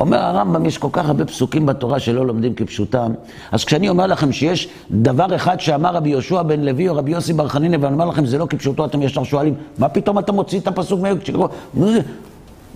אומר 0.00 0.18
הרמב"ם, 0.18 0.66
יש 0.66 0.78
כל 0.78 0.88
כך 0.92 1.08
הרבה 1.08 1.24
פסוקים 1.24 1.66
בתורה 1.66 2.00
שלא 2.00 2.26
לומדים 2.26 2.54
כפשוטם, 2.54 3.12
אז 3.52 3.64
כשאני 3.64 3.88
אומר 3.88 4.06
לכם 4.06 4.32
שיש 4.32 4.68
דבר 4.90 5.36
אחד 5.36 5.60
שאמר 5.60 5.94
רבי 5.94 6.08
יהושע 6.08 6.42
בן 6.42 6.60
לוי 6.60 6.88
או 6.88 6.96
רבי 6.96 7.10
יוסי 7.10 7.32
בר 7.32 7.48
חנינא, 7.48 7.76
ואני 7.80 7.94
אומר 7.94 8.04
לכם 8.04 8.26
זה 8.26 8.38
לא 8.38 8.46
כפשוטו, 8.50 8.84
אתם 8.84 9.02
ישר 9.02 9.24
שואלים, 9.24 9.54
מה 9.78 9.88
פתאום 9.88 10.18
אתה 10.18 10.32
מוציא 10.32 10.60
את 10.60 10.66
הפסוק 10.66 11.00
מהיום? 11.00 11.18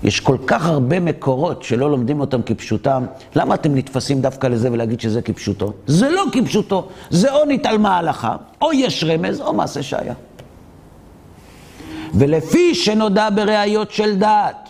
יש 0.02 0.20
כל 0.20 0.36
כך 0.46 0.66
הרבה 0.66 1.00
מקורות 1.00 1.62
שלא 1.62 1.90
לומדים 1.90 2.20
אותם 2.20 2.42
כפשוטם, 2.42 3.04
למה 3.36 3.54
אתם 3.54 3.74
נתפסים 3.74 4.20
דווקא 4.20 4.46
לזה 4.46 4.72
ולהגיד 4.72 5.00
שזה 5.00 5.22
כפשוטו? 5.22 5.72
זה 5.86 6.10
לא 6.10 6.24
כפשוטו, 6.32 6.88
זה 7.10 7.34
או 7.34 7.44
נתעלמה 7.48 7.98
הלכה, 7.98 8.36
או 8.62 8.72
יש 8.72 9.04
רמז, 9.04 9.40
או 9.40 9.52
מעשה 9.52 9.82
שהיה. 9.82 10.14
ולפי 12.14 12.74
שנודע 12.74 13.28
בראיות 13.34 13.90
של 13.90 14.16
דעת, 14.16 14.63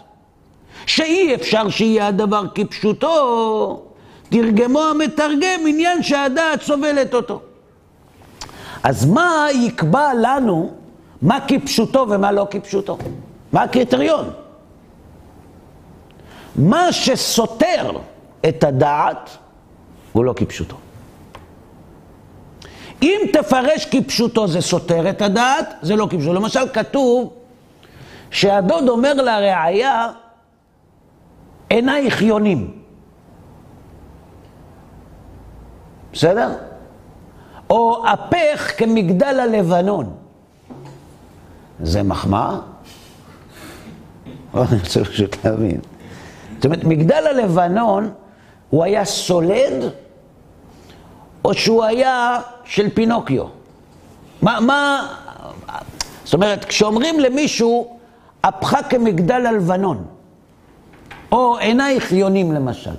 שאי 0.87 1.35
אפשר 1.35 1.69
שיהיה 1.69 2.07
הדבר 2.07 2.43
כפשוטו, 2.55 3.83
תרגמו 4.29 4.83
המתרגם 4.83 5.61
עניין 5.67 6.03
שהדעת 6.03 6.63
סובלת 6.63 7.15
אותו. 7.15 7.41
אז 8.83 9.07
מה 9.07 9.47
יקבע 9.55 10.15
לנו 10.15 10.71
מה 11.23 11.39
כפשוטו 11.49 12.07
ומה 12.11 12.33
לא 12.33 12.47
כפשוטו? 12.51 12.99
מה 13.53 13.63
הקריטריון? 13.63 14.31
מה 16.57 16.93
שסותר 16.93 17.91
את 18.49 18.65
הדעת 18.65 19.31
הוא 20.13 20.25
לא 20.25 20.33
כפשוטו. 20.37 20.77
אם 23.03 23.21
תפרש 23.33 23.85
כפשוטו 23.85 24.49
זה 24.49 24.61
סותר 24.61 25.11
את 25.11 25.23
הדעת, 25.23 25.75
זה 25.83 25.97
לא 25.97 26.07
כפשוטו. 26.11 26.33
למשל 26.33 26.69
כתוב 26.73 27.33
שהדוד 28.31 28.89
אומר 28.89 29.15
לראיה, 29.15 30.09
עינייך 31.75 32.23
יונים. 32.23 32.79
בסדר? 36.13 36.49
או 37.71 38.05
אפך 38.07 38.73
כמגדל 38.79 39.41
הלבנון. 39.41 40.15
זה 41.83 42.03
מחמאה? 42.03 42.59
אני 44.55 44.79
רוצה 44.81 45.05
פשוט 45.05 45.45
להבין. 45.45 45.81
זאת 46.57 46.65
אומרת, 46.65 46.85
מגדל 46.85 47.27
הלבנון, 47.31 48.13
הוא 48.71 48.85
היה 48.85 49.05
סולד, 49.05 49.91
או 51.45 51.55
שהוא 51.55 51.85
היה 51.85 52.41
של 52.65 52.91
פינוקיו? 52.95 53.45
מה, 54.43 54.61
מה... 54.61 55.09
זאת 56.25 56.35
אומרת, 56.35 56.65
כשאומרים 56.65 57.21
למישהו, 57.21 57.99
אפך 58.41 58.77
כמגדל 58.89 59.47
הלבנון, 59.47 60.05
או 61.35 61.57
עינייך 61.59 62.13
יונים 62.13 62.53
למשל. 62.53 62.91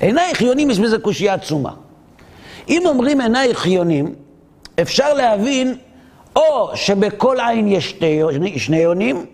עינייך 0.00 0.40
יונים 0.40 0.70
יש 0.70 0.78
בזה 0.78 0.98
קושייה 0.98 1.34
עצומה. 1.34 1.70
אם 2.68 2.82
אומרים 2.86 3.20
עינייך 3.20 3.66
יונים, 3.66 4.14
אפשר 4.82 5.14
להבין 5.14 5.74
או 6.36 6.76
שבכל 6.76 7.36
עין 7.40 7.68
יש 7.68 7.90
שתי, 7.90 8.20
שני 8.56 8.76
יונים, 8.76 9.26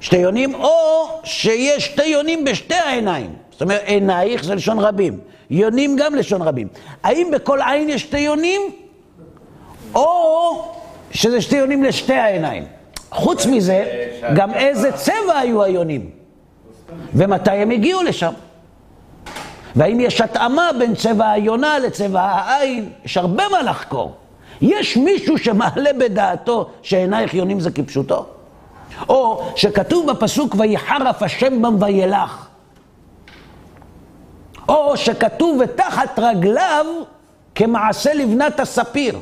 שתי 0.00 0.16
יונים, 0.16 0.54
או 0.54 1.08
שיש 1.24 1.84
שתי 1.84 2.06
יונים 2.06 2.44
בשתי 2.44 2.74
העיניים. 2.74 3.32
זאת 3.50 3.62
אומרת, 3.62 3.82
עינייך 3.84 4.44
זה 4.44 4.54
לשון 4.54 4.78
רבים, 4.78 5.20
יונים 5.50 5.96
גם 5.96 6.14
לשון 6.14 6.42
רבים. 6.42 6.68
האם 7.02 7.28
בכל 7.32 7.60
עין 7.62 7.88
יש 7.88 8.02
שתי 8.02 8.18
יונים, 8.20 8.60
או 9.94 10.74
שזה 11.10 11.40
שתי 11.40 11.56
יונים 11.56 11.84
לשתי 11.84 12.14
העיניים? 12.14 12.64
חוץ 13.10 13.46
מזה, 13.46 13.84
גם 14.36 14.54
איזה 14.54 14.92
צבע 14.92 15.38
היו 15.38 15.62
היונים, 15.62 16.10
ומתי 17.14 17.50
הם 17.50 17.70
הגיעו 17.70 18.02
לשם. 18.02 18.32
והאם 19.76 20.00
יש 20.00 20.20
התאמה 20.20 20.70
בין 20.78 20.94
צבע 20.94 21.30
היונה 21.30 21.78
לצבע 21.78 22.20
העין? 22.20 22.88
יש 23.04 23.16
הרבה 23.16 23.44
מה 23.48 23.62
לחקור. 23.62 24.14
יש 24.60 24.96
מישהו 24.96 25.38
שמעלה 25.38 25.90
בדעתו 26.00 26.70
שעינייך 26.82 27.34
יונים 27.34 27.60
זה 27.60 27.70
כפשוטו? 27.70 28.26
או 29.08 29.42
שכתוב 29.56 30.10
בפסוק 30.10 30.54
ויחרף 30.58 31.22
השם 31.22 31.62
בם 31.62 31.82
וילך. 31.82 32.46
או 34.68 34.96
שכתוב 34.96 35.60
ותחת 35.64 36.18
רגליו 36.18 36.86
כמעשה 37.54 38.14
לבנת 38.14 38.60
הספיר. 38.60 39.18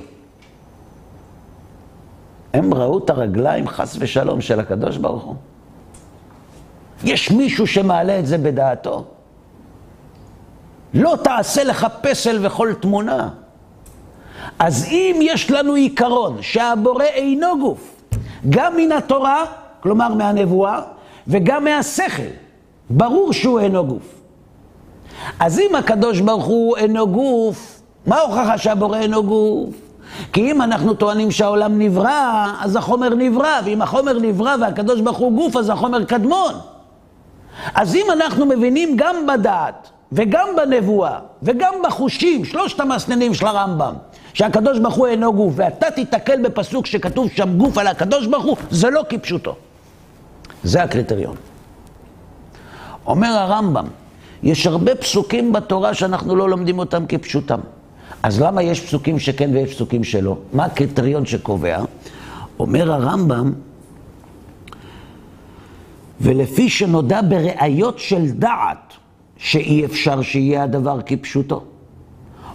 הם 2.54 2.74
ראו 2.74 2.98
את 2.98 3.10
הרגליים, 3.10 3.68
חס 3.68 3.96
ושלום, 3.98 4.40
של 4.40 4.60
הקדוש 4.60 4.96
ברוך 4.96 5.22
הוא. 5.22 5.34
יש 7.04 7.30
מישהו 7.30 7.66
שמעלה 7.66 8.18
את 8.18 8.26
זה 8.26 8.38
בדעתו? 8.38 9.04
לא 10.94 11.16
תעשה 11.24 11.64
לך 11.64 11.86
פסל 12.00 12.38
וכל 12.46 12.72
תמונה. 12.80 13.28
אז 14.58 14.86
אם 14.90 15.18
יש 15.22 15.50
לנו 15.50 15.74
עיקרון 15.74 16.36
שהבורא 16.40 17.04
אינו 17.04 17.58
גוף, 17.60 18.02
גם 18.50 18.76
מן 18.76 18.92
התורה, 18.92 19.44
כלומר 19.80 20.14
מהנבואה, 20.14 20.80
וגם 21.28 21.64
מהשכל, 21.64 22.22
ברור 22.90 23.32
שהוא 23.32 23.60
אינו 23.60 23.86
גוף. 23.86 24.14
אז 25.40 25.58
אם 25.58 25.74
הקדוש 25.74 26.20
ברוך 26.20 26.44
הוא 26.44 26.76
אינו 26.76 27.08
גוף, 27.08 27.80
מה 28.06 28.16
ההוכחה 28.16 28.58
שהבורא 28.58 28.98
אינו 28.98 29.22
גוף? 29.22 29.74
כי 30.32 30.50
אם 30.50 30.62
אנחנו 30.62 30.94
טוענים 30.94 31.30
שהעולם 31.30 31.78
נברא, 31.78 32.52
אז 32.60 32.76
החומר 32.76 33.14
נברא, 33.14 33.60
ואם 33.64 33.82
החומר 33.82 34.18
נברא 34.18 34.56
והקדוש 34.60 35.00
ברוך 35.00 35.18
הוא 35.18 35.32
גוף, 35.32 35.56
אז 35.56 35.70
החומר 35.70 36.04
קדמון. 36.04 36.54
אז 37.74 37.94
אם 37.94 38.06
אנחנו 38.12 38.46
מבינים 38.46 38.96
גם 38.96 39.26
בדעת, 39.26 39.88
וגם 40.12 40.48
בנבואה, 40.56 41.18
וגם 41.42 41.74
בחושים, 41.84 42.44
שלושת 42.44 42.80
המסננים 42.80 43.34
של 43.34 43.46
הרמב"ם, 43.46 43.94
שהקדוש 44.34 44.78
ברוך 44.78 44.94
הוא 44.94 45.06
אינו 45.06 45.32
גוף, 45.32 45.52
ואתה 45.56 45.90
תיתקל 45.90 46.42
בפסוק 46.42 46.86
שכתוב 46.86 47.28
שם 47.30 47.58
גוף 47.58 47.78
על 47.78 47.86
הקדוש 47.86 48.26
ברוך 48.26 48.44
הוא, 48.44 48.56
זה 48.70 48.90
לא 48.90 49.02
כפשוטו. 49.08 49.54
זה 50.64 50.82
הקריטריון. 50.82 51.36
אומר 53.06 53.28
הרמב"ם, 53.28 53.86
יש 54.42 54.66
הרבה 54.66 54.94
פסוקים 54.94 55.52
בתורה 55.52 55.94
שאנחנו 55.94 56.36
לא 56.36 56.48
לומדים 56.48 56.78
אותם 56.78 57.06
כפשוטם. 57.06 57.60
אז 58.22 58.40
למה 58.40 58.62
יש 58.62 58.80
פסוקים 58.80 59.18
שכן 59.18 59.50
ויש 59.52 59.74
פסוקים 59.74 60.04
שלא? 60.04 60.36
מה 60.52 60.64
הקריטריון 60.64 61.26
שקובע? 61.26 61.78
אומר 62.58 62.92
הרמב"ם, 62.92 63.52
ולפי 66.22 66.68
שנודע 66.70 67.20
בראיות 67.28 67.98
של 67.98 68.30
דעת 68.30 68.92
שאי 69.36 69.84
אפשר 69.84 70.22
שיהיה 70.22 70.62
הדבר 70.62 71.02
כפשוטו, 71.06 71.62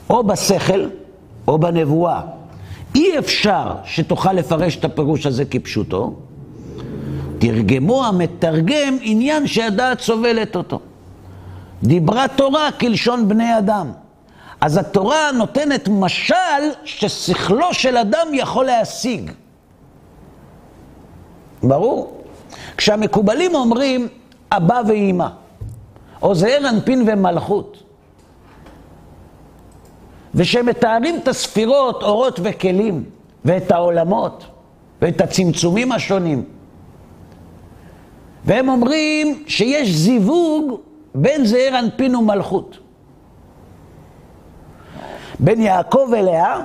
או 0.10 0.24
בשכל 0.24 0.90
או 1.48 1.58
בנבואה, 1.58 2.22
אי 2.96 3.20
אפשר 3.20 3.76
שתוכל 3.84 4.34
לפרש 4.34 4.78
את 4.78 4.86
הפירוש 4.86 5.26
הזה 5.26 5.46
כפשוטו, 5.46 6.16
תרגמו 7.40 8.06
המתרגם 8.06 8.98
עניין 9.02 9.48
שהדעת 9.48 10.00
סובלת 10.00 10.56
אותו. 10.56 10.80
דיברה 11.84 12.26
תורה 12.28 12.72
כלשון 12.72 13.28
בני 13.28 13.58
אדם. 13.58 13.92
אז 14.62 14.78
התורה 14.78 15.32
נותנת 15.38 15.90
משל 15.92 16.36
ששכלו 16.84 17.74
של 17.74 17.98
אדם 17.98 18.28
יכול 18.34 18.66
להשיג. 18.66 19.32
ברור? 21.64 22.18
כשהמקובלים 22.88 23.56
אומרים 23.56 24.08
אבא 24.52 24.82
ואימא, 24.88 25.28
או 26.22 26.36
זעיר 26.36 26.70
אנפין 26.70 27.04
ומלכות, 27.08 27.84
ושמתארים 30.36 31.16
את 31.24 31.28
הספירות, 31.28 32.04
אורות 32.04 32.40
וכלים, 32.44 33.04
ואת 33.46 33.72
העולמות, 33.72 34.46
ואת 35.02 35.22
הצמצומים 35.22 35.92
השונים, 35.92 36.44
והם 38.46 38.70
אומרים 38.70 39.44
שיש 39.48 39.90
זיווג 39.96 40.80
בין 41.16 41.46
זעיר 41.46 41.80
אנפין 41.80 42.16
ומלכות. 42.16 42.78
בין 45.40 45.62
יעקב 45.62 46.08
ולאה, 46.12 46.64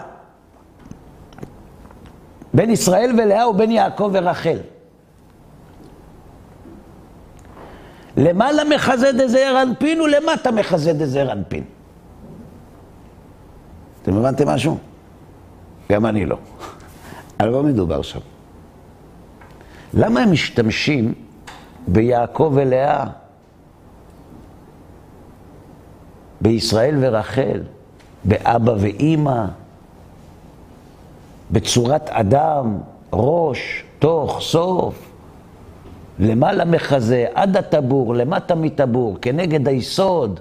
בין 2.54 2.70
ישראל 2.70 3.10
ולאה 3.18 3.48
ובין 3.48 3.70
יעקב 3.70 4.10
ורחל. 4.12 4.58
למעלה 8.16 8.64
מחזה 8.64 9.12
דזעיר 9.12 9.62
אנפין 9.62 10.00
ולמטה 10.00 10.50
מחזה 10.50 10.92
דזעיר 10.92 11.32
אנפין. 11.32 11.64
אתם 14.02 14.16
הבנתם 14.16 14.48
משהו? 14.48 14.78
גם 15.92 16.06
אני 16.06 16.26
לא. 16.26 16.36
על 17.38 17.50
מה 17.50 17.62
מדובר 17.62 18.02
שם? 18.02 18.20
למה 19.94 20.20
הם 20.20 20.32
משתמשים 20.32 21.14
ביעקב 21.88 22.52
ולאה, 22.54 23.04
בישראל 26.40 26.96
ורחל, 27.00 27.60
באבא 28.24 28.72
ואימא, 28.78 29.44
בצורת 31.50 32.08
אדם, 32.08 32.78
ראש, 33.12 33.84
תוך, 33.98 34.38
סוף, 34.40 35.11
למעלה 36.18 36.64
מחזה, 36.64 37.26
עד 37.34 37.56
הטבור, 37.56 38.14
למטה 38.14 38.54
מטבור, 38.54 39.18
כנגד 39.22 39.68
היסוד. 39.68 40.40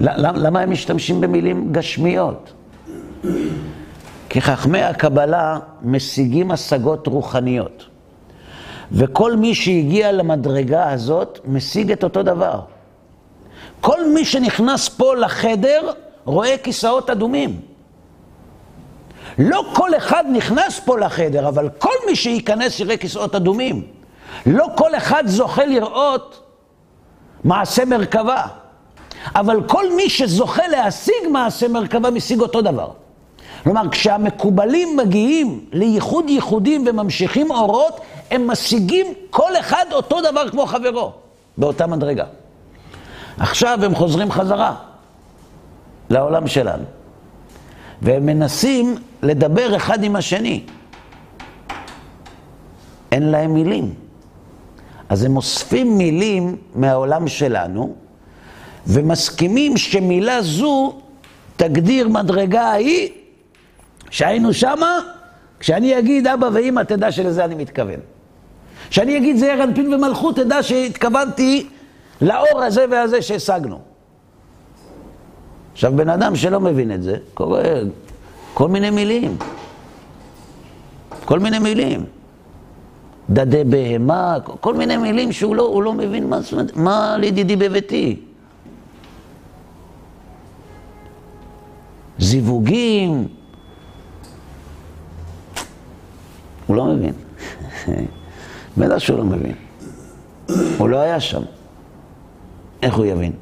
למה 0.00 0.60
הם 0.60 0.70
משתמשים 0.70 1.20
במילים 1.20 1.72
גשמיות? 1.72 2.52
כי 4.28 4.40
חכמי 4.40 4.82
הקבלה 4.82 5.58
משיגים 5.82 6.50
השגות 6.50 7.06
רוחניות. 7.06 7.86
וכל 8.92 9.36
מי 9.36 9.54
שהגיע 9.54 10.12
למדרגה 10.12 10.90
הזאת, 10.90 11.38
משיג 11.44 11.92
את 11.92 12.04
אותו 12.04 12.22
דבר. 12.22 12.60
כל 13.80 14.10
מי 14.14 14.24
שנכנס 14.24 14.88
פה 14.88 15.14
לחדר, 15.14 15.90
רואה 16.24 16.54
כיסאות 16.62 17.10
אדומים. 17.10 17.60
לא 19.38 19.64
כל 19.74 19.96
אחד 19.96 20.24
נכנס 20.32 20.80
פה 20.84 20.98
לחדר, 20.98 21.48
אבל 21.48 21.68
כל 21.78 21.94
מי 22.06 22.16
שייכנס 22.16 22.80
יראה 22.80 22.96
כיסאות 22.96 23.34
אדומים. 23.34 23.82
לא 24.46 24.66
כל 24.76 24.94
אחד 24.94 25.26
זוכה 25.26 25.64
לראות 25.64 26.42
מעשה 27.44 27.84
מרכבה, 27.84 28.42
אבל 29.34 29.62
כל 29.68 29.92
מי 29.96 30.10
שזוכה 30.10 30.68
להשיג 30.68 31.28
מעשה 31.30 31.68
מרכבה, 31.68 32.10
משיג 32.10 32.40
אותו 32.40 32.62
דבר. 32.62 32.90
כלומר, 33.64 33.88
כשהמקובלים 33.90 34.96
מגיעים 34.96 35.64
לייחוד 35.72 36.30
ייחודים 36.30 36.84
וממשיכים 36.86 37.50
אורות, 37.50 38.00
הם 38.30 38.50
משיגים 38.50 39.06
כל 39.30 39.56
אחד 39.60 39.84
אותו 39.92 40.20
דבר 40.20 40.48
כמו 40.48 40.66
חברו, 40.66 41.12
באותה 41.58 41.86
מדרגה. 41.86 42.24
עכשיו 43.38 43.84
הם 43.84 43.94
חוזרים 43.94 44.32
חזרה 44.32 44.74
לעולם 46.10 46.46
שלנו, 46.46 46.84
והם 48.02 48.26
מנסים 48.26 48.96
לדבר 49.22 49.76
אחד 49.76 50.04
עם 50.04 50.16
השני. 50.16 50.62
אין 53.12 53.30
להם 53.30 53.54
מילים. 53.54 53.94
אז 55.08 55.24
הם 55.24 55.36
אוספים 55.36 55.98
מילים 55.98 56.56
מהעולם 56.74 57.28
שלנו, 57.28 57.94
ומסכימים 58.86 59.76
שמילה 59.76 60.42
זו 60.42 60.98
תגדיר 61.56 62.08
מדרגה 62.08 62.62
ההיא 62.62 63.08
שהיינו 64.10 64.54
שמה, 64.54 64.98
כשאני 65.60 65.98
אגיד 65.98 66.26
אבא 66.26 66.48
ואמא, 66.52 66.82
תדע 66.82 67.12
שלזה 67.12 67.44
אני 67.44 67.54
מתכוון. 67.54 68.00
כשאני 68.90 69.16
אגיד 69.16 69.36
זעיר 69.36 69.64
אנפין 69.64 69.94
ומלכות, 69.94 70.36
תדע 70.36 70.62
שהתכוונתי 70.62 71.66
לאור 72.20 72.62
הזה 72.62 72.84
והזה 72.90 73.22
שהשגנו. 73.22 73.78
עכשיו, 75.72 75.92
בן 75.96 76.08
אדם 76.08 76.36
שלא 76.36 76.60
מבין 76.60 76.92
את 76.92 77.02
זה, 77.02 77.16
קורא 77.34 77.60
כל 78.54 78.68
מיני 78.68 78.90
מילים. 78.90 79.36
כל 81.24 81.38
מיני 81.38 81.58
מילים. 81.58 82.04
דדי 83.30 83.64
בהמה, 83.64 84.38
כל 84.60 84.74
מיני 84.74 84.96
מילים 84.96 85.32
שהוא 85.32 85.56
לא, 85.56 85.82
לא 85.84 85.92
מבין 85.92 86.26
מה 86.26 86.40
זאת 86.40 86.52
אומרת, 86.52 86.76
מה 86.76 87.16
לידידי 87.18 87.56
בביתי. 87.56 88.20
זיווגים. 92.18 93.28
הוא 96.66 96.76
לא 96.76 96.84
מבין. 96.84 97.14
בטח 98.78 98.98
שהוא 98.98 99.18
לא 99.18 99.24
מבין. 99.24 99.54
הוא 100.78 100.88
לא 100.88 100.96
היה 100.96 101.20
שם. 101.20 101.42
איך 102.82 102.94
הוא 102.94 103.06
יבין? 103.06 103.32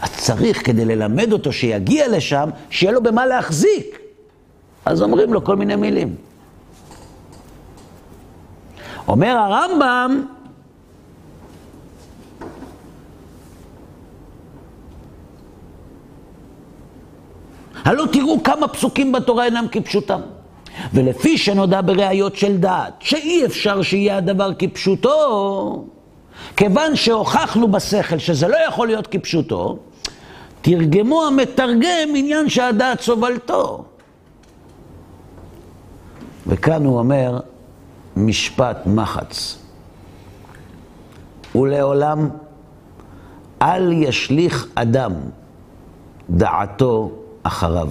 אז 0.00 0.10
צריך 0.16 0.66
כדי 0.66 0.84
ללמד 0.84 1.32
אותו 1.32 1.52
שיגיע 1.52 2.08
לשם, 2.08 2.50
שיהיה 2.70 2.92
לו 2.92 3.02
במה 3.02 3.26
להחזיק. 3.26 4.07
אז 4.88 5.02
אומרים 5.02 5.32
לו 5.32 5.44
כל 5.44 5.56
מיני 5.56 5.76
מילים. 5.76 6.14
אומר 9.08 9.36
הרמב"ם, 9.38 10.22
הלא 17.84 18.04
תראו 18.12 18.42
כמה 18.42 18.68
פסוקים 18.68 19.12
בתורה 19.12 19.44
אינם 19.44 19.66
כפשוטם. 19.72 20.20
ולפי 20.94 21.38
שנודע 21.38 21.80
בראיות 21.80 22.36
של 22.36 22.56
דעת, 22.56 22.94
שאי 23.00 23.46
אפשר 23.46 23.82
שיהיה 23.82 24.16
הדבר 24.16 24.50
כפשוטו, 24.58 25.84
כיוון 26.56 26.96
שהוכחנו 26.96 27.68
בשכל 27.68 28.18
שזה 28.18 28.48
לא 28.48 28.56
יכול 28.68 28.86
להיות 28.86 29.06
כפשוטו, 29.06 29.78
תרגמו 30.60 31.26
המתרגם 31.26 32.08
עניין 32.14 32.48
שהדעת 32.48 33.00
סובלתו. 33.00 33.84
וכאן 36.48 36.84
הוא 36.84 36.98
אומר 36.98 37.40
משפט 38.16 38.76
מחץ. 38.86 39.58
ולעולם 41.54 42.28
אל 43.62 43.92
ישליך 43.92 44.66
אדם 44.74 45.12
דעתו 46.30 47.12
אחריו. 47.42 47.88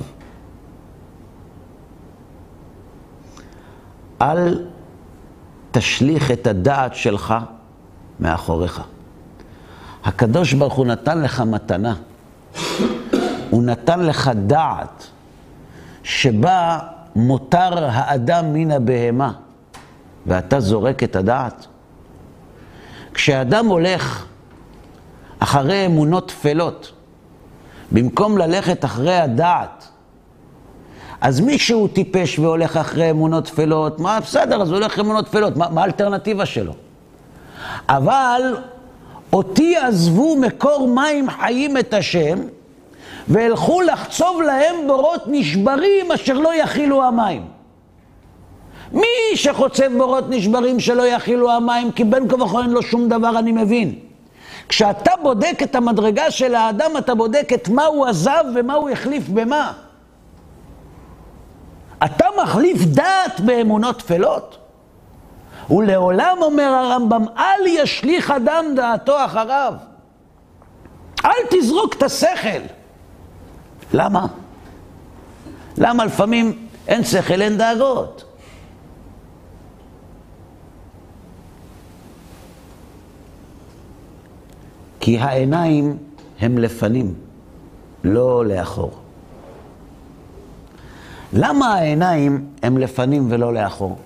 אל 4.22 4.66
תשליך 5.72 6.32
את 6.32 6.48
הדעת 6.48 6.96
שלך 6.96 7.36
מאחוריך. 8.20 8.82
הקדוש 10.04 10.54
ברוך 10.54 10.74
הוא 10.74 10.86
נתן 10.86 11.22
לך 11.22 11.42
מתנה. 11.42 11.96
הוא 13.50 13.64
נתן 13.64 14.00
לך 14.00 14.32
דעת 14.46 15.08
שבה 16.04 16.80
מותר 17.16 17.86
האדם 17.92 18.54
מן 18.54 18.72
הבהמה, 18.72 19.32
ואתה 20.26 20.60
זורק 20.60 21.04
את 21.04 21.16
הדעת. 21.16 21.68
כשאדם 23.14 23.66
הולך 23.66 24.26
אחרי 25.40 25.86
אמונות 25.86 26.28
טפלות, 26.28 26.92
במקום 27.92 28.38
ללכת 28.38 28.86
אחרי 28.86 29.18
הדעת, 29.18 29.88
אז 31.22 31.40
מי 31.40 31.58
שהוא 31.58 31.88
טיפש 31.94 32.40
והולך 32.40 32.78
אחרי 32.78 33.12
אמונות 33.12 33.46
טפלות, 33.46 34.00
מה 34.00 34.20
בסדר, 34.20 34.62
אז 34.62 34.70
הוא 34.70 34.78
הולך 34.78 35.00
אמונות 35.00 35.26
טפלות, 35.26 35.58
מה, 35.58 35.70
מה 35.70 35.82
האלטרנטיבה 35.82 36.46
שלו? 36.46 36.74
אבל 37.90 38.42
אותי 39.34 39.78
עזבו 39.78 40.36
מקור 40.36 40.88
מים 40.88 41.30
חיים 41.30 41.78
את 41.78 41.94
השם, 41.94 42.40
והלכו 43.30 43.82
לחצוב 43.82 44.42
להם 44.42 44.76
בורות 44.88 45.24
נשברים 45.28 46.12
אשר 46.12 46.34
לא 46.34 46.56
יכילו 46.56 47.04
המים. 47.04 47.58
מי 48.92 49.36
שחוצב 49.36 49.98
בורות 49.98 50.24
נשברים 50.30 50.80
שלא 50.80 51.08
יכילו 51.08 51.52
המים, 51.52 51.92
כי 51.92 52.04
בין 52.04 52.28
כה 52.28 52.44
וכה 52.44 52.62
אין 52.62 52.70
לו 52.70 52.82
שום 52.82 53.10
דבר, 53.10 53.40
אני 53.40 53.52
מבין. 53.52 54.00
כשאתה 54.70 55.12
בודק 55.22 55.60
את 55.64 55.76
המדרגה 55.76 56.32
של 56.32 56.56
האדם, 56.56 56.98
אתה 56.98 57.16
בודק 57.16 57.50
את 57.54 57.70
מה 57.70 57.86
הוא 57.86 58.06
עזב 58.06 58.44
ומה 58.56 58.74
הוא 58.74 58.90
החליף 58.90 59.30
במה. 59.30 59.74
אתה 62.06 62.26
מחליף 62.44 62.82
דעת 62.86 63.40
באמונות 63.40 63.98
טפלות? 63.98 64.58
ולעולם, 65.70 66.38
אומר 66.42 66.64
הרמב"ם, 66.64 67.26
אל 67.38 67.68
ישליך 67.68 68.32
אדם 68.32 68.66
דעתו 68.76 69.26
אחריו. 69.26 69.74
אל 71.26 71.32
תזרוק 71.50 71.94
את 71.94 72.04
השכל. 72.04 72.77
למה? 73.94 74.26
למה 75.78 76.06
לפעמים 76.06 76.68
אין 76.88 77.04
שכל, 77.04 77.42
אין 77.42 77.58
דאגות? 77.58 78.24
כי 85.00 85.18
העיניים 85.18 85.98
הם 86.40 86.58
לפנים, 86.58 87.14
לא 88.04 88.46
לאחור. 88.46 88.92
למה 91.34 91.74
העיניים 91.74 92.46
הם 92.64 92.78
לפנים 92.78 93.32
ולא 93.32 93.54
לאחור? 93.54 93.98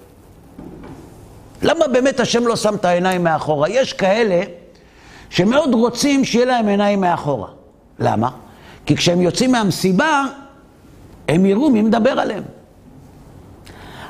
למה 1.61 1.87
באמת 1.87 2.19
השם 2.19 2.47
לא 2.47 2.55
שם 2.55 2.75
את 2.75 2.85
העיניים 2.85 3.23
מאחורה? 3.23 3.69
יש 3.69 3.93
כאלה 3.93 4.41
שמאוד 5.29 5.73
רוצים 5.73 6.25
שיהיה 6.25 6.45
להם 6.45 6.67
עיניים 6.67 7.01
מאחורה. 7.01 7.47
למה? 7.99 8.29
כי 8.85 8.95
כשהם 8.95 9.21
יוצאים 9.21 9.51
מהמסיבה, 9.51 10.23
הם 11.27 11.45
יראו 11.45 11.69
מי 11.69 11.81
מדבר 11.81 12.19
עליהם. 12.19 12.43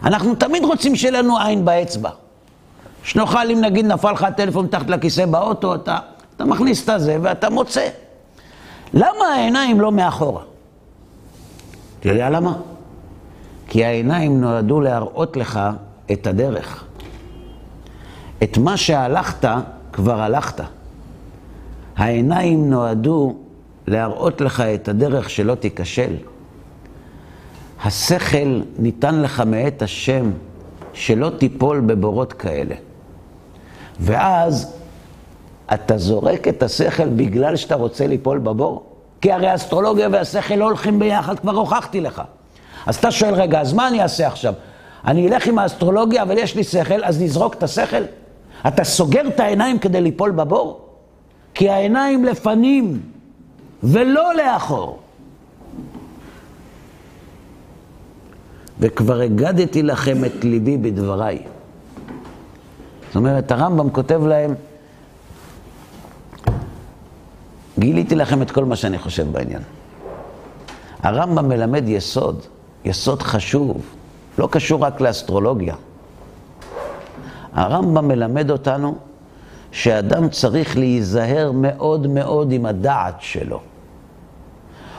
אנחנו 0.04 0.36
תמיד 0.36 0.64
רוצים 0.64 0.96
שיהיה 0.96 1.22
לנו 1.22 1.40
עין 1.40 1.66
באצבע. 1.66 2.10
שנוכל, 3.04 3.52
אם 3.52 3.62
נגיד 3.62 3.86
נפל 3.86 4.12
לך 4.12 4.24
הטלפון 4.24 4.66
מתחת 4.66 4.90
לכיסא 4.90 5.26
באוטו, 5.26 5.76
אתה, 5.76 6.00
אתה 6.36 6.46
מכניס 6.46 6.84
את 6.84 6.90
הזה 6.90 7.18
ואתה 7.22 7.50
מוצא. 7.50 7.88
למה 8.94 9.26
העיניים 9.36 9.82
לא 9.82 9.92
מאחורה? 9.92 10.42
אתה 12.00 12.10
יודע 12.10 12.30
למה? 12.30 12.54
כי 13.68 13.86
העיניים 13.86 14.42
נועדו 14.42 14.82
להראות 14.82 15.38
לך 15.38 15.60
את 16.12 16.28
הדרך. 16.28 16.84
את 18.44 18.58
מה 18.58 18.78
שהלכת, 18.78 19.50
כבר 19.94 20.22
הלכת. 20.22 20.64
העיניים 21.98 22.70
נועדו 22.70 23.36
להראות 23.88 24.42
לך 24.42 24.62
את 24.62 24.88
הדרך 24.88 25.30
שלא 25.30 25.56
תיכשל. 25.56 26.16
השכל 27.84 28.62
ניתן 28.80 29.22
לך 29.22 29.44
מאת 29.46 29.82
השם 29.82 30.32
שלא 30.94 31.30
תיפול 31.38 31.80
בבורות 31.80 32.34
כאלה. 32.34 32.76
ואז 34.00 34.74
אתה 35.74 35.98
זורק 35.98 36.48
את 36.48 36.64
השכל 36.64 37.10
בגלל 37.10 37.56
שאתה 37.56 37.76
רוצה 37.76 38.08
ליפול 38.08 38.38
בבור. 38.38 38.84
כי 39.22 39.32
הרי 39.32 39.48
האסטרולוגיה 39.48 40.10
והשכל 40.12 40.56
לא 40.56 40.66
הולכים 40.66 41.00
ביחד, 41.00 41.40
כבר 41.40 41.52
הוכחתי 41.52 42.02
לך. 42.02 42.22
אז 42.86 42.96
אתה 42.96 43.12
שואל, 43.12 43.34
רגע, 43.34 43.62
אז 43.62 43.74
מה 43.74 43.88
אני 43.88 44.02
אעשה 44.02 44.28
עכשיו? 44.28 44.54
אני 45.06 45.28
אלך 45.28 45.48
עם 45.48 45.60
האסטרולוגיה, 45.60 46.22
אבל 46.22 46.38
יש 46.38 46.56
לי 46.56 46.64
שכל, 46.64 47.04
אז 47.04 47.22
נזרוק 47.22 47.54
את 47.54 47.64
השכל? 47.64 48.04
אתה 48.68 48.84
סוגר 48.84 49.28
את 49.28 49.40
העיניים 49.40 49.80
כדי 49.80 50.02
ליפול 50.02 50.32
בבור? 50.32 50.80
כי 51.54 51.70
העיניים 51.70 52.26
לפנים 52.26 53.02
ולא 53.84 54.36
לאחור. 54.36 55.00
וכבר 58.80 59.22
הגדתי 59.22 59.84
לכם 59.84 60.26
את 60.26 60.44
ליבי 60.44 60.78
בדבריי. 60.78 61.44
זאת 63.08 63.16
אומרת, 63.16 63.52
הרמב"ם 63.52 63.90
כותב 63.90 64.22
להם, 64.26 64.56
גיליתי 67.80 68.16
לכם 68.16 68.42
את 68.42 68.52
כל 68.52 68.66
מה 68.66 68.76
שאני 68.76 68.98
חושב 68.98 69.32
בעניין. 69.32 69.62
הרמב"ם 71.04 71.50
מלמד 71.50 71.84
יסוד, 71.88 72.46
יסוד 72.86 73.22
חשוב, 73.22 73.82
לא 74.38 74.48
קשור 74.52 74.84
רק 74.84 75.02
לאסטרולוגיה. 75.02 75.76
הרמב"ם 77.54 78.08
מלמד 78.08 78.52
אותנו 78.52 78.98
שאדם 79.72 80.30
צריך 80.30 80.78
להיזהר 80.78 81.52
מאוד 81.52 82.08
מאוד 82.08 82.52
עם 82.52 82.66
הדעת 82.66 83.16
שלו. 83.20 83.71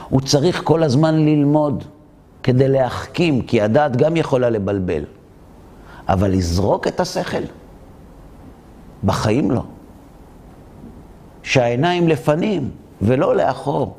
הוא 0.09 0.21
צריך 0.21 0.61
כל 0.63 0.83
הזמן 0.83 1.15
ללמוד 1.15 1.83
כדי 2.43 2.67
להחכים, 2.67 3.41
כי 3.41 3.61
הדעת 3.61 3.95
גם 3.95 4.17
יכולה 4.17 4.49
לבלבל. 4.49 5.03
אבל 6.09 6.31
לזרוק 6.31 6.87
את 6.87 6.99
השכל? 6.99 7.43
בחיים 9.03 9.51
לא. 9.51 9.63
שהעיניים 11.43 12.07
לפנים 12.07 12.69
ולא 13.01 13.35
לאחור. 13.35 13.95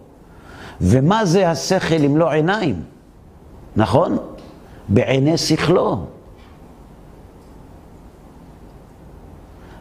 ומה 0.80 1.24
זה 1.24 1.50
השכל 1.50 2.02
אם 2.06 2.16
לא 2.16 2.32
עיניים? 2.32 2.82
נכון? 3.76 4.18
בעיני 4.88 5.38
שכלו. 5.38 6.04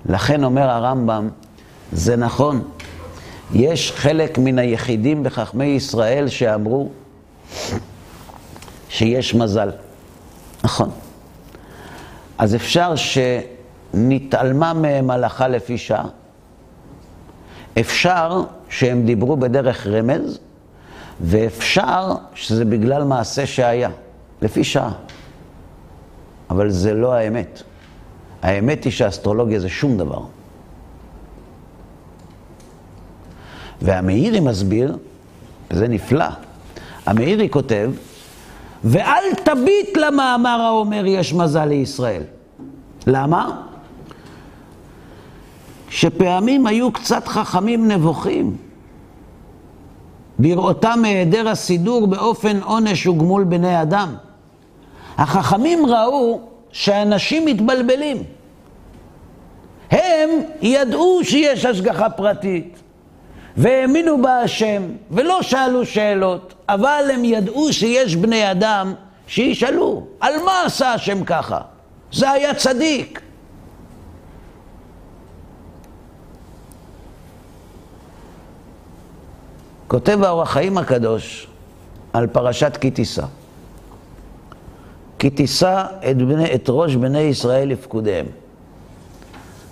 לכן 0.05 0.43
אומר 0.43 0.69
הרמב"ם, 0.69 1.29
זה 1.91 2.15
נכון. 2.15 2.61
יש 3.51 3.91
חלק 3.91 4.37
מן 4.37 4.59
היחידים 4.59 5.23
בחכמי 5.23 5.65
ישראל 5.65 6.27
שאמרו 6.27 6.89
שיש 8.89 9.35
מזל. 9.35 9.69
נכון. 10.63 10.89
אז 12.37 12.55
אפשר 12.55 12.93
שנתעלמה 12.95 14.73
מהם 14.73 15.09
הלכה 15.09 15.47
לפי 15.47 15.77
שעה. 15.77 16.05
אפשר 17.79 18.43
שהם 18.69 19.05
דיברו 19.05 19.37
בדרך 19.37 19.87
רמז, 19.87 20.39
ואפשר 21.21 22.13
שזה 22.35 22.65
בגלל 22.65 23.03
מעשה 23.03 23.45
שהיה, 23.45 23.89
לפי 24.41 24.63
שעה. 24.63 24.91
אבל 26.49 26.69
זה 26.69 26.93
לא 26.93 27.13
האמת. 27.13 27.61
האמת 28.41 28.83
היא 28.83 28.91
שאסטרולוגיה 28.91 29.59
זה 29.59 29.69
שום 29.69 29.97
דבר. 29.97 30.21
והמאירי 33.83 34.39
מסביר, 34.39 34.97
וזה 35.71 35.87
נפלא, 35.87 36.25
המאירי 37.05 37.49
כותב, 37.49 37.91
ואל 38.83 39.23
תביט 39.43 39.97
למאמר 39.97 40.61
האומר 40.61 41.05
יש 41.05 41.33
מזל 41.33 41.65
לישראל. 41.65 42.23
למה? 43.07 43.61
שפעמים 45.89 46.67
היו 46.67 46.91
קצת 46.91 47.27
חכמים 47.27 47.87
נבוכים, 47.87 48.57
בראותם 50.39 50.99
מהיעדר 51.01 51.49
הסידור 51.49 52.07
באופן 52.07 52.59
עונש 52.63 53.07
וגמול 53.07 53.43
בני 53.43 53.81
אדם. 53.81 54.15
החכמים 55.17 55.85
ראו 55.85 56.41
שאנשים 56.71 57.45
מתבלבלים. 57.45 58.17
הם 59.91 60.29
ידעו 60.61 61.19
שיש 61.23 61.65
השגחה 61.65 62.09
פרטית, 62.09 62.82
והאמינו 63.57 64.21
בהשם, 64.21 64.83
ולא 65.11 65.41
שאלו 65.41 65.85
שאלות, 65.85 66.53
אבל 66.69 67.03
הם 67.13 67.25
ידעו 67.25 67.73
שיש 67.73 68.15
בני 68.15 68.51
אדם 68.51 68.93
שישאלו, 69.27 70.07
על 70.19 70.33
מה 70.45 70.63
עשה 70.65 70.93
השם 70.93 71.23
ככה? 71.23 71.61
זה 72.11 72.31
היה 72.31 72.55
צדיק. 72.55 73.21
כותב 79.87 80.23
האור 80.23 80.41
החיים 80.41 80.77
הקדוש 80.77 81.47
על 82.13 82.27
פרשת 82.27 82.77
כי 82.81 82.91
תישא. 82.91 83.25
כי 85.19 85.29
תישא 85.29 85.85
את, 86.11 86.15
את 86.55 86.65
ראש 86.69 86.95
בני 86.95 87.19
ישראל 87.19 87.69
לפקודיהם. 87.69 88.25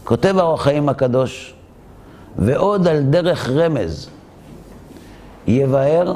כותב 0.03 0.38
האור 0.38 0.53
החיים 0.53 0.89
הקדוש, 0.89 1.53
ועוד 2.38 2.88
על 2.88 3.01
דרך 3.01 3.49
רמז 3.49 4.09
יבאר 5.47 6.15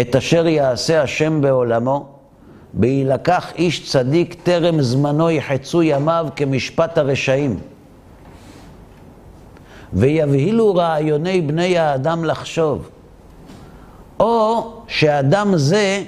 את 0.00 0.16
אשר 0.16 0.46
יעשה 0.46 1.02
השם 1.02 1.40
בעולמו, 1.40 2.06
בהילקח 2.72 3.52
איש 3.54 3.90
צדיק 3.90 4.34
טרם 4.42 4.82
זמנו 4.82 5.30
יחצו 5.30 5.82
ימיו 5.82 6.26
כמשפט 6.36 6.98
הרשעים. 6.98 7.60
ויבהילו 9.92 10.74
רעיוני 10.74 11.40
בני 11.40 11.78
האדם 11.78 12.24
לחשוב. 12.24 12.90
או 14.20 14.72
שאדם 14.88 15.56
זה 15.56 16.02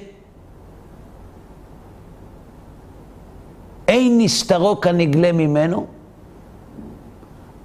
אין 3.89 4.19
נסתרו 4.19 4.81
כנגלה 4.81 5.33
ממנו, 5.33 5.87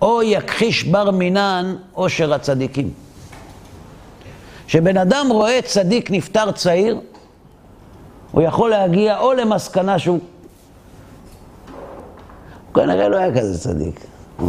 או 0.01 0.23
יכחיש 0.23 0.83
בר 0.83 1.11
מינן 1.11 1.75
עושר 1.93 2.33
הצדיקים. 2.33 2.91
כשבן 4.67 4.97
אדם 4.97 5.27
רואה 5.29 5.59
צדיק 5.65 6.11
נפטר 6.11 6.51
צעיר, 6.51 6.99
הוא 8.31 8.41
יכול 8.41 8.69
להגיע 8.69 9.19
או 9.19 9.33
למסקנה 9.33 9.99
שהוא 9.99 10.19
כנראה 12.73 13.09
לא 13.09 13.17
היה 13.17 13.39
כזה 13.39 13.59
צדיק. 13.59 14.05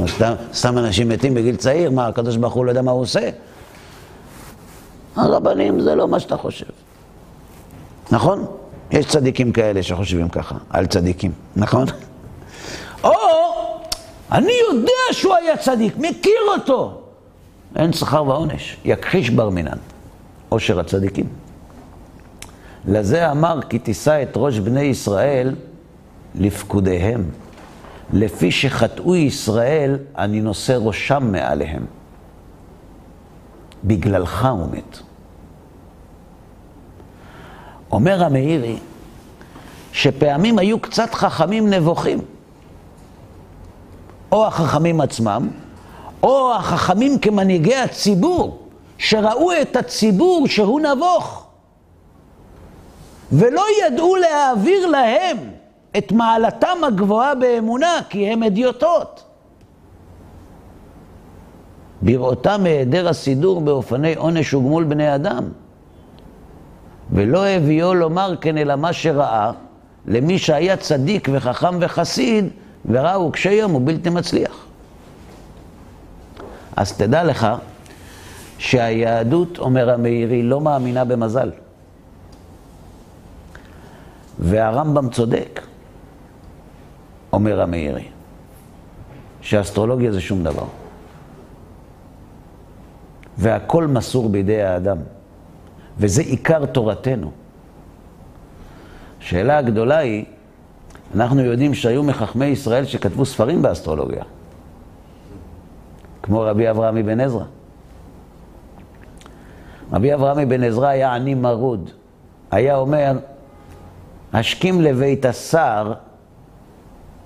סתם, 0.06 0.32
סתם 0.54 0.78
אנשים 0.78 1.08
מתים 1.08 1.34
בגיל 1.34 1.56
צעיר, 1.56 1.90
מה, 1.90 2.06
הקדוש 2.06 2.36
ברוך 2.36 2.54
הוא 2.54 2.64
לא 2.64 2.70
יודע 2.70 2.82
מה 2.82 2.90
הוא 2.90 3.00
עושה? 3.00 3.30
הרבנים 5.16 5.80
זה 5.80 5.94
לא 5.94 6.08
מה 6.08 6.20
שאתה 6.20 6.36
חושב. 6.36 6.66
נכון? 8.10 8.46
יש 8.90 9.06
צדיקים 9.06 9.52
כאלה 9.52 9.82
שחושבים 9.82 10.28
ככה, 10.28 10.54
על 10.70 10.86
צדיקים, 10.86 11.32
נכון? 11.56 11.86
או, 13.04 13.10
אני 14.32 14.52
יודע 14.72 15.12
שהוא 15.12 15.34
היה 15.34 15.56
צדיק, 15.56 15.96
מכיר 15.96 16.40
אותו. 16.58 17.00
אין 17.76 17.92
שכר 17.92 18.24
ועונש, 18.26 18.76
יכחיש 18.84 19.30
בר 19.30 19.50
מינן, 19.50 19.78
עושר 20.48 20.80
הצדיקים. 20.80 21.26
לזה 22.88 23.30
אמר 23.30 23.60
כי 23.68 23.78
תישא 23.78 24.22
את 24.22 24.32
ראש 24.36 24.58
בני 24.58 24.82
ישראל 24.82 25.54
לפקודיהם. 26.34 27.24
לפי 28.12 28.50
שחטאו 28.50 29.16
ישראל, 29.16 29.98
אני 30.18 30.40
נושא 30.40 30.78
ראשם 30.80 31.32
מעליהם. 31.32 31.86
בגללך 33.84 34.44
הוא 34.44 34.66
מת. 34.72 34.98
אומר 37.92 38.24
המאירי, 38.24 38.78
שפעמים 39.92 40.58
היו 40.58 40.80
קצת 40.80 41.14
חכמים 41.14 41.70
נבוכים. 41.70 42.18
או 44.32 44.46
החכמים 44.46 45.00
עצמם, 45.00 45.48
או 46.22 46.54
החכמים 46.54 47.18
כמנהיגי 47.18 47.76
הציבור, 47.76 48.58
שראו 48.98 49.50
את 49.62 49.76
הציבור 49.76 50.48
שהוא 50.48 50.80
נבוך, 50.80 51.46
ולא 53.32 53.64
ידעו 53.86 54.16
להעביר 54.16 54.86
להם 54.86 55.36
את 55.98 56.12
מעלתם 56.12 56.78
הגבוהה 56.86 57.34
באמונה, 57.34 57.98
כי 58.08 58.26
הם 58.26 58.42
אדיוטות. 58.42 59.24
בראותם 62.02 62.62
מהיעדר 62.62 63.08
הסידור 63.08 63.60
באופני 63.60 64.14
עונש 64.14 64.54
וגמול 64.54 64.84
בני 64.84 65.14
אדם. 65.14 65.44
ולא 67.12 67.46
הביאו 67.46 67.94
לומר 67.94 68.34
כן 68.40 68.58
אלא 68.58 68.76
מה 68.76 68.92
שראה, 68.92 69.52
למי 70.06 70.38
שהיה 70.38 70.76
צדיק 70.76 71.28
וחכם 71.32 71.78
וחסיד, 71.80 72.48
וראו 72.84 73.32
קשי 73.32 73.52
יום 73.52 73.74
ובלתי 73.74 74.10
מצליח. 74.10 74.66
אז 76.76 76.92
תדע 76.92 77.24
לך 77.24 77.46
שהיהדות, 78.58 79.58
אומר 79.58 79.90
המאירי, 79.90 80.42
לא 80.42 80.60
מאמינה 80.60 81.04
במזל. 81.04 81.50
והרמב"ם 84.38 85.10
צודק, 85.10 85.60
אומר 87.32 87.60
המאירי, 87.60 88.08
שאסטרולוגיה 89.40 90.12
זה 90.12 90.20
שום 90.20 90.44
דבר. 90.44 90.66
והכל 93.38 93.86
מסור 93.86 94.28
בידי 94.28 94.62
האדם, 94.62 94.98
וזה 95.98 96.22
עיקר 96.22 96.66
תורתנו. 96.66 97.30
השאלה 99.20 99.58
הגדולה 99.58 99.98
היא, 99.98 100.24
אנחנו 101.14 101.40
יודעים 101.40 101.74
שהיו 101.74 102.02
מחכמי 102.02 102.46
ישראל 102.46 102.84
שכתבו 102.84 103.26
ספרים 103.26 103.62
באסטרולוגיה, 103.62 104.22
כמו 106.22 106.40
רבי 106.40 106.70
אברהם 106.70 106.96
אבן 106.96 107.20
עזרא. 107.20 107.44
רבי 109.92 110.14
אברהם 110.14 110.38
אבן 110.38 110.64
עזרא 110.64 110.88
היה 110.88 111.14
עני 111.14 111.34
מרוד. 111.34 111.90
היה 112.50 112.76
אומר, 112.76 113.12
השכים 114.32 114.80
לבית 114.80 115.24
השר, 115.24 115.92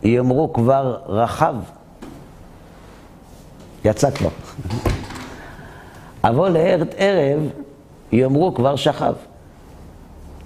יאמרו 0.03 0.53
כבר 0.53 0.99
רחב. 1.07 1.55
יצא 3.85 4.11
כבר. 4.11 4.31
אבוא 6.23 6.49
לארץ 6.49 6.89
ערב, 6.97 7.41
יאמרו 8.13 8.55
כבר 8.55 8.77
שכב. 8.77 9.15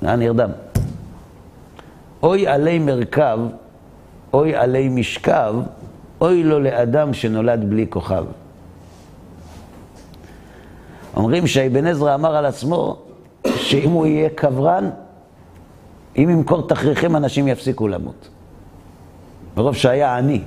היה 0.03 0.17
נרדם. 0.17 0.51
אוי 2.23 2.47
עלי 2.47 2.79
מרכב, 2.79 3.39
אוי 4.33 4.55
עלי 4.57 4.89
משכב, 4.89 5.55
אוי 6.21 6.45
לו 6.45 6.61
לאדם 6.61 7.15
שנולד 7.15 7.71
בלי 7.71 7.87
כוכב. 7.91 8.25
אומרים 11.17 11.47
שאבן 11.47 11.87
עזרא 11.87 12.15
אמר 12.15 12.37
על 12.37 12.47
עצמו 12.47 12.97
שאם 13.57 13.91
הוא 13.91 14.07
יהיה 14.07 14.29
קברן, 14.29 14.91
אם 16.17 16.31
ימכור 16.31 16.69
תכריכים 16.69 17.17
אנשים 17.17 17.49
יפסיקו 17.49 17.89
למות. 17.89 18.29
מרוב 19.57 19.75
שהיה 19.77 20.17
עני. 20.17 20.43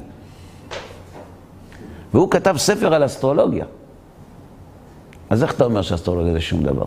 והוא 2.13 2.31
כתב 2.31 2.55
ספר 2.57 2.93
על 2.93 3.05
אסטרולוגיה. 3.05 3.65
אז 5.29 5.43
איך 5.43 5.53
אתה 5.53 5.65
אומר 5.65 5.81
שאסטרולוגיה 5.81 6.33
זה 6.33 6.41
שום 6.41 6.63
דבר? 6.63 6.85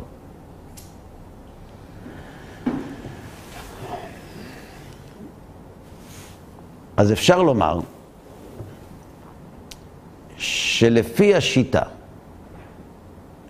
אז 6.96 7.12
אפשר 7.12 7.42
לומר 7.42 7.80
שלפי 10.36 11.34
השיטה, 11.34 11.82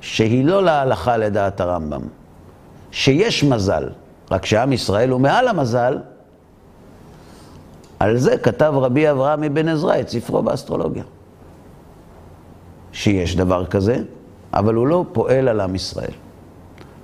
שהיא 0.01 0.45
לא 0.45 0.63
להלכה 0.65 1.17
לדעת 1.17 1.61
הרמב"ם, 1.61 2.03
שיש 2.91 3.45
מזל, 3.45 3.89
רק 4.31 4.47
שעם 4.47 4.73
ישראל 4.73 5.11
הוא 5.11 5.21
מעל 5.21 5.49
המזל, 5.49 5.99
על 7.99 8.17
זה 8.17 8.39
כתב 8.39 8.73
רבי 8.77 9.11
אברהם 9.11 9.43
אבן 9.43 9.69
עזרא 9.69 10.01
את 10.01 10.09
ספרו 10.09 10.43
באסטרולוגיה. 10.43 11.05
שיש 12.93 13.37
דבר 13.37 13.67
כזה, 13.67 14.03
אבל 14.55 14.75
הוא 14.75 14.87
לא 14.87 15.05
פועל 15.13 15.49
על 15.49 15.61
עם 15.61 15.75
ישראל. 15.75 16.13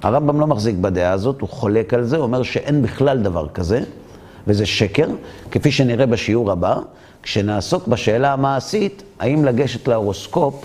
הרמב"ם 0.03 0.41
לא 0.41 0.47
מחזיק 0.47 0.77
בדעה 0.77 1.13
הזאת, 1.13 1.41
הוא 1.41 1.49
חולק 1.49 1.95
על 1.95 2.05
זה, 2.05 2.17
הוא 2.17 2.23
אומר 2.23 2.43
שאין 2.43 2.83
בכלל 2.83 3.23
דבר 3.23 3.49
כזה, 3.49 3.81
וזה 4.47 4.67
שקר, 4.67 5.07
כפי 5.51 5.73
שנראה 5.73 6.07
בשיעור 6.07 6.53
הבא, 6.53 6.77
כשנעסוק 7.23 7.89
בשאלה 7.89 8.33
המעשית, 8.33 9.03
האם 9.21 9.45
לגשת 9.45 9.89
להורוסקופ, 9.89 10.65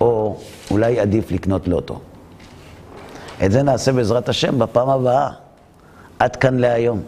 או 0.00 0.36
אולי 0.70 1.00
עדיף 1.00 1.32
לקנות 1.32 1.68
לוטו. 1.68 1.98
את 3.44 3.52
זה 3.52 3.62
נעשה 3.62 3.92
בעזרת 3.92 4.28
השם 4.28 4.58
בפעם 4.58 4.88
הבאה. 4.88 5.30
עד 6.18 6.36
כאן 6.36 6.58
להיום. 6.58 7.02